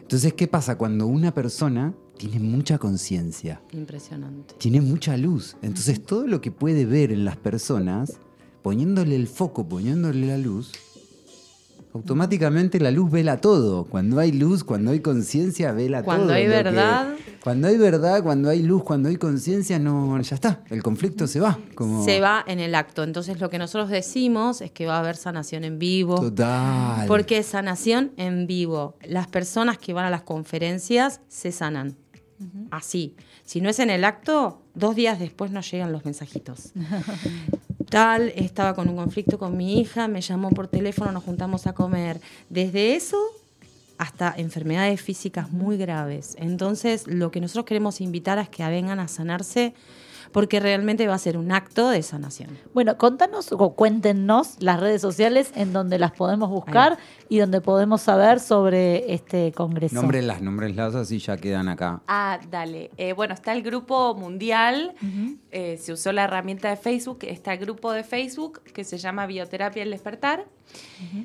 Entonces, 0.00 0.32
¿qué 0.32 0.48
pasa 0.48 0.78
cuando 0.78 1.06
una 1.06 1.34
persona 1.34 1.94
tiene 2.16 2.40
mucha 2.40 2.78
conciencia? 2.78 3.60
Impresionante. 3.72 4.54
Tiene 4.58 4.80
mucha 4.80 5.16
luz. 5.16 5.56
Entonces, 5.62 6.02
todo 6.02 6.26
lo 6.26 6.40
que 6.40 6.50
puede 6.50 6.86
ver 6.86 7.12
en 7.12 7.24
las 7.24 7.36
personas, 7.36 8.18
poniéndole 8.62 9.14
el 9.14 9.28
foco, 9.28 9.68
poniéndole 9.68 10.26
la 10.26 10.38
luz, 10.38 10.72
automáticamente 11.92 12.78
la 12.80 12.90
luz 12.90 13.10
vela 13.10 13.38
todo. 13.40 13.84
Cuando 13.84 14.18
hay 14.20 14.32
luz, 14.32 14.64
cuando 14.64 14.90
hay 14.92 15.00
conciencia, 15.00 15.72
vela 15.72 15.98
todo. 15.98 16.06
Cuando 16.06 16.32
hay 16.32 16.42
que- 16.44 16.48
verdad. 16.48 17.14
cuando 17.42 17.68
hay 17.68 17.76
verdad, 17.78 18.22
cuando 18.22 18.48
hay 18.50 18.62
luz, 18.62 18.82
cuando 18.84 19.08
hay 19.08 19.16
conciencia, 19.16 19.78
no, 19.78 20.20
ya 20.20 20.34
está. 20.34 20.62
El 20.70 20.82
conflicto 20.82 21.26
se 21.26 21.40
va. 21.40 21.58
Como... 21.74 22.04
Se 22.04 22.20
va 22.20 22.44
en 22.46 22.60
el 22.60 22.74
acto. 22.74 23.02
Entonces 23.02 23.40
lo 23.40 23.50
que 23.50 23.58
nosotros 23.58 23.90
decimos 23.90 24.60
es 24.60 24.70
que 24.70 24.86
va 24.86 24.96
a 24.96 25.00
haber 25.00 25.16
sanación 25.16 25.64
en 25.64 25.78
vivo. 25.78 26.20
Total. 26.20 27.06
Porque 27.06 27.38
es 27.38 27.46
sanación 27.46 28.12
en 28.16 28.46
vivo. 28.46 28.96
Las 29.02 29.26
personas 29.26 29.78
que 29.78 29.92
van 29.92 30.04
a 30.06 30.10
las 30.10 30.22
conferencias 30.22 31.20
se 31.28 31.52
sanan. 31.52 31.96
Así. 32.70 33.16
Si 33.44 33.60
no 33.60 33.68
es 33.68 33.78
en 33.80 33.90
el 33.90 34.04
acto, 34.04 34.62
dos 34.74 34.94
días 34.96 35.18
después 35.18 35.50
nos 35.50 35.70
llegan 35.70 35.92
los 35.92 36.04
mensajitos. 36.06 36.72
Estaba 37.90 38.74
con 38.74 38.88
un 38.88 38.96
conflicto 38.96 39.36
con 39.36 39.56
mi 39.56 39.80
hija, 39.80 40.06
me 40.06 40.20
llamó 40.20 40.50
por 40.50 40.68
teléfono, 40.68 41.10
nos 41.10 41.24
juntamos 41.24 41.66
a 41.66 41.72
comer. 41.72 42.20
Desde 42.48 42.94
eso 42.94 43.18
hasta 43.98 44.32
enfermedades 44.36 45.00
físicas 45.00 45.50
muy 45.50 45.76
graves. 45.76 46.36
Entonces, 46.38 47.08
lo 47.08 47.32
que 47.32 47.40
nosotros 47.40 47.66
queremos 47.66 48.00
invitar 48.00 48.38
es 48.38 48.48
que 48.48 48.64
vengan 48.64 49.00
a 49.00 49.08
sanarse 49.08 49.74
porque 50.32 50.60
realmente 50.60 51.06
va 51.06 51.14
a 51.14 51.18
ser 51.18 51.36
un 51.36 51.52
acto 51.52 51.90
de 51.90 52.02
sanación. 52.02 52.56
Bueno, 52.72 52.96
contanos 52.98 53.52
o 53.52 53.74
cuéntenos 53.74 54.56
las 54.60 54.80
redes 54.80 55.00
sociales 55.00 55.52
en 55.54 55.72
donde 55.72 55.98
las 55.98 56.12
podemos 56.12 56.48
buscar 56.50 56.98
y 57.28 57.38
donde 57.38 57.60
podemos 57.60 58.02
saber 58.02 58.40
sobre 58.40 59.12
este 59.12 59.52
congreso. 59.52 59.94
Nómbrenlas, 59.94 60.40
nómbrenlas 60.42 60.94
así 60.94 61.18
ya 61.18 61.36
quedan 61.36 61.68
acá. 61.68 62.02
Ah, 62.06 62.38
dale. 62.50 62.90
Eh, 62.96 63.12
bueno, 63.12 63.34
está 63.34 63.52
el 63.52 63.62
grupo 63.62 64.14
mundial. 64.14 64.94
eh, 65.50 65.78
se 65.80 65.92
usó 65.92 66.12
la 66.12 66.24
herramienta 66.24 66.70
de 66.70 66.76
Facebook. 66.76 67.18
Está 67.22 67.52
el 67.54 67.58
grupo 67.60 67.92
de 67.92 68.04
Facebook 68.04 68.60
que 68.72 68.84
se 68.84 68.98
llama 68.98 69.26
Bioterapia 69.26 69.82
El 69.82 69.90
Despertar. 69.90 70.44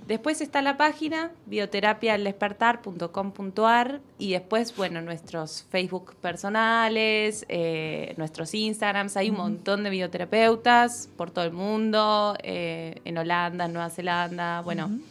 Después 0.08 0.40
está 0.42 0.62
la 0.62 0.78
página 0.78 1.32
bioterapialdespertar.com.ar 1.48 4.02
y 4.18 4.32
después, 4.32 4.76
bueno, 4.76 5.02
nuestros 5.02 5.66
Facebook 5.70 6.16
personales, 6.16 7.46
eh, 7.50 8.14
nuestros 8.18 8.54
Instagrams. 8.54 9.18
Hay 9.18 9.30
un 9.30 9.38
montón 9.38 9.84
de 9.84 9.90
bioterapeutas 9.90 11.10
por 11.18 11.32
todo 11.32 11.46
el 11.46 11.52
mundo, 11.52 12.36
eh, 12.44 13.02
en 13.06 13.18
Holanda, 13.18 13.66
en 13.66 13.74
Nueva 13.74 13.90
Zelanda, 13.90 14.62
bueno. 14.62 14.86
en 14.86 15.02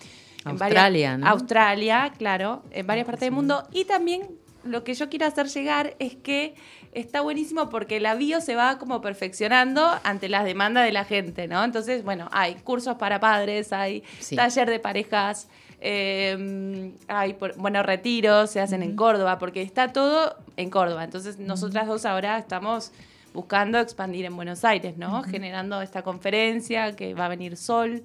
varias- 0.59 0.85
Australia, 0.85 1.19
¿no? 1.19 1.27
Australia, 1.29 2.13
claro, 2.19 2.63
en 2.71 2.87
varias 2.87 3.07
partes 3.07 3.23
del 3.23 3.33
mundo. 3.33 3.67
Y 3.73 3.85
también 3.87 4.29
lo 4.63 4.85
que 4.85 4.95
yo 4.95 5.09
quiero 5.09 5.27
hacer 5.27 5.47
llegar 5.49 5.97
es 5.99 6.15
que 6.17 6.55
está 6.95 7.21
buenísimo 7.21 7.69
porque 7.69 8.01
la 8.01 8.15
bio 8.15 8.41
se 8.41 8.55
va 8.55 8.79
como 8.79 9.01
perfeccionando 9.01 9.87
ante 10.05 10.29
las 10.29 10.45
demandas 10.45 10.85
de 10.85 10.93
la 10.93 11.05
gente, 11.05 11.49
¿no? 11.49 11.63
Entonces, 11.65 12.05
bueno, 12.05 12.29
hay 12.33 12.55
cursos 12.57 12.97
para 12.97 13.21
padres, 13.21 13.73
hay 13.73 14.03
Sí. 14.21 14.37
taller 14.37 14.71
de 14.71 14.79
parejas, 14.79 15.49
eh, 15.81 16.93
hay, 17.09 17.37
bueno, 17.57 17.83
retiros 17.83 18.51
se 18.51 18.61
hacen 18.61 18.83
en 18.83 18.97
Córdoba, 18.97 19.39
porque 19.39 19.61
está 19.63 19.93
todo 19.93 20.37
en 20.57 20.71
Córdoba. 20.71 21.05
Entonces, 21.05 21.39
nosotras 21.39 21.87
dos 21.87 22.05
ahora 22.07 22.39
estamos 22.39 22.93
buscando 23.35 23.79
expandir 23.81 24.25
en 24.25 24.37
Buenos 24.37 24.65
Aires, 24.65 24.97
¿no? 24.97 25.23
Generando 25.25 25.83
esta 25.83 26.03
conferencia 26.03 26.95
que 26.97 27.15
va 27.15 27.27
a 27.27 27.29
venir 27.29 27.57
Sol. 27.57 28.03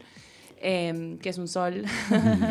eh, 0.61 1.17
que 1.21 1.29
es 1.29 1.37
un 1.37 1.47
sol. 1.47 1.85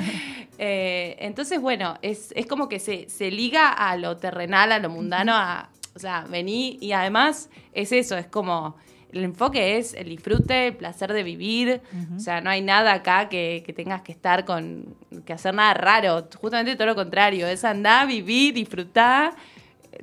Eh, 0.61 1.15
entonces, 1.21 1.61
bueno, 1.61 1.99
es, 2.03 2.33
es 2.35 2.47
como 2.47 2.69
que 2.69 2.81
se, 2.81 3.09
se 3.09 3.31
liga 3.31 3.69
a 3.69 3.97
lo 3.97 4.17
terrenal, 4.17 4.73
a 4.73 4.81
lo 4.81 4.91
mundano, 4.91 5.33
a, 5.37 5.69
o 5.99 6.01
sea, 6.01 6.25
vení 6.31 6.79
y 6.81 6.93
además 6.93 7.51
es 7.73 7.91
eso, 7.93 8.17
es 8.17 8.27
como, 8.27 8.77
el 9.13 9.25
enfoque 9.25 9.79
es 9.79 9.95
el 9.95 10.09
disfrute, 10.11 10.69
el 10.69 10.77
placer 10.77 11.13
de 11.13 11.23
vivir, 11.25 11.81
o 12.17 12.21
sea, 12.21 12.41
no 12.41 12.51
hay 12.51 12.61
nada 12.63 12.93
acá 12.93 13.29
que, 13.29 13.63
que 13.67 13.73
tengas 13.73 14.03
que 14.03 14.13
estar 14.13 14.45
con, 14.45 14.95
que 15.27 15.33
hacer 15.33 15.55
nada 15.55 15.75
raro, 15.75 16.29
justamente 16.41 16.77
todo 16.77 16.87
lo 16.87 16.95
contrario, 16.95 17.47
es 17.49 17.65
andar, 17.65 18.07
vivir, 18.07 18.55
disfrutar, 18.55 19.33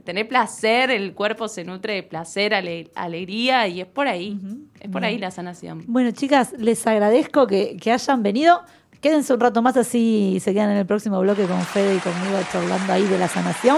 tener 0.03 0.27
placer, 0.27 0.89
el 0.91 1.13
cuerpo 1.13 1.47
se 1.47 1.63
nutre 1.63 1.93
de 1.93 2.03
placer, 2.03 2.53
ale- 2.53 2.89
alegría 2.95 3.67
y 3.67 3.79
es 3.79 3.87
por 3.87 4.07
ahí, 4.07 4.37
es 4.81 4.89
por 4.89 5.05
ahí 5.05 5.17
la 5.17 5.31
sanación. 5.31 5.83
Bueno, 5.87 6.11
chicas, 6.11 6.53
les 6.57 6.85
agradezco 6.85 7.47
que, 7.47 7.77
que 7.77 7.91
hayan 7.93 8.21
venido. 8.21 8.61
Quédense 9.01 9.33
un 9.33 9.39
rato 9.39 9.61
más 9.61 9.77
así 9.77 10.39
se 10.41 10.51
quedan 10.53 10.71
en 10.71 10.77
el 10.77 10.85
próximo 10.87 11.19
bloque 11.21 11.45
con 11.45 11.61
Fede 11.61 11.95
y 11.95 11.99
conmigo 11.99 12.39
charlando 12.51 12.91
ahí 12.91 13.03
de 13.03 13.19
la 13.19 13.27
sanación. 13.27 13.77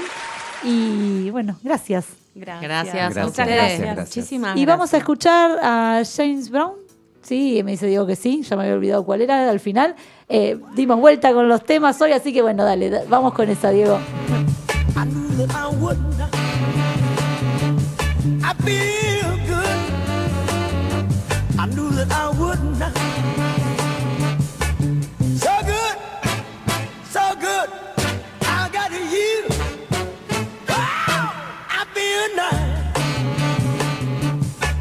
Y 0.63 1.29
bueno, 1.31 1.57
gracias. 1.63 2.05
Gracias. 2.35 2.61
Gracias, 2.61 2.95
a 2.95 2.99
Gracias, 2.99 3.27
ustedes. 3.27 3.47
gracias, 3.49 3.79
gracias. 3.81 4.07
Muchísimas 4.17 4.57
Y 4.57 4.65
vamos 4.65 4.89
a 4.93 4.97
gracias. 4.97 5.01
escuchar 5.01 5.59
a 5.61 6.01
James 6.15 6.49
Brown. 6.49 6.73
Sí, 7.23 7.61
me 7.63 7.71
dice 7.71 7.87
Diego 7.87 8.05
que 8.05 8.15
sí, 8.15 8.43
ya 8.43 8.55
me 8.55 8.63
había 8.63 8.75
olvidado 8.75 9.03
cuál 9.05 9.21
era 9.21 9.49
al 9.49 9.59
final. 9.59 9.95
Eh, 10.29 10.57
dimos 10.75 10.99
vuelta 10.99 11.33
con 11.33 11.47
los 11.49 11.63
temas 11.65 11.99
hoy, 12.01 12.11
así 12.13 12.31
que 12.31 12.41
bueno, 12.41 12.63
dale, 12.63 12.89
da- 12.89 13.03
vamos 13.09 13.33
con 13.33 13.49
esa, 13.49 13.69
Diego. 13.71 13.99
I 14.95 15.03
knew 15.05 15.45
that 15.47 16.33
I 18.43 18.53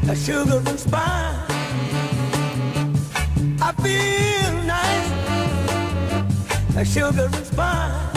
A 0.09 0.15
sugar 0.15 0.63
and 0.65 0.79
spice. 0.79 1.35
I 3.61 3.73
feel 3.83 4.53
nice. 4.63 5.11
A 6.77 6.85
sugar 6.85 7.25
and 7.25 7.45
spice. 7.45 8.16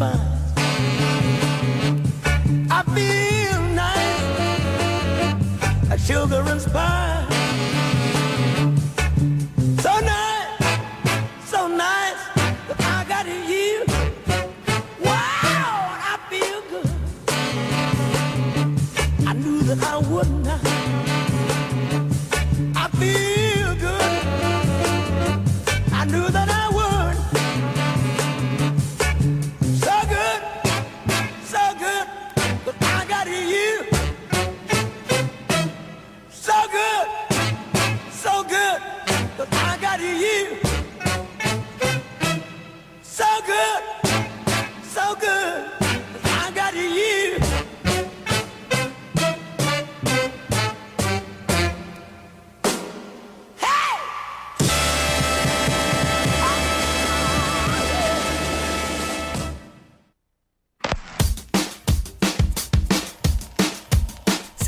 bye. 0.00 0.39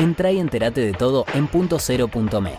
Entra 0.00 0.32
y 0.32 0.38
entérate 0.38 0.80
de 0.80 0.94
todo 0.94 1.26
en 1.34 1.46
punto 1.46 1.78
cero 1.78 2.08
punto 2.08 2.40
me. 2.40 2.52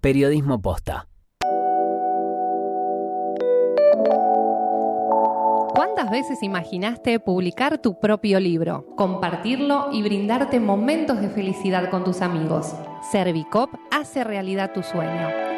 Periodismo 0.00 0.58
posta. 0.58 1.06
¿Cuántas 5.74 6.10
veces 6.10 6.42
imaginaste 6.42 7.20
publicar 7.20 7.76
tu 7.82 8.00
propio 8.00 8.40
libro, 8.40 8.86
compartirlo 8.96 9.90
y 9.92 10.00
brindarte 10.00 10.58
momentos 10.58 11.20
de 11.20 11.28
felicidad 11.28 11.90
con 11.90 12.02
tus 12.02 12.22
amigos? 12.22 12.74
Servicop 13.12 13.74
hace 13.90 14.24
realidad 14.24 14.72
tu 14.72 14.82
sueño. 14.82 15.57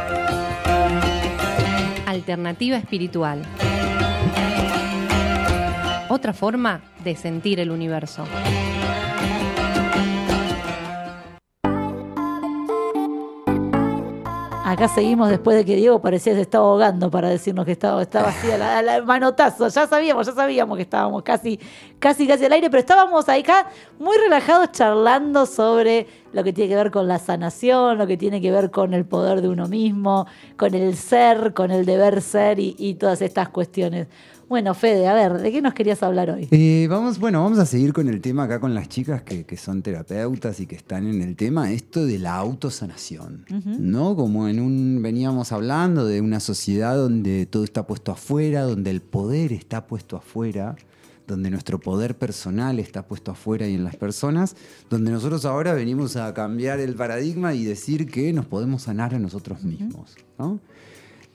Alternativa 2.11 2.75
espiritual. 2.75 3.41
Otra 6.09 6.33
forma 6.33 6.81
de 7.05 7.15
sentir 7.15 7.61
el 7.61 7.71
universo. 7.71 8.25
Acá 14.71 14.87
seguimos 14.87 15.29
después 15.29 15.57
de 15.57 15.65
que 15.65 15.75
Diego 15.75 16.01
parecía 16.01 16.31
que 16.31 16.37
se 16.37 16.43
estaba 16.43 16.63
ahogando 16.63 17.11
para 17.11 17.27
decirnos 17.27 17.65
que 17.65 17.73
estaba, 17.73 18.01
estaba 18.01 18.29
así 18.29 18.49
a 18.49 19.01
manotazo. 19.01 19.67
Ya 19.67 19.85
sabíamos, 19.85 20.25
ya 20.25 20.31
sabíamos 20.31 20.77
que 20.77 20.83
estábamos 20.83 21.23
casi, 21.23 21.59
casi, 21.99 22.25
casi 22.25 22.45
al 22.45 22.53
aire, 22.53 22.69
pero 22.69 22.79
estábamos 22.79 23.27
acá 23.27 23.67
muy 23.99 24.15
relajados 24.17 24.71
charlando 24.71 25.45
sobre 25.45 26.07
lo 26.31 26.41
que 26.45 26.53
tiene 26.53 26.69
que 26.69 26.77
ver 26.77 26.89
con 26.89 27.09
la 27.09 27.19
sanación, 27.19 27.97
lo 27.97 28.07
que 28.07 28.15
tiene 28.15 28.39
que 28.39 28.49
ver 28.49 28.71
con 28.71 28.93
el 28.93 29.03
poder 29.03 29.41
de 29.41 29.49
uno 29.49 29.67
mismo, 29.67 30.25
con 30.55 30.73
el 30.73 30.95
ser, 30.95 31.53
con 31.53 31.71
el 31.71 31.85
deber 31.85 32.21
ser 32.21 32.57
y 32.57 32.93
todas 32.93 33.21
estas 33.21 33.49
cuestiones. 33.49 34.07
Bueno, 34.51 34.73
Fede, 34.73 35.07
a 35.07 35.13
ver, 35.13 35.41
¿de 35.41 35.49
qué 35.49 35.61
nos 35.61 35.73
querías 35.73 36.03
hablar 36.03 36.29
hoy? 36.29 36.49
Eh, 36.51 36.85
vamos, 36.89 37.19
bueno, 37.19 37.41
vamos 37.41 37.57
a 37.57 37.65
seguir 37.65 37.93
con 37.93 38.09
el 38.09 38.19
tema 38.19 38.43
acá 38.43 38.59
con 38.59 38.75
las 38.75 38.89
chicas 38.89 39.21
que, 39.21 39.45
que 39.45 39.55
son 39.55 39.81
terapeutas 39.81 40.59
y 40.59 40.65
que 40.65 40.75
están 40.75 41.07
en 41.07 41.21
el 41.21 41.37
tema, 41.37 41.71
esto 41.71 42.05
de 42.05 42.19
la 42.19 42.35
autosanación, 42.35 43.45
¿no? 43.79 44.13
Como 44.17 44.49
en 44.49 44.59
un, 44.59 45.01
veníamos 45.01 45.53
hablando 45.53 46.05
de 46.05 46.19
una 46.19 46.41
sociedad 46.41 46.97
donde 46.97 47.45
todo 47.45 47.63
está 47.63 47.87
puesto 47.87 48.11
afuera, 48.11 48.63
donde 48.63 48.89
el 48.91 48.99
poder 48.99 49.53
está 49.53 49.87
puesto 49.87 50.17
afuera, 50.17 50.75
donde 51.27 51.49
nuestro 51.49 51.79
poder 51.79 52.17
personal 52.17 52.77
está 52.79 53.07
puesto 53.07 53.31
afuera 53.31 53.69
y 53.69 53.75
en 53.75 53.85
las 53.85 53.95
personas, 53.95 54.57
donde 54.89 55.11
nosotros 55.11 55.45
ahora 55.45 55.73
venimos 55.73 56.17
a 56.17 56.33
cambiar 56.33 56.81
el 56.81 56.95
paradigma 56.95 57.53
y 57.53 57.63
decir 57.63 58.11
que 58.11 58.33
nos 58.33 58.47
podemos 58.47 58.81
sanar 58.81 59.15
a 59.15 59.19
nosotros 59.19 59.63
mismos, 59.63 60.17
¿no? 60.37 60.59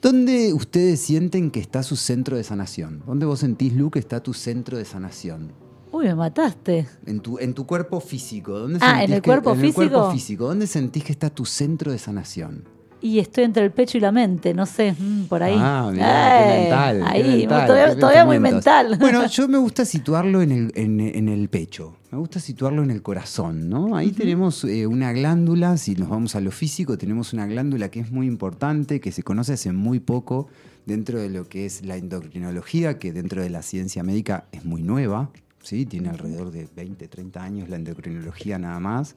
¿Dónde 0.01 0.53
ustedes 0.53 0.99
sienten 1.01 1.49
que 1.51 1.59
está 1.59 1.81
su 1.83 1.95
centro 1.95 2.37
de 2.37 2.43
sanación? 2.43 3.01
¿Dónde 3.05 3.25
vos 3.25 3.39
sentís, 3.39 3.73
Lu, 3.73 3.89
que 3.89 3.99
está 3.99 4.21
tu 4.21 4.33
centro 4.33 4.77
de 4.77 4.85
sanación? 4.85 5.51
Uy, 5.91 6.05
me 6.05 6.15
mataste. 6.15 6.87
En 7.05 7.19
tu, 7.19 7.39
en 7.39 7.53
tu 7.53 7.65
cuerpo 7.65 7.99
físico. 7.99 8.59
¿Dónde 8.59 8.77
Ah, 8.81 8.89
sentís 8.97 9.05
¿en 9.09 9.13
el 9.13 9.21
que- 9.21 9.29
cuerpo 9.29 9.53
en 9.53 9.65
el 9.65 9.73
cuerpo 9.73 9.95
físico? 9.95 10.11
físico. 10.11 10.47
¿Dónde 10.47 10.67
sentís 10.67 11.03
que 11.03 11.11
está 11.11 11.29
tu 11.29 11.45
centro 11.45 11.91
de 11.91 11.97
sanación? 11.97 12.65
Y 13.01 13.19
estoy 13.19 13.43
entre 13.43 13.63
el 13.63 13.71
pecho 13.71 13.97
y 13.97 14.01
la 14.01 14.11
mente, 14.11 14.53
no 14.53 14.65
sé, 14.65 14.93
mm, 14.97 15.25
por 15.25 15.43
ahí. 15.43 15.55
Ah, 15.57 15.89
mirá, 15.91 16.39
qué 16.39 16.53
Eh, 16.53 16.67
qué 16.67 17.03
Ahí, 17.03 17.37
mental, 17.39 17.67
todavía, 17.67 17.93
qué 17.93 17.99
todavía 17.99 18.25
muy 18.25 18.39
mental. 18.39 18.97
Bueno, 18.99 19.25
yo 19.27 19.47
me 19.47 19.57
gusta 19.57 19.85
situarlo 19.85 20.41
en 20.41 20.51
el, 20.51 20.71
en, 20.75 20.99
en 20.99 21.29
el 21.29 21.47
pecho. 21.49 21.95
Me 22.11 22.17
gusta 22.17 22.39
situarlo 22.39 22.83
en 22.83 22.91
el 22.91 23.01
corazón, 23.01 23.69
¿no? 23.69 23.97
Ahí 23.97 24.11
tenemos 24.11 24.63
eh, 24.63 24.87
una 24.87 25.11
glándula, 25.11 25.75
si 25.75 25.93
nos 25.95 26.07
vamos 26.07 26.35
a 26.35 26.39
lo 26.39 26.51
físico, 26.51 26.97
tenemos 26.97 27.33
una 27.33 27.45
glándula 27.45 27.89
que 27.89 27.99
es 27.99 28.11
muy 28.11 28.27
importante, 28.27 29.01
que 29.01 29.11
se 29.11 29.23
conoce 29.23 29.53
hace 29.53 29.73
muy 29.73 29.99
poco 29.99 30.47
dentro 30.85 31.19
de 31.19 31.29
lo 31.29 31.49
que 31.49 31.65
es 31.65 31.83
la 31.83 31.97
endocrinología, 31.97 32.97
que 32.97 33.11
dentro 33.11 33.41
de 33.41 33.49
la 33.49 33.61
ciencia 33.61 34.03
médica 34.03 34.45
es 34.53 34.63
muy 34.63 34.83
nueva, 34.83 35.29
¿sí? 35.61 35.85
Tiene 35.85 36.07
alrededor 36.07 36.51
de 36.51 36.69
20, 36.73 37.09
30 37.09 37.43
años 37.43 37.69
la 37.69 37.75
endocrinología 37.75 38.57
nada 38.57 38.79
más, 38.79 39.15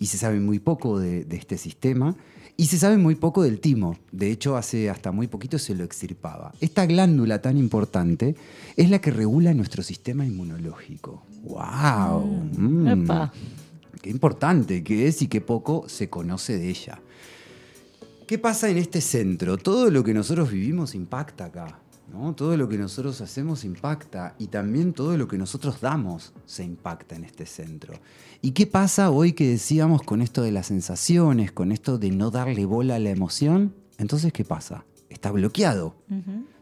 y 0.00 0.06
se 0.06 0.18
sabe 0.18 0.40
muy 0.40 0.58
poco 0.58 0.98
de, 0.98 1.24
de 1.24 1.36
este 1.36 1.56
sistema. 1.56 2.16
Y 2.56 2.66
se 2.66 2.78
sabe 2.78 2.98
muy 2.98 3.14
poco 3.14 3.42
del 3.42 3.60
timo. 3.60 3.96
De 4.12 4.30
hecho, 4.30 4.56
hace 4.56 4.90
hasta 4.90 5.12
muy 5.12 5.28
poquito 5.28 5.58
se 5.58 5.74
lo 5.74 5.84
extirpaba. 5.84 6.52
Esta 6.60 6.84
glándula 6.84 7.40
tan 7.40 7.56
importante 7.56 8.34
es 8.76 8.90
la 8.90 9.00
que 9.00 9.10
regula 9.10 9.54
nuestro 9.54 9.82
sistema 9.82 10.26
inmunológico. 10.26 11.22
¡Wow! 11.44 12.50
Mm. 12.58 12.88
Epa. 12.88 13.32
Qué 14.02 14.10
importante 14.10 14.82
que 14.82 15.06
es 15.06 15.22
y 15.22 15.28
qué 15.28 15.40
poco 15.40 15.88
se 15.88 16.10
conoce 16.10 16.58
de 16.58 16.68
ella. 16.68 17.00
¿Qué 18.26 18.38
pasa 18.38 18.68
en 18.68 18.78
este 18.78 19.00
centro? 19.00 19.56
Todo 19.56 19.90
lo 19.90 20.04
que 20.04 20.14
nosotros 20.14 20.50
vivimos 20.50 20.94
impacta 20.94 21.46
acá. 21.46 21.78
¿No? 22.12 22.34
Todo 22.34 22.56
lo 22.56 22.68
que 22.68 22.76
nosotros 22.76 23.20
hacemos 23.20 23.64
impacta 23.64 24.34
y 24.38 24.48
también 24.48 24.92
todo 24.92 25.16
lo 25.16 25.28
que 25.28 25.38
nosotros 25.38 25.80
damos 25.80 26.32
se 26.44 26.64
impacta 26.64 27.16
en 27.16 27.24
este 27.24 27.46
centro. 27.46 27.94
¿Y 28.42 28.52
qué 28.52 28.66
pasa 28.66 29.10
hoy 29.10 29.32
que 29.32 29.48
decíamos 29.48 30.02
con 30.02 30.22
esto 30.22 30.42
de 30.42 30.52
las 30.52 30.66
sensaciones, 30.66 31.52
con 31.52 31.72
esto 31.72 31.98
de 31.98 32.10
no 32.10 32.30
darle 32.30 32.64
bola 32.64 32.96
a 32.96 32.98
la 32.98 33.10
emoción? 33.10 33.74
Entonces, 33.98 34.32
¿qué 34.32 34.44
pasa? 34.44 34.84
Está 35.08 35.30
bloqueado. 35.30 35.94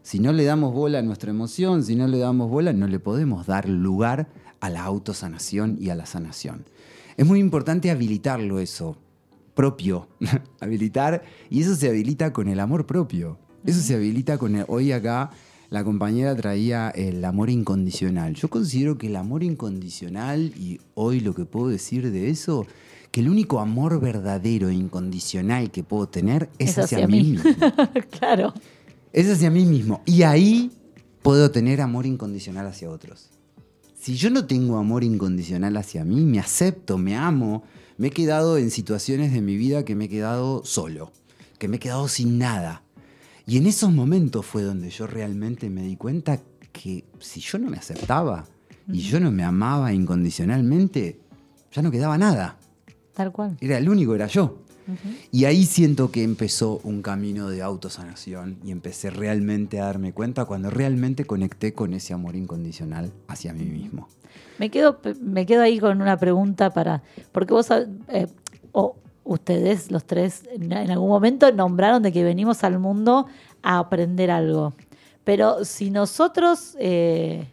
Si 0.01 0.19
no 0.19 0.33
le 0.33 0.43
damos 0.43 0.73
bola 0.73 0.99
a 0.99 1.03
nuestra 1.03 1.29
emoción, 1.29 1.83
si 1.83 1.95
no 1.95 2.07
le 2.07 2.17
damos 2.17 2.49
bola, 2.49 2.73
no 2.73 2.87
le 2.87 2.99
podemos 2.99 3.45
dar 3.45 3.69
lugar 3.69 4.29
a 4.59 4.69
la 4.69 4.83
autosanación 4.83 5.77
y 5.79 5.89
a 5.89 5.95
la 5.95 6.05
sanación. 6.05 6.65
Es 7.17 7.25
muy 7.25 7.39
importante 7.39 7.91
habilitarlo 7.91 8.59
eso, 8.59 8.97
propio, 9.53 10.07
habilitar, 10.59 11.23
y 11.49 11.61
eso 11.61 11.75
se 11.75 11.89
habilita 11.89 12.33
con 12.33 12.47
el 12.47 12.59
amor 12.59 12.85
propio. 12.85 13.37
Eso 13.65 13.81
se 13.81 13.95
habilita 13.95 14.37
con 14.37 14.55
el, 14.55 14.65
hoy 14.67 14.91
acá 14.91 15.31
la 15.69 15.83
compañera 15.83 16.35
traía 16.35 16.89
el 16.89 17.23
amor 17.23 17.49
incondicional. 17.49 18.33
Yo 18.33 18.49
considero 18.49 18.97
que 18.97 19.07
el 19.07 19.15
amor 19.15 19.43
incondicional, 19.43 20.51
y 20.57 20.79
hoy 20.95 21.19
lo 21.19 21.35
que 21.35 21.45
puedo 21.45 21.67
decir 21.67 22.11
de 22.11 22.29
eso, 22.29 22.65
que 23.11 23.21
el 23.21 23.29
único 23.29 23.59
amor 23.59 23.99
verdadero 23.99 24.69
e 24.69 24.73
incondicional 24.73 25.69
que 25.69 25.83
puedo 25.83 26.07
tener 26.07 26.49
es, 26.57 26.77
hacia, 26.79 27.07
mí 27.07 27.21
mismo. 27.23 27.51
claro. 28.19 28.53
Es 29.13 29.29
hacia 29.29 29.51
mí 29.51 29.65
mismo. 29.65 30.01
Y 30.05 30.23
ahí 30.23 30.71
puedo 31.21 31.51
tener 31.51 31.81
amor 31.81 32.07
incondicional 32.07 32.65
hacia 32.65 32.89
otros. 32.89 33.29
Si 33.99 34.15
yo 34.15 34.29
no 34.29 34.45
tengo 34.45 34.77
amor 34.77 35.03
incondicional 35.03 35.77
hacia 35.77 36.03
mí, 36.03 36.21
me 36.21 36.39
acepto, 36.39 36.97
me 36.97 37.15
amo, 37.15 37.63
me 37.97 38.07
he 38.07 38.11
quedado 38.11 38.57
en 38.57 38.71
situaciones 38.71 39.33
de 39.33 39.41
mi 39.41 39.55
vida 39.55 39.85
que 39.85 39.93
me 39.93 40.05
he 40.05 40.09
quedado 40.09 40.63
solo, 40.63 41.11
que 41.59 41.67
me 41.67 41.75
he 41.75 41.79
quedado 41.79 42.07
sin 42.07 42.39
nada. 42.39 42.81
Y 43.49 43.57
en 43.57 43.65
esos 43.65 43.91
momentos 43.91 44.45
fue 44.45 44.61
donde 44.61 44.91
yo 44.91 45.07
realmente 45.07 45.71
me 45.71 45.81
di 45.81 45.95
cuenta 45.95 46.39
que 46.71 47.03
si 47.17 47.39
yo 47.39 47.57
no 47.57 47.67
me 47.67 47.77
aceptaba 47.77 48.45
y 48.87 48.99
yo 48.99 49.19
no 49.19 49.31
me 49.31 49.43
amaba 49.43 49.91
incondicionalmente, 49.91 51.19
ya 51.71 51.81
no 51.81 51.89
quedaba 51.89 52.15
nada. 52.19 52.59
Tal 53.15 53.31
cual. 53.31 53.57
Era 53.59 53.79
el 53.79 53.89
único, 53.89 54.13
era 54.13 54.27
yo. 54.27 54.59
Y 55.31 55.45
ahí 55.45 55.65
siento 55.65 56.11
que 56.11 56.21
empezó 56.21 56.79
un 56.83 57.01
camino 57.01 57.49
de 57.49 57.63
autosanación 57.63 58.59
y 58.63 58.69
empecé 58.69 59.09
realmente 59.09 59.79
a 59.79 59.85
darme 59.85 60.13
cuenta 60.13 60.45
cuando 60.45 60.69
realmente 60.69 61.25
conecté 61.25 61.73
con 61.73 61.95
ese 61.95 62.13
amor 62.13 62.35
incondicional 62.35 63.11
hacia 63.27 63.51
mí 63.51 63.65
mismo. 63.65 64.09
Me 64.59 64.69
quedo, 64.69 64.99
me 65.21 65.47
quedo 65.47 65.63
ahí 65.63 65.79
con 65.79 66.03
una 66.03 66.17
pregunta 66.17 66.69
para. 66.69 67.01
Porque 67.31 67.53
vos, 67.53 67.71
eh, 67.71 68.27
o 68.73 68.95
ustedes, 69.29 69.91
los 69.91 70.05
tres, 70.05 70.43
en 70.51 70.73
algún 70.73 71.07
momento 71.07 71.51
nombraron 71.51 72.01
de 72.01 72.11
que 72.11 72.23
venimos 72.23 72.63
al 72.63 72.79
mundo 72.79 73.27
a 73.61 73.77
aprender 73.77 74.31
algo. 74.31 74.73
Pero 75.23 75.63
si 75.65 75.91
nosotros 75.91 76.75
eh, 76.79 77.47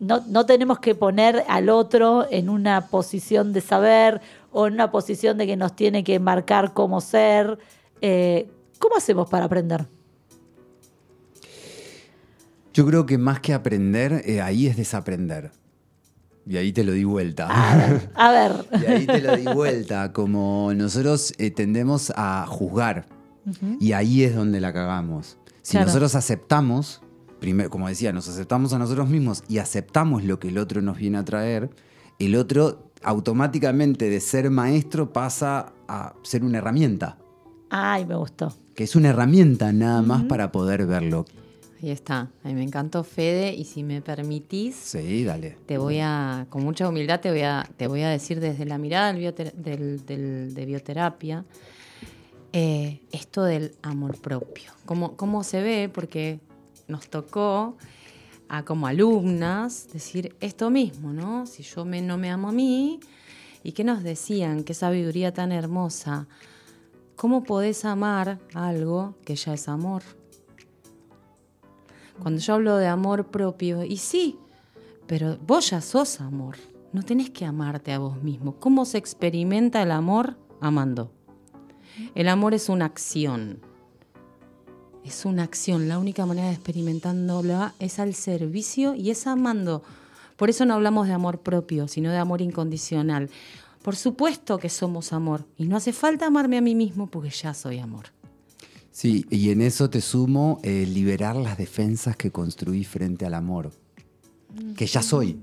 no, 0.00 0.22
no 0.26 0.44
tenemos 0.44 0.80
que 0.80 0.96
poner 0.96 1.44
al 1.48 1.68
otro 1.68 2.26
en 2.30 2.48
una 2.48 2.88
posición 2.88 3.52
de 3.52 3.60
saber 3.60 4.20
o 4.50 4.66
en 4.66 4.74
una 4.74 4.90
posición 4.90 5.38
de 5.38 5.46
que 5.46 5.56
nos 5.56 5.76
tiene 5.76 6.02
que 6.02 6.18
marcar 6.18 6.74
cómo 6.74 7.00
ser, 7.00 7.58
eh, 8.00 8.50
¿cómo 8.80 8.96
hacemos 8.96 9.28
para 9.28 9.44
aprender? 9.44 9.86
Yo 12.74 12.84
creo 12.86 13.06
que 13.06 13.18
más 13.18 13.38
que 13.38 13.54
aprender, 13.54 14.22
eh, 14.24 14.40
ahí 14.40 14.66
es 14.66 14.76
desaprender. 14.76 15.52
Y 16.48 16.56
ahí 16.56 16.72
te 16.72 16.82
lo 16.84 16.92
di 16.92 17.04
vuelta. 17.04 17.46
A 18.14 18.30
ver. 18.30 18.52
Y 18.82 18.86
ahí 18.86 19.06
te 19.06 19.20
lo 19.20 19.36
di 19.36 19.44
vuelta. 19.44 20.12
Como 20.12 20.72
nosotros 20.74 21.34
eh, 21.38 21.50
tendemos 21.50 22.12
a 22.16 22.46
juzgar. 22.48 23.06
Y 23.80 23.92
ahí 23.92 24.24
es 24.24 24.34
donde 24.34 24.60
la 24.60 24.72
cagamos. 24.72 25.38
Si 25.62 25.72
Claro. 25.72 25.86
nosotros 25.86 26.14
aceptamos, 26.14 27.02
primero, 27.40 27.70
como 27.70 27.88
decía, 27.88 28.12
nos 28.12 28.28
aceptamos 28.28 28.72
a 28.72 28.78
nosotros 28.78 29.08
mismos 29.08 29.42
y 29.48 29.58
aceptamos 29.58 30.24
lo 30.24 30.38
que 30.38 30.48
el 30.48 30.58
otro 30.58 30.80
nos 30.82 30.98
viene 30.98 31.18
a 31.18 31.24
traer, 31.24 31.70
el 32.18 32.34
otro 32.36 32.90
automáticamente 33.02 34.08
de 34.10 34.20
ser 34.20 34.50
maestro 34.50 35.12
pasa 35.12 35.72
a 35.86 36.14
ser 36.22 36.44
una 36.44 36.58
herramienta. 36.58 37.18
Ay, 37.70 38.04
me 38.06 38.16
gustó. 38.16 38.52
Que 38.74 38.84
es 38.84 38.96
una 38.96 39.10
herramienta 39.10 39.72
nada 39.72 40.02
más 40.02 40.24
para 40.24 40.50
poder 40.52 40.86
verlo. 40.86 41.26
Ahí 41.80 41.90
está. 41.90 42.30
A 42.42 42.48
mí 42.48 42.54
me 42.54 42.64
encantó 42.64 43.04
Fede 43.04 43.54
y 43.54 43.64
si 43.64 43.84
me 43.84 44.02
permitís, 44.02 44.74
Sí, 44.74 45.22
dale. 45.24 45.56
te 45.66 45.78
voy 45.78 46.00
a, 46.00 46.46
con 46.50 46.64
mucha 46.64 46.88
humildad 46.88 47.20
te 47.20 47.30
voy 47.30 47.42
a, 47.42 47.68
te 47.76 47.86
voy 47.86 48.02
a 48.02 48.08
decir 48.08 48.40
desde 48.40 48.64
la 48.66 48.78
mirada 48.78 49.12
del 49.12 49.22
bioter- 49.22 49.52
del- 49.52 50.04
del- 50.04 50.54
de 50.54 50.66
bioterapia, 50.66 51.44
eh, 52.52 53.00
esto 53.12 53.44
del 53.44 53.76
amor 53.82 54.18
propio. 54.20 54.72
¿Cómo, 54.86 55.16
¿Cómo 55.16 55.44
se 55.44 55.62
ve? 55.62 55.88
Porque 55.92 56.40
nos 56.88 57.08
tocó 57.08 57.76
a 58.48 58.64
como 58.64 58.86
alumnas 58.86 59.88
decir 59.92 60.34
esto 60.40 60.70
mismo, 60.70 61.12
¿no? 61.12 61.46
Si 61.46 61.62
yo 61.62 61.84
me, 61.84 62.00
no 62.02 62.16
me 62.16 62.30
amo 62.30 62.48
a 62.48 62.52
mí, 62.52 62.98
¿y 63.62 63.72
qué 63.72 63.84
nos 63.84 64.02
decían? 64.02 64.64
Qué 64.64 64.74
sabiduría 64.74 65.32
tan 65.32 65.52
hermosa. 65.52 66.26
¿Cómo 67.14 67.44
podés 67.44 67.84
amar 67.84 68.38
algo 68.54 69.14
que 69.24 69.36
ya 69.36 69.52
es 69.54 69.68
amor? 69.68 70.02
Cuando 72.20 72.40
yo 72.40 72.54
hablo 72.54 72.76
de 72.76 72.86
amor 72.86 73.26
propio, 73.26 73.84
y 73.84 73.96
sí, 73.96 74.38
pero 75.06 75.38
vos 75.38 75.70
ya 75.70 75.80
sos 75.80 76.20
amor. 76.20 76.56
No 76.92 77.02
tenés 77.02 77.30
que 77.30 77.44
amarte 77.44 77.92
a 77.92 77.98
vos 77.98 78.22
mismo. 78.22 78.56
¿Cómo 78.58 78.84
se 78.84 78.98
experimenta 78.98 79.82
el 79.82 79.90
amor? 79.90 80.36
Amando. 80.60 81.12
El 82.14 82.28
amor 82.28 82.54
es 82.54 82.68
una 82.68 82.86
acción. 82.86 83.60
Es 85.04 85.24
una 85.24 85.42
acción. 85.44 85.88
La 85.88 85.98
única 85.98 86.26
manera 86.26 86.48
de 86.48 86.54
experimentándola 86.54 87.74
es 87.78 87.98
al 87.98 88.14
servicio 88.14 88.94
y 88.94 89.10
es 89.10 89.26
amando. 89.26 89.82
Por 90.36 90.50
eso 90.50 90.64
no 90.64 90.74
hablamos 90.74 91.06
de 91.08 91.14
amor 91.14 91.40
propio, 91.40 91.88
sino 91.88 92.10
de 92.10 92.18
amor 92.18 92.40
incondicional. 92.40 93.30
Por 93.82 93.96
supuesto 93.96 94.58
que 94.58 94.68
somos 94.68 95.12
amor. 95.12 95.46
Y 95.56 95.66
no 95.66 95.76
hace 95.76 95.92
falta 95.92 96.26
amarme 96.26 96.58
a 96.58 96.62
mí 96.62 96.74
mismo 96.74 97.06
porque 97.08 97.30
ya 97.30 97.54
soy 97.54 97.78
amor. 97.78 98.17
Sí, 98.98 99.24
y 99.30 99.50
en 99.50 99.62
eso 99.62 99.88
te 99.88 100.00
sumo 100.00 100.58
eh, 100.64 100.84
liberar 100.84 101.36
las 101.36 101.56
defensas 101.56 102.16
que 102.16 102.32
construí 102.32 102.82
frente 102.82 103.24
al 103.24 103.34
amor, 103.34 103.70
que 104.76 104.88
ya 104.88 105.02
soy. 105.02 105.38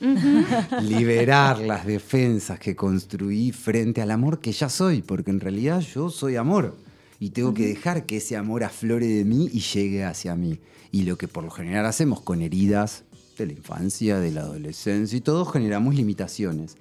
liberar 0.82 1.60
las 1.60 1.86
defensas 1.86 2.58
que 2.58 2.76
construí 2.76 3.52
frente 3.52 4.02
al 4.02 4.10
amor, 4.10 4.38
que 4.38 4.52
ya 4.52 4.68
soy, 4.68 5.00
porque 5.00 5.30
en 5.30 5.40
realidad 5.40 5.80
yo 5.80 6.10
soy 6.10 6.36
amor. 6.36 6.76
Y 7.18 7.30
tengo 7.30 7.54
que 7.54 7.68
dejar 7.68 8.04
que 8.04 8.18
ese 8.18 8.36
amor 8.36 8.64
aflore 8.64 9.06
de 9.06 9.24
mí 9.24 9.48
y 9.50 9.60
llegue 9.60 10.04
hacia 10.04 10.36
mí. 10.36 10.60
Y 10.92 11.04
lo 11.04 11.16
que 11.16 11.26
por 11.26 11.42
lo 11.42 11.50
general 11.50 11.86
hacemos 11.86 12.20
con 12.20 12.42
heridas 12.42 13.04
de 13.40 13.46
la 13.46 13.52
infancia, 13.52 14.18
de 14.18 14.30
la 14.30 14.42
adolescencia 14.42 15.16
y 15.16 15.20
todo, 15.20 15.44
generamos 15.44 15.94
limitaciones. 15.94 16.76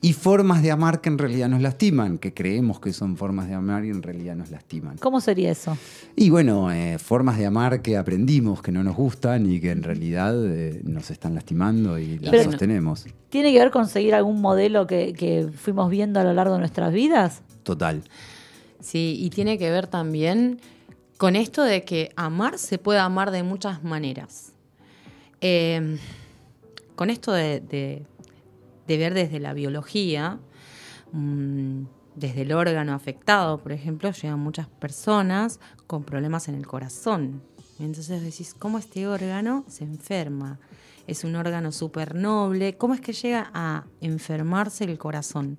Y 0.00 0.12
formas 0.12 0.62
de 0.62 0.70
amar 0.70 1.00
que 1.00 1.08
en 1.08 1.18
realidad 1.18 1.48
nos 1.48 1.60
lastiman, 1.62 2.18
que 2.18 2.32
creemos 2.34 2.80
que 2.80 2.92
son 2.92 3.16
formas 3.16 3.48
de 3.48 3.54
amar 3.54 3.84
y 3.84 3.90
en 3.90 4.02
realidad 4.02 4.36
nos 4.36 4.50
lastiman. 4.50 4.98
¿Cómo 4.98 5.20
sería 5.20 5.50
eso? 5.50 5.76
Y 6.16 6.30
bueno, 6.30 6.70
eh, 6.72 6.98
formas 6.98 7.38
de 7.38 7.46
amar 7.46 7.82
que 7.82 7.96
aprendimos, 7.96 8.62
que 8.62 8.72
no 8.72 8.82
nos 8.84 8.96
gustan 8.96 9.50
y 9.50 9.60
que 9.60 9.70
en 9.70 9.82
realidad 9.82 10.34
eh, 10.46 10.80
nos 10.84 11.10
están 11.10 11.34
lastimando 11.34 11.98
y 11.98 12.18
las 12.18 12.30
Pero- 12.30 12.44
sostenemos. 12.44 13.06
¿Tiene 13.30 13.52
que 13.52 13.58
ver 13.58 13.70
con 13.70 13.88
seguir 13.88 14.14
algún 14.14 14.40
modelo 14.40 14.86
que, 14.86 15.14
que 15.14 15.48
fuimos 15.56 15.90
viendo 15.90 16.20
a 16.20 16.24
lo 16.24 16.34
largo 16.34 16.54
de 16.54 16.60
nuestras 16.60 16.92
vidas? 16.92 17.42
Total. 17.62 18.02
Sí, 18.80 19.16
y 19.20 19.30
tiene 19.30 19.56
que 19.58 19.70
ver 19.70 19.86
también 19.86 20.60
con 21.16 21.36
esto 21.36 21.62
de 21.62 21.84
que 21.84 22.10
amar 22.16 22.58
se 22.58 22.78
puede 22.78 22.98
amar 22.98 23.30
de 23.30 23.42
muchas 23.42 23.84
maneras. 23.84 24.51
Eh, 25.42 25.98
con 26.96 27.10
esto 27.10 27.32
de 27.32 28.06
ver 28.86 29.14
desde 29.14 29.40
la 29.40 29.52
biología, 29.52 30.38
mm, 31.12 31.82
desde 32.14 32.42
el 32.42 32.52
órgano 32.52 32.94
afectado, 32.94 33.58
por 33.58 33.72
ejemplo, 33.72 34.10
llegan 34.12 34.38
muchas 34.38 34.68
personas 34.68 35.60
con 35.86 36.04
problemas 36.04 36.48
en 36.48 36.54
el 36.54 36.66
corazón. 36.66 37.42
Entonces 37.78 38.22
decís, 38.22 38.54
¿cómo 38.58 38.78
este 38.78 39.06
órgano 39.06 39.64
se 39.68 39.84
enferma? 39.84 40.58
Es 41.06 41.24
un 41.24 41.34
órgano 41.34 41.72
súper 41.72 42.14
noble. 42.14 42.76
¿Cómo 42.76 42.94
es 42.94 43.00
que 43.00 43.12
llega 43.12 43.50
a 43.54 43.84
enfermarse 44.00 44.84
el 44.84 44.98
corazón? 44.98 45.58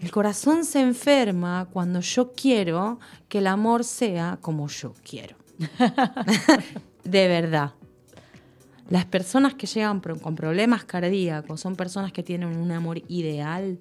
El 0.00 0.10
corazón 0.10 0.64
se 0.64 0.80
enferma 0.80 1.68
cuando 1.72 2.00
yo 2.00 2.32
quiero 2.32 2.98
que 3.28 3.38
el 3.38 3.46
amor 3.46 3.84
sea 3.84 4.38
como 4.40 4.68
yo 4.68 4.94
quiero. 5.02 5.36
de 7.04 7.28
verdad. 7.28 7.72
Las 8.88 9.04
personas 9.04 9.54
que 9.54 9.66
llegan 9.66 10.00
con 10.00 10.36
problemas 10.36 10.84
cardíacos 10.84 11.60
son 11.60 11.74
personas 11.74 12.12
que 12.12 12.22
tienen 12.22 12.56
un 12.56 12.70
amor 12.70 13.02
ideal. 13.08 13.78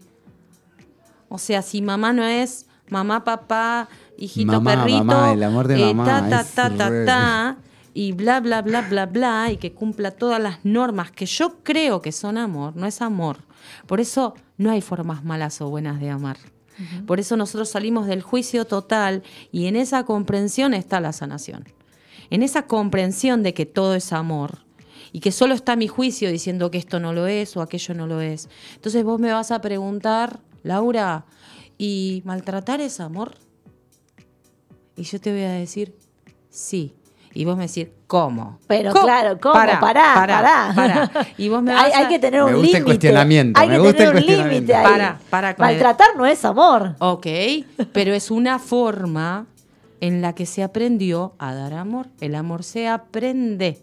O 1.29 1.37
sea, 1.37 1.61
si 1.61 1.81
mamá 1.81 2.11
no 2.11 2.23
es 2.23 2.65
mamá, 2.89 3.23
papá, 3.23 3.87
hijito, 4.17 4.53
Mamá, 4.53 4.75
perrito, 4.75 5.03
mamá, 5.03 5.33
el 5.33 5.43
amor 5.43 5.67
de 5.67 5.75
eh, 5.75 5.93
mamá 5.93 6.05
ta, 6.05 6.43
ta, 6.43 6.69
ta, 6.69 6.77
ta, 6.77 7.05
ta, 7.05 7.57
y 7.93 8.11
bla, 8.13 8.39
bla, 8.39 8.61
bla, 8.61 8.81
bla, 8.81 9.05
bla, 9.05 9.51
y 9.51 9.57
que 9.57 9.73
cumpla 9.73 10.11
todas 10.11 10.41
las 10.41 10.65
normas 10.65 11.11
que 11.11 11.25
yo 11.25 11.59
creo 11.63 12.01
que 12.01 12.11
son 12.11 12.37
amor, 12.37 12.75
no 12.75 12.87
es 12.87 13.01
amor. 13.01 13.37
Por 13.87 13.99
eso 13.99 14.35
no 14.57 14.71
hay 14.71 14.81
formas 14.81 15.23
malas 15.23 15.61
o 15.61 15.69
buenas 15.69 15.99
de 15.99 16.09
amar. 16.09 16.37
Por 17.07 17.21
eso 17.21 17.37
nosotros 17.37 17.69
salimos 17.69 18.05
del 18.05 18.21
juicio 18.21 18.65
total 18.65 19.23
y 19.51 19.67
en 19.67 19.77
esa 19.77 20.03
comprensión 20.03 20.73
está 20.73 20.99
la 20.99 21.13
sanación. 21.13 21.63
En 22.29 22.43
esa 22.43 22.63
comprensión 22.63 23.43
de 23.43 23.53
que 23.53 23.65
todo 23.65 23.95
es 23.95 24.11
amor 24.11 24.64
y 25.16 25.22
que 25.22 25.32
solo 25.32 25.53
está 25.53 25.78
mi 25.78 25.88
juicio 25.88 26.30
diciendo 26.30 26.70
que 26.72 26.78
esto 26.78 26.99
no 26.99 27.13
lo 27.13 27.26
es 27.26 27.55
o 27.55 27.61
aquello 27.61 27.93
no 27.93 28.05
lo 28.05 28.20
es. 28.20 28.49
Entonces 28.76 29.01
vos 29.05 29.18
me 29.18 29.32
vas 29.32 29.49
a 29.49 29.61
preguntar, 29.61 30.41
Laura, 30.61 31.24
¿y 31.78 32.22
maltratar 32.26 32.82
es 32.82 32.99
amor? 32.99 33.36
Y 34.97 35.03
yo 35.03 35.22
te 35.22 35.32
voy 35.32 35.43
a 35.43 35.51
decir, 35.51 35.95
sí. 36.49 36.93
Y 37.34 37.45
vos 37.45 37.55
me 37.55 37.68
decís, 37.68 37.88
¿cómo? 38.07 38.59
Pero 38.68 38.91
¿Cómo? 38.91 39.05
claro, 39.05 39.39
¿cómo? 39.41 39.53
Pará, 39.53 39.80
Pará, 39.80 40.13
pará, 40.16 40.74
pará. 40.76 41.09
pará. 41.09 41.28
Y 41.38 41.47
vos 41.47 41.63
me 41.63 41.72
hay, 41.72 41.78
vas 41.91 41.95
hay 41.95 42.03
a- 42.05 42.09
que 42.09 42.20
tener 42.20 42.41
Me 42.43 42.47
un 42.47 42.51
gusta 42.55 42.66
el 42.66 42.72
límite. 42.72 42.84
cuestionamiento, 42.84 43.59
Hay 43.61 43.68
me 43.70 43.74
que 43.76 43.80
gusta 43.80 43.97
tener 43.97 44.16
el 44.18 44.24
un 44.41 44.49
límite 44.49 44.76
ahí. 44.76 44.84
Para, 44.86 45.20
para 45.30 45.49
el- 45.51 45.55
Maltratar 45.57 46.07
no 46.18 46.26
es 46.26 46.43
amor. 46.43 46.95
Ok, 46.99 47.28
pero 47.93 48.13
es 48.13 48.32
una 48.32 48.59
forma 48.59 49.47
en 50.01 50.22
la 50.22 50.36
que 50.36 50.45
se 50.45 50.61
aprendió 50.61 51.36
a 51.39 51.53
dar 51.55 51.74
amor. 51.74 52.07
El 52.20 52.36
amor 52.36 52.63
se 52.66 52.89
aprende. 52.89 53.82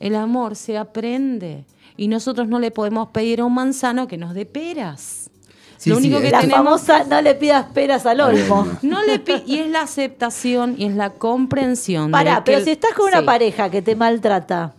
El 0.00 0.14
amor 0.14 0.56
se 0.56 0.78
aprende. 0.78 1.64
Y 1.96 2.08
nosotros 2.08 2.46
no 2.48 2.58
le 2.60 2.70
podemos 2.70 3.08
pedir 3.08 3.40
a 3.40 3.44
un 3.44 3.54
manzano 3.54 4.06
que 4.06 4.16
nos 4.16 4.32
dé 4.34 4.46
peras. 4.46 5.30
Sí, 5.78 5.90
Lo 5.90 5.96
sí, 5.96 6.06
único 6.06 6.20
que 6.20 6.30
La 6.30 6.40
tenemos 6.40 6.82
famosa 6.82 7.04
no 7.04 7.20
le 7.22 7.34
pidas 7.36 7.66
peras 7.72 8.04
al 8.06 8.20
olmo. 8.20 8.66
no 8.82 9.02
le 9.04 9.18
pi- 9.20 9.42
y 9.46 9.58
es 9.58 9.68
la 9.68 9.82
aceptación 9.82 10.74
y 10.78 10.86
es 10.86 10.94
la 10.94 11.10
comprensión. 11.10 12.10
Pará, 12.10 12.36
que 12.38 12.42
pero 12.46 12.58
el- 12.58 12.64
si 12.64 12.70
estás 12.72 12.92
con 12.94 13.06
una 13.08 13.20
Sí. 13.20 13.24
pareja 13.26 13.70
que 13.70 13.82
te 13.82 13.94
maltrata 13.96 14.74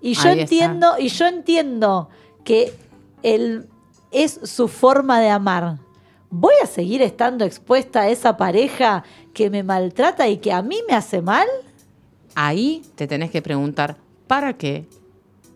y 0.00 0.14
yo 0.14 0.22
Ahí 0.28 0.40
está. 0.40 0.42
entiendo 0.42 0.94
y 0.98 1.08
yo 1.08 1.26
entiendo 1.26 2.08
que 2.44 2.72
el 3.22 3.66
es 4.12 4.40
su 4.44 4.66
forma 4.68 5.20
de 5.20 5.30
amar. 5.30 5.78
¿Voy 6.30 6.54
a 6.62 6.66
seguir 6.66 7.02
estando 7.02 7.44
expuesta 7.44 8.02
a 8.02 8.08
esa 8.08 8.36
pareja 8.36 9.02
que 9.34 9.50
me 9.50 9.62
maltrata 9.64 10.28
y 10.28 10.38
que 10.38 10.52
a 10.52 10.62
mí 10.62 10.78
me 10.88 10.94
hace 10.94 11.22
mal? 11.22 11.46
Ahí 12.42 12.82
te 12.94 13.06
tenés 13.06 13.30
que 13.30 13.42
preguntar, 13.42 13.98
¿para 14.26 14.54
qué? 14.54 14.86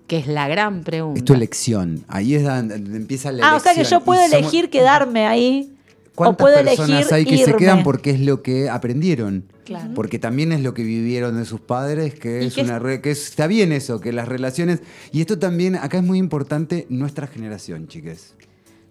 Que 0.07 0.19
es 0.19 0.27
la 0.27 0.49
gran 0.49 0.85
pregunta. 0.85 1.19
Es 1.19 1.25
tu 1.25 1.33
elección. 1.33 2.05
Ahí 2.09 2.35
es 2.35 2.45
donde 2.45 2.75
empieza 2.75 3.33
la 3.33 3.49
Ah, 3.53 3.57
o 3.57 3.61
sea 3.61 3.73
que 3.73 3.81
elección. 3.81 4.01
yo 4.01 4.05
puedo 4.05 4.21
somos- 4.21 4.35
elegir 4.35 4.69
quedarme 4.69 5.27
ahí 5.27 5.73
o 6.11 6.15
¿Cuántas 6.15 6.37
puedo 6.45 6.57
personas 6.63 6.91
elegir 6.91 7.15
hay 7.15 7.25
que 7.25 7.35
irme. 7.37 7.45
se 7.47 7.57
quedan 7.57 7.83
porque 7.83 8.11
es 8.11 8.21
lo 8.21 8.43
que 8.43 8.69
aprendieron? 8.69 9.45
Claro. 9.65 9.95
Porque 9.95 10.19
también 10.19 10.53
es 10.53 10.61
lo 10.61 10.75
que 10.75 10.83
vivieron 10.83 11.39
de 11.39 11.47
sus 11.47 11.61
padres, 11.61 12.15
que 12.17 12.45
es 12.45 12.55
que 12.55 12.61
una 12.61 12.79
re- 12.79 13.01
que 13.01 13.13
es- 13.13 13.29
está 13.31 13.47
bien 13.47 13.73
eso, 13.73 13.99
que 14.01 14.13
las 14.13 14.29
relaciones. 14.29 14.81
Y 15.11 15.23
esto 15.23 15.39
también, 15.39 15.77
acá 15.77 15.97
es 15.97 16.05
muy 16.05 16.19
importante 16.19 16.87
nuestra 16.91 17.27
generación, 17.27 17.89
chiques. 17.89 18.35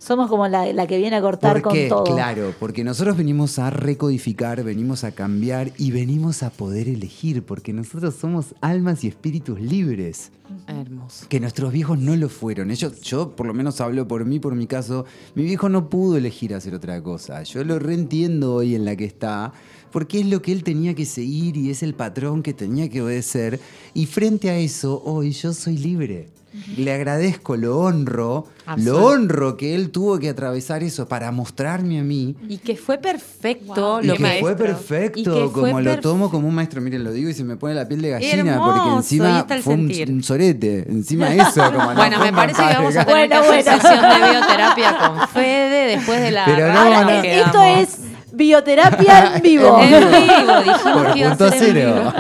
Somos 0.04 0.30
como 0.30 0.50
la, 0.50 0.74
la 0.74 0.86
que 0.86 0.98
viene 0.98 1.16
a 1.16 1.22
cortar 1.22 1.62
¿Por 1.62 1.72
qué? 1.72 1.88
con 1.88 2.04
todo. 2.04 2.14
Claro, 2.14 2.54
porque 2.60 2.84
nosotros 2.84 3.16
venimos 3.16 3.58
a 3.58 3.70
recodificar, 3.70 4.62
venimos 4.62 5.06
a 5.06 5.14
cambiar 5.14 5.72
y 5.78 5.92
venimos 5.92 6.44
a 6.44 6.50
poder 6.50 6.90
elegir, 6.90 7.46
porque 7.46 7.72
nosotros 7.72 8.14
somos 8.14 8.54
almas 8.60 9.06
y 9.06 9.08
espíritus 9.08 9.62
libres. 9.62 10.34
Hermoso. 10.68 11.28
Que 11.30 11.40
nuestros 11.40 11.72
viejos 11.72 12.00
no 12.00 12.18
lo 12.18 12.28
fueron. 12.28 12.70
Ellos, 12.70 13.00
yo 13.00 13.34
por 13.34 13.48
lo 13.48 13.54
menos 13.54 13.80
hablo 13.80 14.06
por 14.06 14.26
mí, 14.26 14.42
por 14.42 14.56
mi 14.56 14.68
caso, 14.68 15.06
mi 15.36 15.44
viejo 15.44 15.70
no 15.70 15.90
pudo 15.90 16.18
elegir 16.18 16.54
hacer 16.54 16.76
otra 16.76 17.02
cosa. 17.02 17.42
Yo 17.44 17.64
lo 17.64 17.80
reentiendo 17.80 18.56
hoy 18.56 18.76
en 18.76 18.84
la 18.84 18.98
que 18.98 19.06
está, 19.06 19.54
porque 19.94 20.20
es 20.20 20.26
lo 20.26 20.42
que 20.42 20.52
él 20.52 20.64
tenía 20.64 20.96
que 20.96 21.06
seguir 21.06 21.56
y 21.56 21.70
es 21.70 21.84
el 21.84 21.94
patrón 21.94 22.42
que 22.42 22.54
tenía 22.54 22.90
que 22.90 23.02
obedecer. 23.02 23.60
Y 23.94 24.08
frente 24.08 24.50
a 24.50 24.58
eso, 24.58 25.02
hoy 25.06 25.32
yo 25.32 25.54
soy 25.54 25.78
libre. 25.78 26.30
Le 26.78 26.94
agradezco, 26.94 27.58
lo 27.58 27.80
honro, 27.80 28.48
lo 28.78 29.06
honro 29.06 29.58
que 29.58 29.74
él 29.74 29.90
tuvo 29.90 30.20
que 30.20 30.30
atravesar 30.30 30.84
eso 30.84 31.08
para 31.08 31.32
mostrarme 31.32 32.00
a 32.00 32.04
mí. 32.04 32.36
Y 32.48 32.58
que 32.58 32.76
fue 32.76 33.00
perfecto 33.00 33.74
Wow. 33.74 34.04
Y 34.04 34.08
lo 34.08 34.16
que 34.16 34.24
que 34.24 34.40
fue 34.40 34.52
Y 34.52 34.56
perfecto, 34.56 35.34
que 35.34 35.50
fue 35.50 35.70
como 35.72 35.82
lo 35.82 36.00
tomo 36.00 36.30
como 36.30 36.48
un 36.48 36.56
maestro. 36.56 36.80
Miren, 36.80 37.04
lo 37.04 37.12
digo 37.12 37.30
y 37.30 37.34
se 37.34 37.44
me 37.44 37.56
pone 37.56 37.74
la 37.74 37.88
piel 37.88 38.04
de 38.04 38.10
gallina, 38.12 38.54
Hermoso, 38.54 38.72
porque 38.72 38.96
encima 38.98 39.48
fue 39.62 39.74
un, 39.74 39.92
un 40.10 40.24
sorete. 40.24 40.86
Encima 40.88 41.34
eso, 41.36 41.72
como 41.72 41.92
no 41.92 41.96
Bueno, 41.96 42.20
me 42.20 42.32
parece 42.32 42.62
que 42.62 42.74
vamos 42.74 42.96
a 42.98 43.06
tener 43.06 43.30
Bueno, 43.30 43.48
bueno. 43.48 43.64
sesión 43.64 44.02
de 44.02 44.32
bioterapia 44.32 44.98
con 44.98 45.28
Fede 45.30 45.96
después 45.98 46.22
de 46.22 46.32
la 46.32 46.46
Pero 46.46 46.72
no, 46.72 47.10
Esto 47.10 47.64
es 47.64 48.13
bioterapia 48.34 49.36
en 49.36 49.42
vivo. 49.44 49.80
En 49.82 49.90
vivo, 49.92 50.60
dijimos 50.60 51.04
Por 51.04 51.14
que 51.14 51.20
iba 51.20 51.32
a 51.32 51.38
punto 51.38 51.52
ser 51.52 51.64
en 51.70 51.74
cero. 51.76 51.94
vivo. 51.96 52.14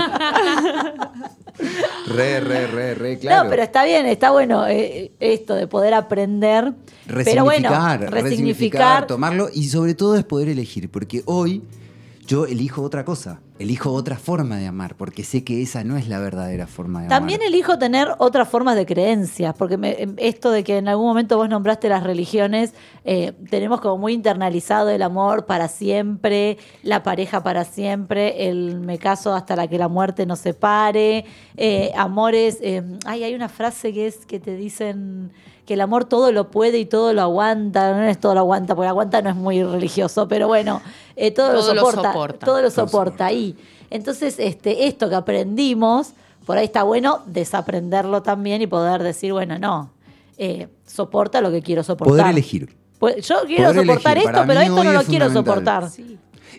Re, 2.07 2.39
re, 2.39 2.67
re, 2.67 2.95
re, 2.95 3.19
claro. 3.19 3.43
No, 3.43 3.49
pero 3.49 3.63
está 3.63 3.83
bien, 3.85 4.05
está 4.05 4.31
bueno 4.31 4.67
eh, 4.67 5.11
esto 5.19 5.55
de 5.55 5.67
poder 5.67 5.93
aprender. 5.93 6.73
Pero 7.23 7.43
bueno, 7.43 7.69
resignificar, 7.69 7.99
resignificar. 7.99 8.23
resignificar, 8.23 9.07
tomarlo 9.07 9.49
y 9.53 9.65
sobre 9.69 9.93
todo 9.93 10.15
es 10.15 10.23
poder 10.23 10.49
elegir, 10.49 10.89
porque 10.89 11.21
hoy 11.25 11.61
yo 12.25 12.45
elijo 12.45 12.81
otra 12.81 13.03
cosa, 13.03 13.41
elijo 13.59 13.91
otra 13.91 14.17
forma 14.17 14.57
de 14.57 14.67
amar, 14.67 14.95
porque 14.95 15.23
sé 15.23 15.43
que 15.43 15.61
esa 15.61 15.83
no 15.83 15.97
es 15.97 16.07
la 16.07 16.19
verdadera 16.19 16.67
forma 16.67 17.01
de 17.03 17.07
También 17.09 17.41
amar. 17.41 17.49
elijo 17.53 17.77
tener 17.77 18.07
otras 18.17 18.47
formas 18.47 18.75
de 18.75 18.85
creencias, 18.85 19.53
porque 19.57 19.77
me- 19.77 20.01
em, 20.01 20.15
esto 20.17 20.49
de 20.51 20.63
que 20.63 20.77
en 20.77 20.87
algún 20.87 21.05
momento 21.05 21.37
vos 21.37 21.49
nombraste 21.49 21.89
las 21.89 22.03
religiones, 22.03 22.73
eh, 23.03 23.33
tenemos 23.49 23.81
como 23.81 23.97
muy 23.97 24.13
internalizado 24.13 24.89
el 24.89 25.01
amor 25.01 25.45
para 25.45 25.67
siempre, 25.67 26.57
la 26.81 27.03
pareja 27.03 27.43
para 27.43 27.65
siempre, 27.65 28.47
el 28.47 28.79
me 28.79 28.97
caso 28.99 29.33
hasta 29.33 29.55
la 29.55 29.67
que 29.67 29.77
la 29.77 29.87
muerte 29.89 30.25
nos 30.25 30.39
separe, 30.39 31.25
eh, 31.57 31.91
amores, 31.97 32.59
eh, 32.61 32.83
ay, 33.05 33.23
hay 33.23 33.35
una 33.35 33.49
frase 33.49 33.91
que 33.93 34.07
es 34.07 34.25
que 34.25 34.39
te 34.39 34.55
dicen 34.55 35.31
que 35.65 35.75
el 35.75 35.81
amor 35.81 36.05
todo 36.05 36.31
lo 36.31 36.51
puede 36.51 36.79
y 36.79 36.85
todo 36.85 37.13
lo 37.13 37.21
aguanta, 37.21 37.93
no 37.93 38.03
es 38.03 38.19
todo 38.19 38.33
lo 38.33 38.41
aguanta, 38.41 38.75
porque 38.75 38.89
aguanta 38.89 39.21
no 39.21 39.29
es 39.29 39.35
muy 39.35 39.63
religioso, 39.63 40.27
pero 40.27 40.47
bueno, 40.47 40.81
eh, 41.15 41.31
todo, 41.31 41.53
lo 41.53 41.59
Todo 41.61 41.73
lo 41.73 41.79
soporta, 41.81 42.11
soporta. 42.13 42.45
todo 42.45 42.61
lo 42.61 42.71
Todo 42.71 42.85
soporta 42.87 43.25
ahí. 43.27 43.55
Entonces, 43.89 44.35
este, 44.39 44.87
esto 44.87 45.07
que 45.09 45.15
aprendimos, 45.15 46.13
por 46.45 46.57
ahí 46.57 46.65
está 46.65 46.83
bueno 46.83 47.21
desaprenderlo 47.27 48.23
también 48.23 48.61
y 48.61 48.67
poder 48.67 49.03
decir, 49.03 49.31
bueno, 49.31 49.57
no, 49.59 49.91
eh, 50.37 50.67
soporta 50.85 51.39
lo 51.41 51.51
que 51.51 51.61
quiero 51.61 51.83
soportar. 51.83 52.11
Poder 52.17 52.27
elegir. 52.27 52.75
Pues 52.99 53.27
yo 53.27 53.35
quiero 53.45 53.69
Poder 53.69 53.85
soportar 53.85 54.13
elegir. 54.17 54.29
esto, 54.29 54.41
Para 54.41 54.47
pero 54.47 54.59
esto 54.61 54.83
no 54.83 54.91
lo 54.93 55.03
quiero 55.03 55.31
soportar. 55.31 55.89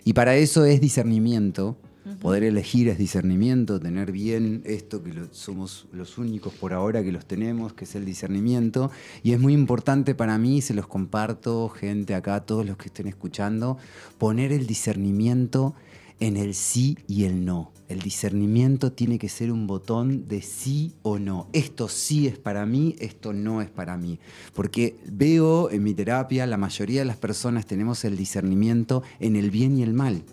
Y 0.03 0.13
para 0.13 0.35
eso 0.35 0.63
es 0.65 0.79
discernimiento. 0.81 1.75
Poder 2.21 2.43
elegir 2.43 2.87
es 2.87 2.99
discernimiento, 2.99 3.79
tener 3.79 4.11
bien 4.11 4.61
esto 4.65 5.01
que 5.01 5.11
lo- 5.11 5.33
somos 5.33 5.87
los 5.91 6.19
únicos 6.19 6.53
por 6.53 6.71
ahora 6.73 7.03
que 7.03 7.11
los 7.11 7.25
tenemos, 7.25 7.73
que 7.73 7.85
es 7.85 7.95
el 7.95 8.05
discernimiento. 8.05 8.91
Y 9.23 9.31
es 9.31 9.39
muy 9.39 9.53
importante 9.53 10.13
para 10.13 10.37
mí, 10.37 10.61
se 10.61 10.75
los 10.75 10.85
comparto, 10.87 11.67
gente 11.69 12.13
acá, 12.13 12.45
todos 12.45 12.63
los 12.65 12.77
que 12.77 12.89
estén 12.89 13.07
escuchando, 13.07 13.77
poner 14.19 14.51
el 14.51 14.67
discernimiento 14.67 15.73
en 16.19 16.37
el 16.37 16.53
sí 16.53 16.97
y 17.07 17.23
el 17.23 17.43
no. 17.43 17.71
El 17.87 17.99
discernimiento 17.99 18.91
tiene 18.91 19.17
que 19.19 19.29
ser 19.29 19.51
un 19.51 19.65
botón 19.65 20.27
de 20.27 20.41
sí 20.43 20.93
o 21.01 21.17
no. 21.19 21.49
Esto 21.53 21.87
sí 21.87 22.27
es 22.27 22.37
para 22.37 22.65
mí, 22.67 22.95
esto 22.99 23.33
no 23.33 23.61
es 23.61 23.69
para 23.69 23.97
mí. 23.97 24.19
Porque 24.53 24.95
veo 25.11 25.69
en 25.71 25.83
mi 25.83 25.93
terapia, 25.93 26.45
la 26.45 26.57
mayoría 26.57 27.01
de 27.01 27.05
las 27.05 27.17
personas 27.17 27.65
tenemos 27.65 28.05
el 28.05 28.15
discernimiento 28.15 29.01
en 29.19 29.35
el 29.35 29.49
bien 29.51 29.77
y 29.77 29.83
el 29.83 29.93
mal. 29.93 30.23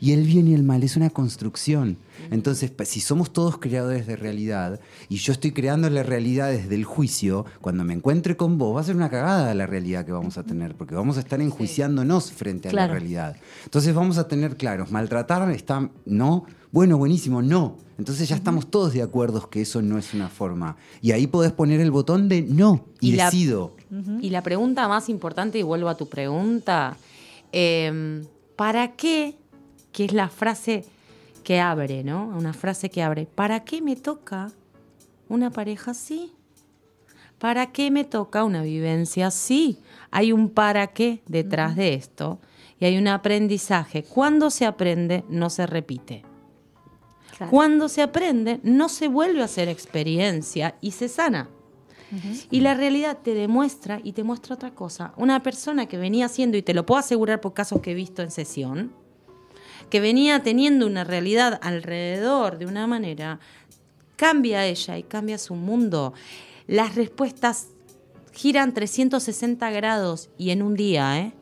Y 0.00 0.12
el 0.12 0.24
bien 0.24 0.48
y 0.48 0.54
el 0.54 0.62
mal 0.62 0.82
es 0.82 0.96
una 0.96 1.10
construcción. 1.10 1.98
Entonces, 2.30 2.70
pa- 2.70 2.84
si 2.86 3.00
somos 3.00 3.32
todos 3.32 3.58
creadores 3.58 4.06
de 4.06 4.16
realidad 4.16 4.80
y 5.08 5.16
yo 5.16 5.32
estoy 5.32 5.52
creando 5.52 5.90
la 5.90 6.02
realidad 6.02 6.50
desde 6.50 6.74
el 6.74 6.84
juicio, 6.84 7.44
cuando 7.60 7.84
me 7.84 7.92
encuentre 7.94 8.36
con 8.36 8.56
vos 8.56 8.76
va 8.76 8.80
a 8.80 8.84
ser 8.84 8.96
una 8.96 9.10
cagada 9.10 9.54
la 9.54 9.66
realidad 9.66 10.04
que 10.06 10.12
vamos 10.12 10.38
a 10.38 10.42
tener, 10.42 10.74
porque 10.74 10.94
vamos 10.94 11.16
a 11.16 11.20
estar 11.20 11.40
enjuiciándonos 11.40 12.32
frente 12.32 12.68
a 12.68 12.70
Claro. 12.70 12.94
la 12.94 12.98
realidad. 12.98 13.36
Entonces 13.64 13.94
vamos 13.94 14.16
a 14.18 14.26
tener 14.26 14.56
claros, 14.56 14.90
maltratar 14.90 15.50
está, 15.50 15.90
no, 16.06 16.44
bueno, 16.72 16.96
buenísimo, 16.98 17.42
no. 17.42 17.76
Entonces 17.98 18.28
ya 18.28 18.36
estamos 18.36 18.70
todos 18.70 18.94
de 18.94 19.02
acuerdo 19.02 19.50
que 19.50 19.60
eso 19.60 19.82
no 19.82 19.98
es 19.98 20.14
una 20.14 20.28
forma. 20.30 20.76
Y 21.02 21.12
ahí 21.12 21.26
podés 21.26 21.52
poner 21.52 21.80
el 21.80 21.90
botón 21.90 22.28
de 22.28 22.40
no 22.42 22.86
y, 23.00 23.10
Y 23.10 23.16
la- 23.16 23.26
decido. 23.26 23.76
Y 24.22 24.30
la 24.30 24.42
pregunta 24.42 24.88
más 24.88 25.08
importante, 25.10 25.58
y 25.58 25.62
vuelvo 25.62 25.88
a 25.90 25.96
tu 25.96 26.08
pregunta, 26.08 26.96
eh, 27.52 28.22
¿para 28.56 28.92
qué? 28.92 29.34
Que 29.92 30.04
es 30.04 30.12
la 30.12 30.28
frase 30.28 30.84
que 31.44 31.60
abre, 31.60 32.04
¿no? 32.04 32.26
Una 32.26 32.52
frase 32.52 32.90
que 32.90 33.02
abre. 33.02 33.26
¿Para 33.26 33.64
qué 33.64 33.82
me 33.82 33.96
toca 33.96 34.52
una 35.28 35.50
pareja 35.50 35.92
así? 35.92 36.32
¿Para 37.38 37.72
qué 37.72 37.90
me 37.90 38.04
toca 38.04 38.44
una 38.44 38.62
vivencia 38.62 39.28
así? 39.28 39.78
Hay 40.10 40.32
un 40.32 40.50
para 40.50 40.88
qué 40.88 41.22
detrás 41.26 41.74
de 41.76 41.94
esto 41.94 42.38
y 42.78 42.84
hay 42.84 42.98
un 42.98 43.08
aprendizaje. 43.08 44.04
Cuando 44.04 44.50
se 44.50 44.66
aprende, 44.66 45.24
no 45.28 45.50
se 45.50 45.66
repite. 45.66 46.22
Claro. 47.36 47.50
Cuando 47.50 47.88
se 47.88 48.02
aprende, 48.02 48.60
no 48.62 48.88
se 48.88 49.08
vuelve 49.08 49.42
a 49.42 49.46
hacer 49.46 49.68
experiencia 49.68 50.76
y 50.80 50.90
se 50.90 51.08
sana. 51.08 51.48
Y 52.50 52.60
la 52.60 52.74
realidad 52.74 53.18
te 53.22 53.34
demuestra 53.34 54.00
y 54.02 54.12
te 54.12 54.24
muestra 54.24 54.56
otra 54.56 54.74
cosa. 54.74 55.12
Una 55.16 55.42
persona 55.42 55.86
que 55.86 55.96
venía 55.96 56.26
haciendo, 56.26 56.56
y 56.56 56.62
te 56.62 56.74
lo 56.74 56.84
puedo 56.84 56.98
asegurar 56.98 57.40
por 57.40 57.54
casos 57.54 57.80
que 57.80 57.92
he 57.92 57.94
visto 57.94 58.20
en 58.22 58.32
sesión, 58.32 58.92
que 59.90 60.00
venía 60.00 60.42
teniendo 60.42 60.86
una 60.86 61.04
realidad 61.04 61.58
alrededor 61.62 62.58
de 62.58 62.66
una 62.66 62.86
manera, 62.86 63.40
cambia 64.16 64.66
ella 64.66 64.96
y 64.98 65.02
cambia 65.02 65.36
su 65.36 65.54
mundo. 65.54 66.14
Las 66.66 66.94
respuestas 66.94 67.68
giran 68.32 68.72
360 68.72 69.70
grados 69.70 70.30
y 70.38 70.50
en 70.50 70.62
un 70.62 70.74
día, 70.74 71.18
¿eh? 71.18 71.32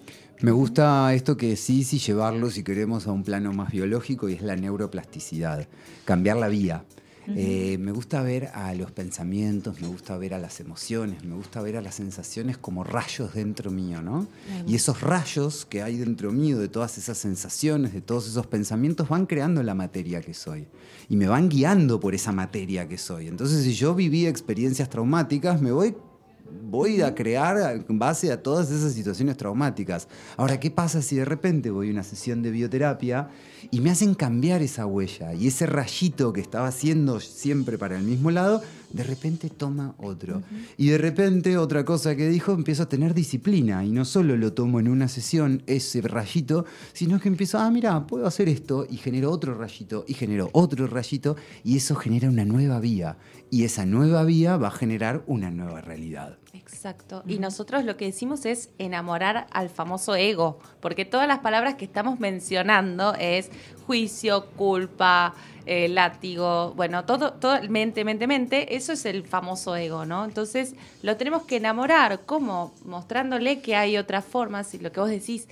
Me 0.41 0.53
gusta 0.53 1.13
esto 1.15 1.37
que 1.37 1.49
decís 1.49 1.93
y 1.93 1.99
llevarlo, 1.99 2.51
si 2.51 2.63
queremos, 2.63 3.09
a 3.09 3.13
un 3.13 3.25
plano 3.25 3.53
más 3.53 3.73
biológico 3.73 4.29
y 4.29 4.35
es 4.35 4.43
la 4.43 4.55
neuroplasticidad, 4.55 5.67
cambiar 6.05 6.37
la 6.37 6.47
vía. 6.47 6.85
Eh, 7.37 7.77
me 7.79 7.93
gusta 7.93 8.23
ver 8.23 8.47
a 8.55 8.75
los 8.75 8.91
pensamientos, 8.91 9.81
me 9.81 9.89
gusta 9.89 10.17
ver 10.17 10.35
a 10.35 10.39
las 10.39 10.61
emociones, 10.61 11.25
me 11.25 11.35
gusta 11.35 11.61
ver 11.61 11.77
a 11.77 11.83
las 11.83 11.97
sensaciones 11.97 12.57
como 12.57 12.85
rayos 12.85 13.35
dentro 13.35 13.71
mío, 13.71 14.01
¿no? 14.03 14.27
Y 14.67 14.75
esos 14.75 15.01
rayos 15.01 15.67
que 15.67 15.83
hay 15.83 15.97
dentro 15.97 16.33
mío, 16.33 16.59
de 16.59 16.69
todas 16.69 16.97
esas 16.99 17.19
sensaciones, 17.19 17.93
de 17.93 18.01
todos 18.01 18.27
esos 18.29 18.47
pensamientos, 18.47 19.09
van 19.09 19.27
creando 19.27 19.63
la 19.63 19.75
materia 19.75 20.21
que 20.21 20.35
soy. 20.35 20.67
Y 21.09 21.17
me 21.17 21.27
van 21.27 21.49
guiando 21.49 22.01
por 22.01 22.15
esa 22.15 22.33
materia 22.33 22.89
que 22.89 22.99
soy. 22.99 23.29
Entonces, 23.29 23.65
si 23.65 23.75
yo 23.75 23.95
viví 23.95 24.27
experiencias 24.27 24.89
traumáticas, 24.89 25.61
me 25.61 25.73
voy 25.73 25.95
voy 26.51 27.03
a 27.03 27.15
crear 27.15 27.85
en 27.89 27.99
base 27.99 28.33
a 28.33 28.43
todas 28.43 28.71
esas 28.71 28.93
situaciones 28.93 29.37
traumáticas. 29.37 30.09
Ahora, 30.37 30.61
¿qué 30.61 30.71
pasa 30.71 31.03
si 31.03 31.17
de 31.17 31.25
repente 31.25 31.71
voy 31.71 31.89
a 31.89 31.93
una 31.93 32.03
sesión 32.03 32.43
de 32.43 32.51
bioterapia 32.51 33.31
y 33.71 33.81
me 33.81 33.91
hacen 33.91 34.15
cambiar 34.15 34.63
esa 34.63 34.87
huella 34.87 35.35
y 35.35 35.49
ese 35.49 35.67
rayito 35.67 36.33
que 36.33 36.41
estaba 36.41 36.69
haciendo 36.69 37.21
siempre 37.21 37.79
para 37.79 37.97
el 37.97 38.05
mismo 38.05 38.31
lado, 38.31 38.63
de 38.91 39.03
repente 39.03 39.51
toma 39.51 39.95
otro. 39.99 40.43
Y 40.77 40.89
de 40.89 40.99
repente 40.99 41.57
otra 41.57 41.85
cosa 41.85 42.17
que 42.17 42.29
dijo, 42.29 42.53
empiezo 42.53 42.85
a 42.85 42.89
tener 42.89 43.15
disciplina 43.15 43.85
y 43.85 43.91
no 43.91 44.05
solo 44.05 44.37
lo 44.37 44.53
tomo 44.53 44.81
en 44.81 44.89
una 44.89 45.09
sesión, 45.09 45.63
ese 45.67 46.01
rayito, 46.01 46.65
sino 46.93 47.21
que 47.21 47.29
empiezo, 47.29 47.59
ah, 47.59 47.71
mira, 47.71 48.07
puedo 48.07 48.27
hacer 48.27 48.49
esto 48.49 48.87
y 48.89 48.97
genero 48.97 49.31
otro 49.31 49.55
rayito 49.55 50.05
y 50.07 50.15
genero 50.15 50.51
otro 50.53 50.87
rayito 50.87 51.37
y 51.65 51.77
eso 51.77 51.95
genera 51.97 52.29
una 52.29 52.45
nueva 52.45 52.81
vía 52.81 53.19
y 53.51 53.65
esa 53.65 53.87
nueva 53.87 54.25
vía 54.25 54.57
va 54.57 54.69
a 54.69 54.73
generar 54.73 55.23
una 55.27 55.51
nueva 55.51 55.81
realidad. 55.81 56.39
Exacto. 56.55 57.23
Y 57.27 57.39
nosotros 57.39 57.85
lo 57.85 57.97
que 57.97 58.07
decimos 58.07 58.47
es 58.47 58.71
enamorar 58.79 59.47
al 59.51 59.69
famoso 59.69 60.15
ego, 60.15 60.59
porque 60.81 61.05
todas 61.05 61.29
las 61.29 61.41
palabras 61.41 61.75
que 61.75 61.85
estamos 61.85 62.21
mencionando 62.21 63.15
es 63.15 63.51
juicio, 63.87 64.47
culpa, 64.57 65.35
eh, 65.67 65.89
látigo, 65.89 66.73
bueno, 66.75 67.05
todo, 67.05 67.35
todo, 67.35 67.59
mente, 67.69 68.05
mente, 68.05 68.27
mente, 68.27 68.77
eso 68.77 68.93
es 68.93 69.05
el 69.05 69.25
famoso 69.25 69.77
ego, 69.77 70.07
¿no? 70.07 70.25
Entonces 70.25 70.75
lo 71.03 71.17
tenemos 71.17 71.43
que 71.43 71.57
enamorar, 71.57 72.21
¿cómo? 72.25 72.73
Mostrándole 72.85 73.61
que 73.61 73.77
hay 73.77 73.99
otras 73.99 74.25
formas 74.25 74.73
y 74.75 74.79
lo 74.79 74.91
que 74.93 75.01
vos 75.01 75.11
decís, 75.11 75.49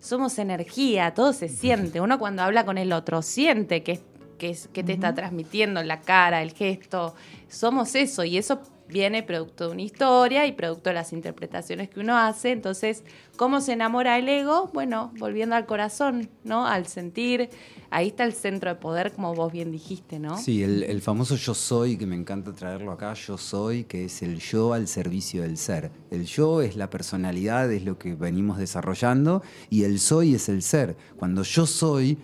somos 0.00 0.38
energía, 0.38 1.12
todo 1.12 1.32
se 1.32 1.48
siente. 1.48 2.00
Uno 2.00 2.18
cuando 2.18 2.42
habla 2.42 2.64
con 2.64 2.78
el 2.78 2.92
otro 2.92 3.20
siente 3.20 3.82
que, 3.82 4.00
que, 4.38 4.56
que 4.72 4.84
te 4.84 4.92
está 4.92 5.14
transmitiendo 5.14 5.82
la 5.82 6.00
cara, 6.00 6.40
el 6.42 6.52
gesto. 6.52 7.14
Somos 7.48 7.94
eso 7.94 8.24
y 8.24 8.38
eso 8.38 8.62
viene 8.88 9.22
producto 9.22 9.66
de 9.66 9.72
una 9.72 9.82
historia 9.82 10.46
y 10.46 10.52
producto 10.52 10.90
de 10.90 10.94
las 10.94 11.12
interpretaciones 11.12 11.88
que 11.88 12.00
uno 12.00 12.16
hace. 12.16 12.50
Entonces, 12.50 13.04
¿cómo 13.36 13.60
se 13.60 13.72
enamora 13.72 14.18
el 14.18 14.28
ego? 14.28 14.70
Bueno, 14.72 15.12
volviendo 15.18 15.54
al 15.54 15.66
corazón, 15.66 16.28
¿no? 16.44 16.66
Al 16.66 16.86
sentir. 16.86 17.50
Ahí 17.90 18.08
está 18.08 18.24
el 18.24 18.34
centro 18.34 18.70
de 18.70 18.76
poder, 18.76 19.12
como 19.12 19.34
vos 19.34 19.52
bien 19.52 19.72
dijiste, 19.72 20.18
¿no? 20.18 20.36
Sí, 20.36 20.62
el, 20.62 20.82
el 20.82 21.00
famoso 21.00 21.36
yo 21.36 21.54
soy, 21.54 21.96
que 21.96 22.06
me 22.06 22.16
encanta 22.16 22.54
traerlo 22.54 22.92
acá, 22.92 23.14
yo 23.14 23.38
soy, 23.38 23.84
que 23.84 24.04
es 24.04 24.22
el 24.22 24.40
yo 24.40 24.72
al 24.74 24.88
servicio 24.88 25.42
del 25.42 25.56
ser. 25.56 25.90
El 26.10 26.26
yo 26.26 26.60
es 26.60 26.76
la 26.76 26.90
personalidad, 26.90 27.72
es 27.72 27.84
lo 27.84 27.98
que 27.98 28.14
venimos 28.14 28.58
desarrollando, 28.58 29.42
y 29.70 29.84
el 29.84 30.00
soy 30.00 30.34
es 30.34 30.48
el 30.48 30.62
ser. 30.62 30.96
Cuando 31.16 31.42
yo 31.42 31.66
soy, 31.66 32.18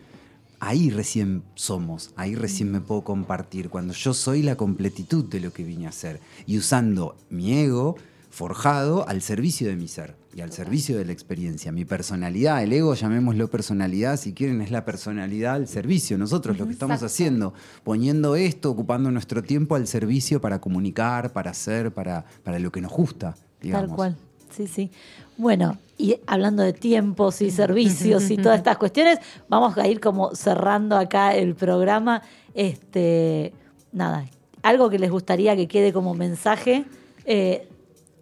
ahí 0.66 0.90
recién 0.90 1.42
somos, 1.54 2.10
ahí 2.16 2.34
recién 2.34 2.72
me 2.72 2.80
puedo 2.80 3.04
compartir, 3.04 3.68
cuando 3.68 3.92
yo 3.92 4.14
soy 4.14 4.42
la 4.42 4.56
completitud 4.56 5.24
de 5.24 5.40
lo 5.40 5.52
que 5.52 5.62
vine 5.62 5.86
a 5.86 5.92
ser, 5.92 6.20
y 6.46 6.58
usando 6.58 7.16
mi 7.28 7.52
ego 7.52 7.96
forjado 8.30 9.06
al 9.08 9.22
servicio 9.22 9.68
de 9.68 9.76
mi 9.76 9.86
ser 9.86 10.16
y 10.34 10.40
al 10.40 10.50
servicio 10.50 10.98
de 10.98 11.04
la 11.04 11.12
experiencia. 11.12 11.70
Mi 11.70 11.84
personalidad, 11.84 12.62
el 12.64 12.72
ego, 12.72 12.94
llamémoslo 12.94 13.48
personalidad, 13.48 14.16
si 14.16 14.32
quieren, 14.32 14.60
es 14.60 14.72
la 14.72 14.84
personalidad 14.84 15.54
al 15.54 15.68
servicio. 15.68 16.18
Nosotros 16.18 16.58
lo 16.58 16.66
que 16.66 16.72
estamos 16.72 17.02
haciendo, 17.04 17.54
poniendo 17.84 18.34
esto, 18.34 18.70
ocupando 18.70 19.12
nuestro 19.12 19.44
tiempo 19.44 19.76
al 19.76 19.86
servicio 19.86 20.40
para 20.40 20.60
comunicar, 20.60 21.32
para 21.32 21.52
hacer, 21.52 21.94
para, 21.94 22.24
para 22.42 22.58
lo 22.58 22.72
que 22.72 22.80
nos 22.80 22.90
gusta. 22.90 23.36
Digamos. 23.60 23.88
Tal 23.88 23.96
cual. 23.96 24.16
Sí, 24.54 24.66
sí. 24.66 24.90
Bueno, 25.36 25.78
y 25.98 26.16
hablando 26.26 26.62
de 26.62 26.72
tiempos 26.72 27.42
y 27.42 27.50
servicios 27.50 28.30
y 28.30 28.36
todas 28.36 28.58
estas 28.58 28.76
cuestiones, 28.78 29.18
vamos 29.48 29.76
a 29.76 29.86
ir 29.88 30.00
como 30.00 30.34
cerrando 30.34 30.96
acá 30.96 31.34
el 31.34 31.54
programa. 31.54 32.22
Este, 32.54 33.52
nada, 33.92 34.26
algo 34.62 34.90
que 34.90 34.98
les 34.98 35.10
gustaría 35.10 35.56
que 35.56 35.66
quede 35.66 35.92
como 35.92 36.14
mensaje. 36.14 36.84
Eh, 37.24 37.68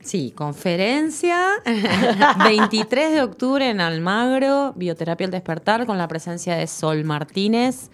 Sí, 0.05 0.33
conferencia 0.35 1.47
23 2.45 3.12
de 3.12 3.22
octubre 3.22 3.70
en 3.70 3.80
Almagro, 3.80 4.72
Bioterapia 4.74 5.26
al 5.26 5.30
Despertar, 5.30 5.87
con 5.87 5.97
la 5.97 6.09
presencia 6.09 6.57
de 6.57 6.66
Sol 6.66 7.05
Martínez. 7.05 7.89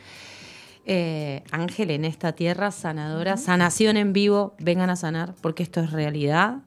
Eh, 0.87 1.43
Ángel 1.51 1.91
en 1.91 2.07
esta 2.07 2.33
tierra, 2.33 2.71
sanadora, 2.71 3.37
sanación 3.37 3.99
en 3.99 4.15
vivo, 4.15 4.55
vengan 4.59 4.89
a 4.89 4.97
sanar, 4.97 5.35
porque 5.43 5.63
esto 5.63 5.81
es 5.81 5.93
realidad. 5.93 6.61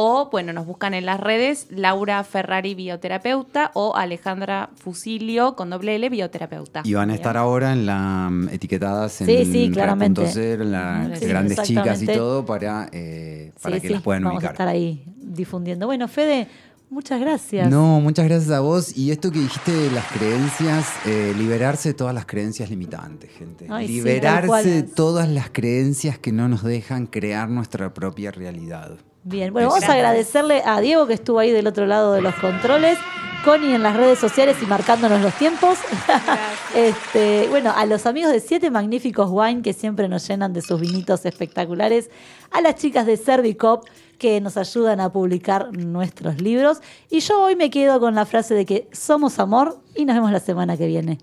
O, 0.00 0.28
bueno, 0.30 0.52
nos 0.52 0.64
buscan 0.64 0.94
en 0.94 1.06
las 1.06 1.18
redes 1.18 1.66
Laura 1.70 2.22
Ferrari 2.22 2.76
Bioterapeuta 2.76 3.72
o 3.74 3.96
Alejandra 3.96 4.70
Fusilio 4.76 5.56
con 5.56 5.70
doble 5.70 5.96
L 5.96 6.08
Bioterapeuta. 6.08 6.82
Y 6.84 6.94
van 6.94 7.10
a 7.10 7.16
estar 7.16 7.36
ahora 7.36 7.72
en 7.72 7.84
la 7.84 8.28
mm, 8.30 8.50
etiquetadas 8.50 9.22
en 9.22 9.26
Sí, 9.26 9.44
sí, 9.44 9.70
claramente. 9.72 10.20
Red.cl, 10.20 10.62
en 10.62 10.70
las 10.70 11.18
Sí, 11.18 11.26
grandes 11.26 11.62
chicas 11.62 12.00
y 12.00 12.06
todo 12.06 12.46
para, 12.46 12.88
eh, 12.92 13.50
para 13.60 13.74
sí, 13.74 13.82
que 13.82 13.88
sí, 13.88 13.94
las 13.94 14.02
puedan 14.04 14.22
vamos 14.22 14.36
a 14.36 14.38
ubicar. 14.38 14.52
estar 14.52 14.68
ahí 14.68 15.04
difundiendo. 15.16 15.86
Bueno, 15.86 16.06
Fede, 16.06 16.46
muchas 16.90 17.20
gracias. 17.20 17.68
No, 17.68 18.00
muchas 18.00 18.28
gracias 18.28 18.52
a 18.52 18.60
vos. 18.60 18.96
Y 18.96 19.10
esto 19.10 19.32
que 19.32 19.40
dijiste 19.40 19.72
de 19.72 19.90
las 19.90 20.06
creencias, 20.12 20.92
eh, 21.06 21.34
liberarse 21.36 21.88
de 21.88 21.94
todas 21.94 22.14
las 22.14 22.24
creencias 22.24 22.70
limitantes, 22.70 23.32
gente. 23.32 23.66
Ay, 23.68 23.88
liberarse 23.88 24.70
de 24.70 24.82
todas 24.84 25.28
las 25.28 25.50
creencias 25.50 26.20
que 26.20 26.30
no 26.30 26.46
nos 26.48 26.62
dejan 26.62 27.08
crear 27.08 27.48
nuestra 27.48 27.92
propia 27.92 28.30
realidad. 28.30 28.96
Bien, 29.28 29.52
bueno, 29.52 29.68
vamos 29.68 29.84
a 29.84 29.92
agradecerle 29.92 30.62
a 30.64 30.80
Diego 30.80 31.06
que 31.06 31.12
estuvo 31.12 31.38
ahí 31.38 31.50
del 31.50 31.66
otro 31.66 31.84
lado 31.84 32.14
de 32.14 32.22
los 32.22 32.34
controles, 32.36 32.96
Connie 33.44 33.74
en 33.74 33.82
las 33.82 33.94
redes 33.94 34.18
sociales 34.18 34.56
y 34.62 34.64
marcándonos 34.64 35.20
los 35.20 35.34
tiempos. 35.34 35.76
este, 36.74 37.46
bueno, 37.50 37.70
a 37.76 37.84
los 37.84 38.06
amigos 38.06 38.32
de 38.32 38.40
Siete 38.40 38.70
Magníficos 38.70 39.28
Wine 39.30 39.60
que 39.60 39.74
siempre 39.74 40.08
nos 40.08 40.26
llenan 40.26 40.54
de 40.54 40.62
sus 40.62 40.80
vinitos 40.80 41.26
espectaculares, 41.26 42.08
a 42.50 42.62
las 42.62 42.76
chicas 42.76 43.04
de 43.04 43.18
Servicop 43.18 43.84
que 44.16 44.40
nos 44.40 44.56
ayudan 44.56 44.98
a 44.98 45.12
publicar 45.12 45.76
nuestros 45.76 46.40
libros. 46.40 46.78
Y 47.10 47.20
yo 47.20 47.42
hoy 47.42 47.54
me 47.54 47.68
quedo 47.68 48.00
con 48.00 48.14
la 48.14 48.24
frase 48.24 48.54
de 48.54 48.64
que 48.64 48.88
somos 48.92 49.38
amor 49.38 49.78
y 49.94 50.06
nos 50.06 50.16
vemos 50.16 50.32
la 50.32 50.40
semana 50.40 50.78
que 50.78 50.86
viene. 50.86 51.18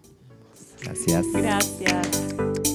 Gracias. 0.79 1.25
Gracias. 1.33 2.74